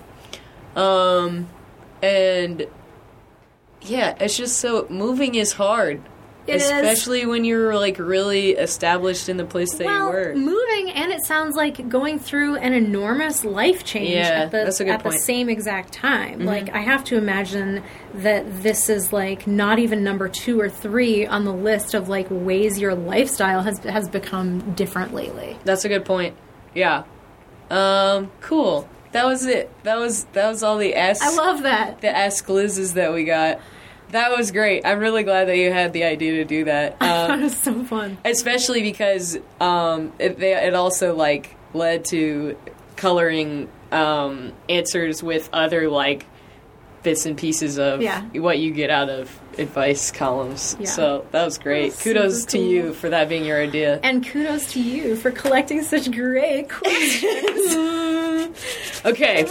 [0.74, 1.48] Um,
[2.02, 2.66] and
[3.80, 6.02] yeah, it's just so moving is hard.
[6.46, 6.70] It is.
[6.70, 10.34] especially when you're like really established in the place that well, you were.
[10.34, 14.80] moving and it sounds like going through an enormous life change Yeah, at the that's
[14.80, 16.44] a good at the same exact time.
[16.44, 17.82] Like I have to imagine
[18.14, 22.26] that this is like not even number 2 or 3 on the list of like
[22.30, 25.58] ways your lifestyle has has become different lately.
[25.64, 26.36] That's a good point.
[26.74, 27.04] Yeah.
[27.70, 28.88] Um, cool.
[29.12, 29.70] That was it.
[29.82, 31.20] That was that was all the S.
[31.22, 32.00] I love that.
[32.00, 33.60] the S Liz's that we got.
[34.10, 34.86] That was great.
[34.86, 36.98] I'm really glad that you had the idea to do that.
[37.00, 38.18] That Um, was so fun.
[38.24, 42.56] especially because um, it, they, it also like led to
[42.96, 46.24] coloring um, answers with other like
[47.02, 48.22] bits and pieces of Yeah.
[48.34, 50.76] what you get out of advice columns.
[50.80, 50.86] Yeah.
[50.86, 51.92] So that was great.
[51.92, 52.66] That was Kudos super to cool.
[52.68, 54.00] you for that being your idea.
[54.02, 56.68] And kudos to you for collecting such great
[57.66, 57.76] questions.
[59.04, 59.46] okay.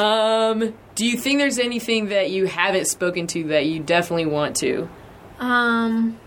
[0.00, 4.56] Um, do you think there's anything that you haven't spoken to that you definitely want
[4.56, 4.88] to?
[5.38, 6.18] um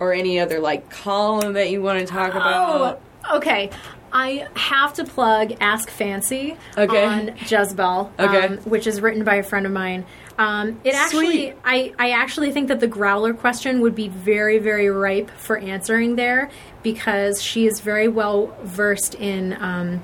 [0.00, 3.00] Or any other like column that you want to talk about?
[3.30, 3.70] Oh, okay.
[4.10, 7.04] I have to plug Ask Fancy Okay.
[7.04, 8.46] on Jezebel, Okay.
[8.46, 10.06] um, which is written by a friend of mine.
[10.38, 11.54] Um, it actually, Sweet.
[11.62, 16.16] I, I actually think that the growler question would be very, very ripe for answering
[16.16, 16.48] there
[16.82, 20.02] because she is very well versed in um,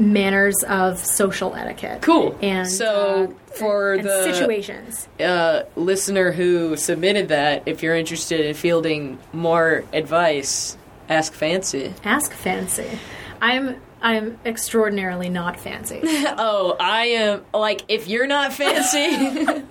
[0.00, 2.00] manners of social etiquette.
[2.02, 2.36] Cool.
[2.42, 8.40] And So, uh, for and the- situations, uh, listener who submitted that, if you're interested
[8.40, 10.76] in fielding more advice,
[11.08, 11.92] ask Fancy.
[12.04, 12.98] ask Fancy.
[13.42, 16.00] I'm I'm extraordinarily not fancy.
[16.42, 19.00] Oh, I am like if you're not fancy.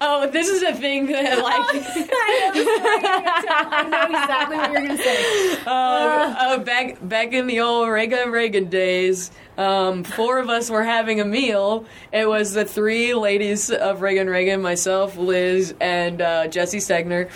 [0.00, 1.60] oh, this is a thing that like
[2.54, 5.58] I know exactly what you're going to say.
[5.66, 9.30] uh, uh, back back in the old Reagan Reagan days.
[9.58, 11.84] Um, four of us were having a meal.
[12.12, 17.28] It was the three ladies of Reagan Reagan, myself, Liz, and uh, Jesse Stegner,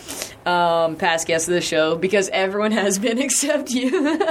[0.47, 4.07] um, past guests of the show, because everyone has been except you.
[4.07, 4.29] and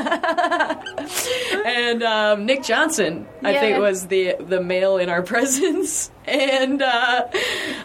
[2.04, 7.28] um, Nick Johnson, I think, was the the male in our presence, and uh,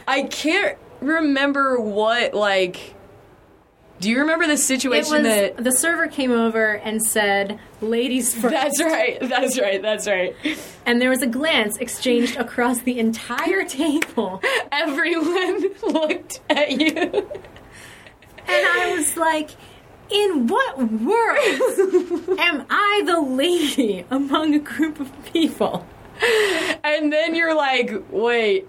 [0.07, 2.95] I can't remember what like.
[4.01, 5.57] Do you remember the It situation was that?
[5.57, 8.55] the server came over and said, "Ladies first.
[8.55, 9.19] That's right.
[9.21, 9.83] That's right.
[9.83, 10.37] That's right.
[10.87, 16.95] and there was a glance exchanged across the entire table, Everyone looked at you.
[16.95, 17.29] and
[18.49, 19.51] I was like.
[20.11, 25.87] In what world am I the lady among a group of people?
[26.83, 28.67] And then you're like, wait,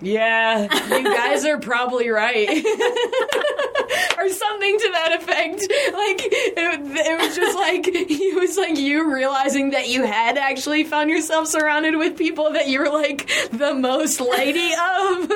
[0.00, 0.62] yeah,
[0.96, 2.48] you guys are probably right.
[4.18, 5.60] or something to that effect.
[5.60, 10.84] Like it, it was just like it was like you realizing that you had actually
[10.84, 15.30] found yourself surrounded with people that you were like the most lady of.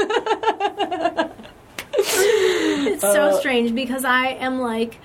[2.02, 4.98] It's so uh, strange because I am like.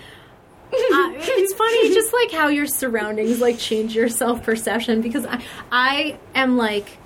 [0.73, 5.01] Uh, it's funny, just like how your surroundings like change your self perception.
[5.01, 6.97] Because I, I am like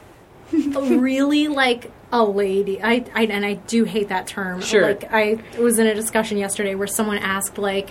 [0.52, 2.82] really like a lady.
[2.82, 4.62] I, I and I do hate that term.
[4.62, 4.82] Sure.
[4.82, 7.90] Like I was in a discussion yesterday where someone asked like.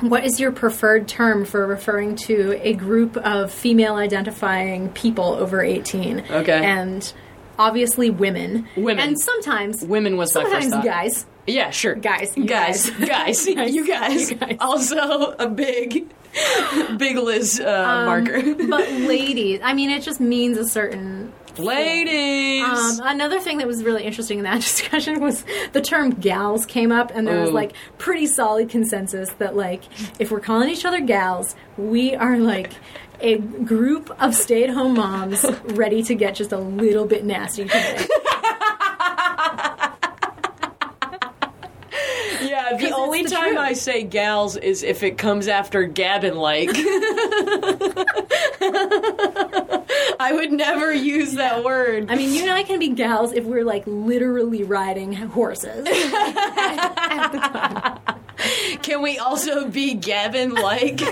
[0.00, 5.62] What is your preferred term for referring to a group of female identifying people over
[5.62, 6.20] 18?
[6.20, 6.52] Okay.
[6.52, 7.14] And
[7.58, 8.66] obviously women.
[8.76, 8.98] Women.
[9.08, 10.84] And sometimes Women was my first sometimes thought.
[10.84, 11.26] guys.
[11.46, 11.94] Yeah, sure.
[11.94, 13.00] Guys, you guys, guys.
[13.08, 14.30] guys, you guys.
[14.30, 14.56] You guys.
[14.60, 14.96] Also
[15.38, 16.08] a big,
[16.98, 18.42] big Liz uh, Um, marker.
[18.66, 21.32] but ladies, I mean, it just means a certain.
[21.58, 22.64] Ladies.
[22.64, 26.92] Um, another thing that was really interesting in that discussion was the term "gals" came
[26.92, 29.84] up, and there was like pretty solid consensus that like
[30.20, 32.72] if we're calling each other gals, we are like
[33.20, 38.06] a group of stay-at-home moms ready to get just a little bit nasty today.
[42.42, 43.58] yeah, the only the time truth.
[43.58, 46.70] I say gals is if it comes after Gavin like.
[50.18, 52.10] I would never use that word.
[52.10, 55.86] I mean, you and I can be gals if we're like literally riding horses.
[55.86, 57.85] At the time.
[58.86, 61.00] Can we also be Gavin like?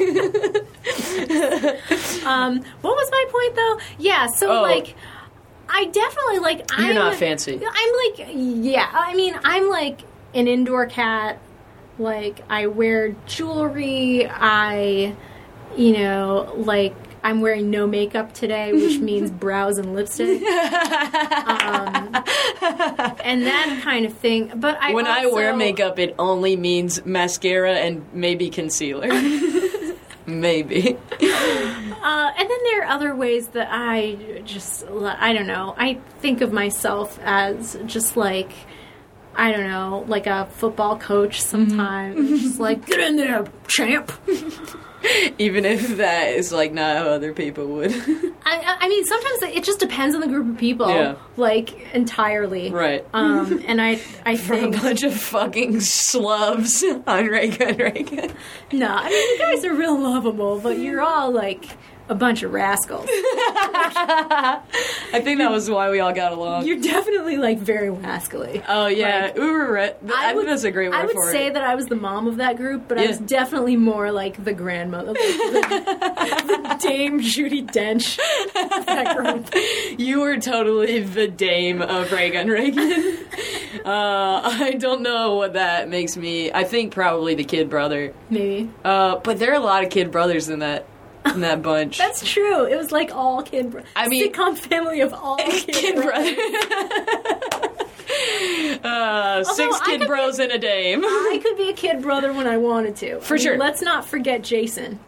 [2.24, 3.78] Um, what was my point though?
[3.98, 4.62] Yeah, so Oh.
[4.62, 4.94] like,
[5.68, 6.58] I definitely like.
[6.78, 7.54] You're I'm, not fancy.
[7.54, 8.88] I'm like, yeah.
[8.92, 10.00] I mean, I'm like
[10.34, 11.38] an indoor cat.
[11.98, 14.28] Like, I wear jewelry.
[14.28, 15.14] I,
[15.76, 16.94] you know, like.
[17.24, 22.14] I'm wearing no makeup today, which means brows and lipstick, um,
[23.24, 24.52] and that kind of thing.
[24.56, 29.08] But I when I wear makeup, it only means mascara and maybe concealer.
[30.26, 30.98] maybe.
[31.22, 35.74] Uh, and then there are other ways that I just, I don't know.
[35.78, 38.52] I think of myself as just like,
[39.36, 42.42] I don't know, like a football coach sometimes.
[42.42, 44.12] just like, get in there, champ.
[45.38, 47.92] Even if that is like not how other people would.
[48.46, 50.88] I, I mean, sometimes it just depends on the group of people.
[50.88, 51.16] Yeah.
[51.36, 52.70] Like, entirely.
[52.70, 53.04] right.
[53.12, 58.32] Um, and I, I For a bunch of fucking slubs on Reagan Reagan.
[58.72, 61.66] no, I mean, you guys are real lovable, but you're all like
[62.08, 63.06] a bunch of rascals.
[63.96, 66.66] I think that was why we all got along.
[66.66, 68.62] You're definitely like very rascally.
[68.68, 69.72] oh yeah, Like, Uber.
[69.72, 71.54] Re- I, think that's a great word I would for say it.
[71.54, 74.52] that I was the mom of that group, but I was definitely more like the
[74.52, 78.18] grandmother, like the, the Dame Judi Dench
[78.78, 79.98] of that group.
[79.98, 82.82] You were totally the dame of Reagan Reagan.
[83.84, 86.52] uh, I don't know what that makes me.
[86.52, 88.12] I think probably the kid brother.
[88.30, 90.86] Maybe Uh, but there are a lot of kid brothers in that
[91.26, 91.98] in that bunch.
[91.98, 92.64] that's true.
[92.64, 93.70] It was like all kid.
[93.70, 96.34] Bro- I mean- sitcom family of all kid, kid bro- brother.
[98.84, 101.02] uh, six kid bros and a dame.
[101.04, 103.20] I could be a kid brother when I wanted to.
[103.20, 103.58] For I mean, sure.
[103.58, 105.00] Let's not forget Jason.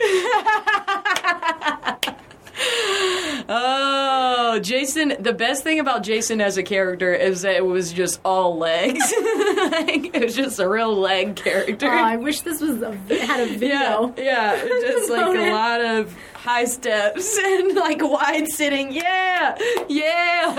[3.48, 5.14] Oh, Jason!
[5.20, 9.12] The best thing about Jason as a character is that it was just all legs.
[9.66, 11.86] Like, it was just a real leg character.
[11.86, 14.14] Oh, I wish this was a, had a yeah, video.
[14.16, 18.92] yeah, just like a lot of high steps and like wide sitting.
[18.92, 19.56] Yeah,
[19.88, 20.54] yeah.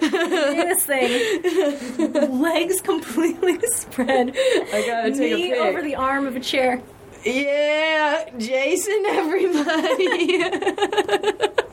[0.00, 4.36] this thing, legs completely spread.
[4.36, 5.58] I gotta take a pic.
[5.58, 6.82] over the arm of a chair.
[7.26, 10.44] Yeah, Jason, everybody.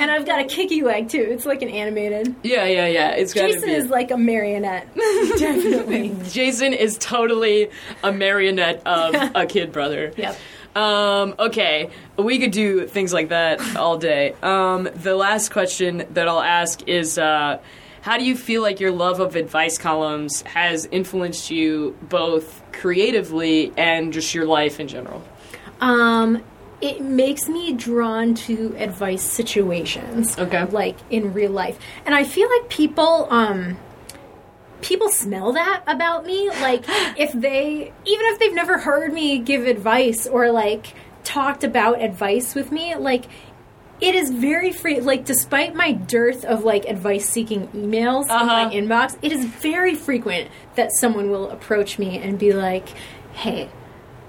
[0.00, 1.26] And I've got a kicky leg too.
[1.30, 2.34] It's like an animated.
[2.42, 3.10] yeah, yeah, yeah.
[3.10, 3.74] It's got Jason be.
[3.74, 4.94] is like a marionette.
[5.38, 6.14] Definitely.
[6.30, 7.70] Jason is totally
[8.02, 10.12] a marionette of a kid brother.
[10.16, 10.38] Yep.
[10.74, 14.34] Um, okay, we could do things like that all day.
[14.42, 17.58] Um, the last question that I'll ask is uh,
[18.06, 23.72] How do you feel like your love of advice columns has influenced you both creatively
[23.76, 25.24] and just your life in general?
[25.80, 26.40] Um,
[26.80, 30.38] it makes me drawn to advice situations.
[30.38, 30.66] Okay.
[30.66, 31.80] Like in real life.
[32.04, 33.76] And I feel like people, um,
[34.82, 36.48] people smell that about me.
[36.48, 36.84] Like
[37.18, 42.54] if they, even if they've never heard me give advice or like talked about advice
[42.54, 43.24] with me, like
[44.00, 45.00] it is very free.
[45.00, 48.68] Like despite my dearth of like advice seeking emails Uh-huh.
[48.72, 52.88] in my inbox, it is very frequent that someone will approach me and be like,
[53.32, 53.68] "Hey,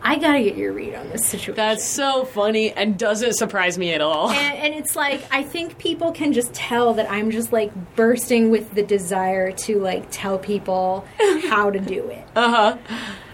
[0.01, 1.55] I gotta get your read on this situation.
[1.55, 4.29] That's so funny and doesn't surprise me at all.
[4.29, 8.49] and, and it's like I think people can just tell that I'm just like bursting
[8.51, 11.05] with the desire to like tell people
[11.49, 12.25] how to do it.
[12.35, 12.77] Uh huh.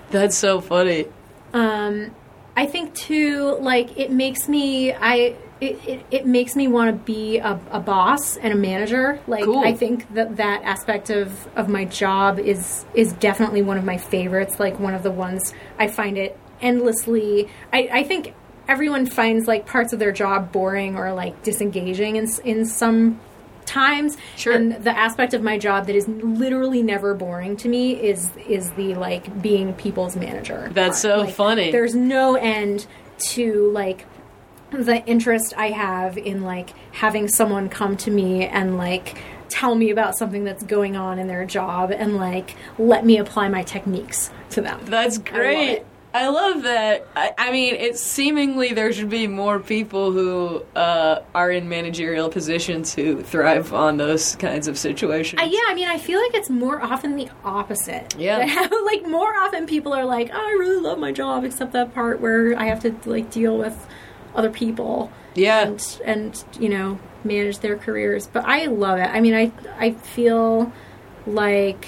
[0.10, 1.06] That's so funny.
[1.54, 2.16] Um,
[2.56, 5.36] I think too, like it makes me I.
[5.64, 9.20] It, it, it makes me want to be a, a boss and a manager.
[9.28, 9.64] Like Cool.
[9.64, 13.98] I think that that aspect of, of my job is is definitely one of my
[13.98, 14.60] favorites.
[14.60, 17.50] Like one of the ones I find it endlessly.
[17.72, 18.34] I, I think
[18.68, 23.20] everyone finds like parts of their job boring or like disengaging in in some
[23.66, 24.18] times.
[24.36, 24.54] Sure.
[24.54, 28.72] And the aspect of my job that is literally never boring to me is is
[28.72, 30.70] the like being people's manager.
[30.74, 31.14] That's part.
[31.14, 31.72] so Like, funny.
[31.72, 32.86] There's no end
[33.32, 34.06] to like
[34.78, 39.18] the interest I have in like having someone come to me and like
[39.50, 43.50] tell me about something that's going on in their job and like let me apply
[43.50, 44.80] my techniques to them.
[44.86, 45.84] That's great.
[46.16, 47.08] I love that.
[47.16, 52.30] I, I mean, it's seemingly there should be more people who uh, are in managerial
[52.30, 55.42] positions who thrive on those kinds of situations.
[55.42, 58.16] Uh, yeah, I mean, I feel like it's more often the opposite.
[58.16, 58.38] Yeah.
[58.86, 62.20] like more often people are like, oh, "I really love my job," except that part
[62.20, 63.88] where I have to like deal with
[64.36, 65.12] other people.
[65.36, 65.64] Yeah.
[65.64, 68.28] and and you know manage their careers.
[68.28, 69.10] But I love it.
[69.10, 70.72] I mean, I I feel
[71.26, 71.88] like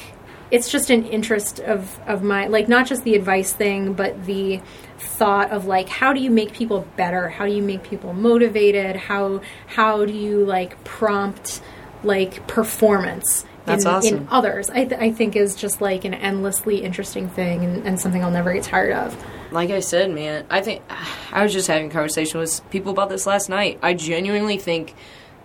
[0.52, 4.62] it's just an interest of of my like not just the advice thing, but the
[4.98, 7.30] thought of like how do you make people better?
[7.30, 8.96] How do you make people motivated?
[8.96, 11.62] How how do you like prompt
[12.04, 13.46] like performance?
[13.68, 14.18] In, awesome.
[14.18, 18.00] in others, I, th- I think is just like an endlessly interesting thing and, and
[18.00, 19.26] something I'll never get tired of.
[19.56, 20.84] Like I said, man, I think
[21.32, 23.80] I was just having a conversation with people about this last night.
[23.82, 24.94] I genuinely think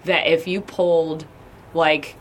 [0.04, 1.24] that if you pulled
[1.74, 2.16] like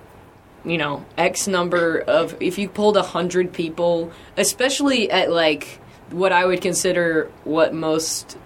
[0.66, 5.80] you know x number of if you pulled a hundred people especially at like
[6.12, 8.38] what i would consider what most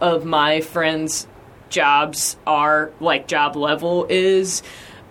[0.00, 1.26] of my friends
[1.70, 4.62] jobs are like job level is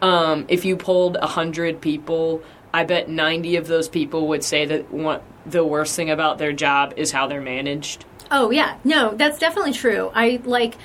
[0.01, 2.43] um, if you polled a hundred people
[2.73, 6.53] i bet 90 of those people would say that one, the worst thing about their
[6.53, 10.11] job is how they're managed Oh yeah, no, that's definitely true.
[10.13, 10.75] I like.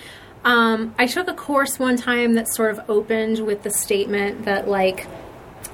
[0.44, 4.68] Um, I took a course one time that sort of opened with the statement that
[4.68, 5.06] like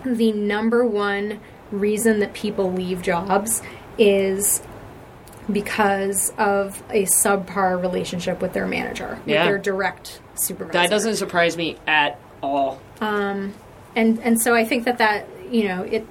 [0.04, 1.40] the number one
[1.70, 3.62] reason that people leave jobs
[3.96, 4.62] is
[5.50, 10.72] because of a subpar relationship with their manager, with their direct supervisor.
[10.78, 13.54] that doesn't surprise me at all Um,
[13.94, 16.06] and and so I think that that you know it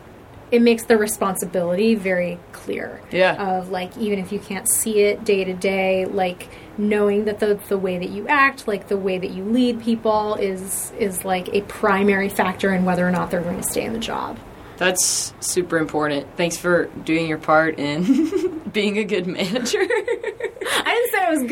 [0.52, 3.02] it makes the responsibility very clear.
[3.12, 3.58] Yeah.
[3.58, 7.60] Of like even if you can't see it day to day, like knowing that the
[7.68, 11.50] the way that you act, like the way that you lead people, is is like
[11.54, 14.38] a primary factor in whether or not they're going to stay in the job.
[14.78, 16.36] That's super important.
[16.36, 19.80] Thanks for doing your part in being a good manager.
[19.80, 21.44] I didn't say it was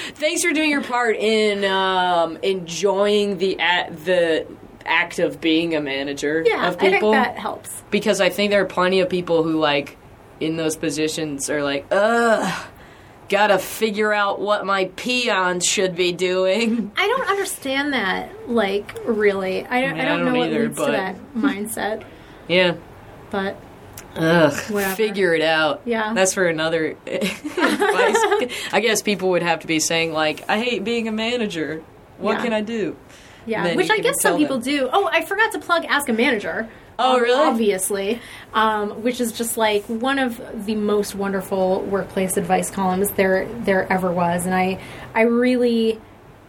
[0.00, 0.14] good.
[0.16, 4.46] Thanks for doing your part in um, enjoying the at the
[4.86, 7.12] act of being a manager yeah, of people.
[7.12, 7.82] Yeah, I think that helps.
[7.90, 9.96] because I think there are plenty of people who like
[10.40, 12.66] in those positions are like, ugh,
[13.28, 16.92] gotta figure out what my peons should be doing.
[16.96, 18.50] I don't understand that.
[18.50, 20.92] Like really, I, don't mean, I don't I don't know either, what leads but- to
[20.92, 22.04] that mindset.
[22.48, 22.74] Yeah.
[23.30, 23.56] But
[24.16, 24.94] Ugh, Whatever.
[24.94, 25.82] figure it out.
[25.84, 26.12] Yeah.
[26.14, 28.52] That's for another advice.
[28.72, 31.82] I guess people would have to be saying, like, I hate being a manager.
[32.18, 32.42] What Yeah.
[32.44, 32.96] can I do?
[33.46, 34.64] Yeah, which I guess some people them.
[34.64, 34.88] do.
[34.92, 36.68] Oh, I forgot to plug Ask a Manager.
[36.98, 37.48] Oh, um, really?
[37.48, 38.20] Obviously,
[38.52, 43.92] um, which is just like one of the most wonderful workplace advice columns there there
[43.92, 44.80] ever was, and I
[45.14, 46.00] I really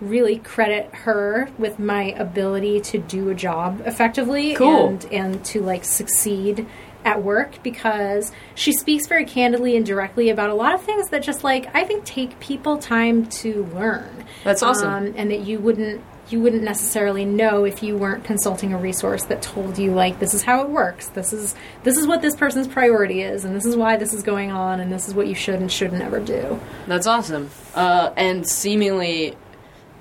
[0.01, 4.88] really credit her with my ability to do a job effectively Cool.
[4.88, 6.67] and and to like succeed
[7.05, 11.23] at work because she speaks very candidly and directly about a lot of things that
[11.23, 14.26] just like I think take people time to learn.
[14.43, 14.89] That's awesome.
[14.93, 19.23] Um, and that you wouldn't you wouldn't necessarily know if you weren't consulting a resource
[19.26, 21.07] that told you like this is how it works.
[21.10, 21.53] This is
[21.84, 24.80] this is what this person's priority is and this is why this is going on
[24.80, 26.60] and this is what you should and should never do.
[26.88, 27.49] That's awesome.
[27.76, 29.35] Uh, and seemingly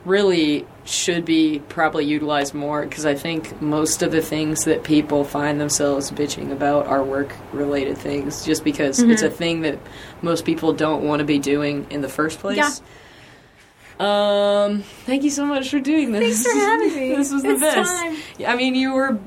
[0.04, 5.24] really should be probably utilized more because I think most of the things that people
[5.24, 9.32] find themselves bitching about are work related things just because it's Mm-hmm.
[9.32, 9.78] a thing that
[10.20, 12.82] most people don't want to be doing in the first place.
[14.00, 16.42] Um, thank you so much for doing this.
[16.42, 17.08] Thanks for having me.
[17.16, 18.02] this was the It's best.
[18.02, 18.16] time.
[18.46, 19.18] I mean, you were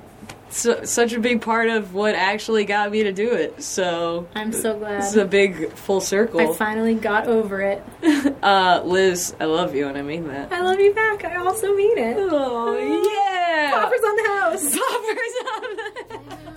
[0.49, 3.63] su- such a big part of what actually got me to do it.
[3.63, 5.01] So I'm so glad.
[5.01, 6.41] This is a big full circle.
[6.41, 7.83] I finally got over it.
[8.43, 10.53] Uh, Liz, I love you, and I mean that.
[10.53, 11.25] I love you back.
[11.25, 12.15] I also mean it.
[12.17, 12.77] Oh
[13.57, 13.71] yeah!
[13.71, 14.77] Poppers on the house.
[14.77, 16.56] Poppers on the-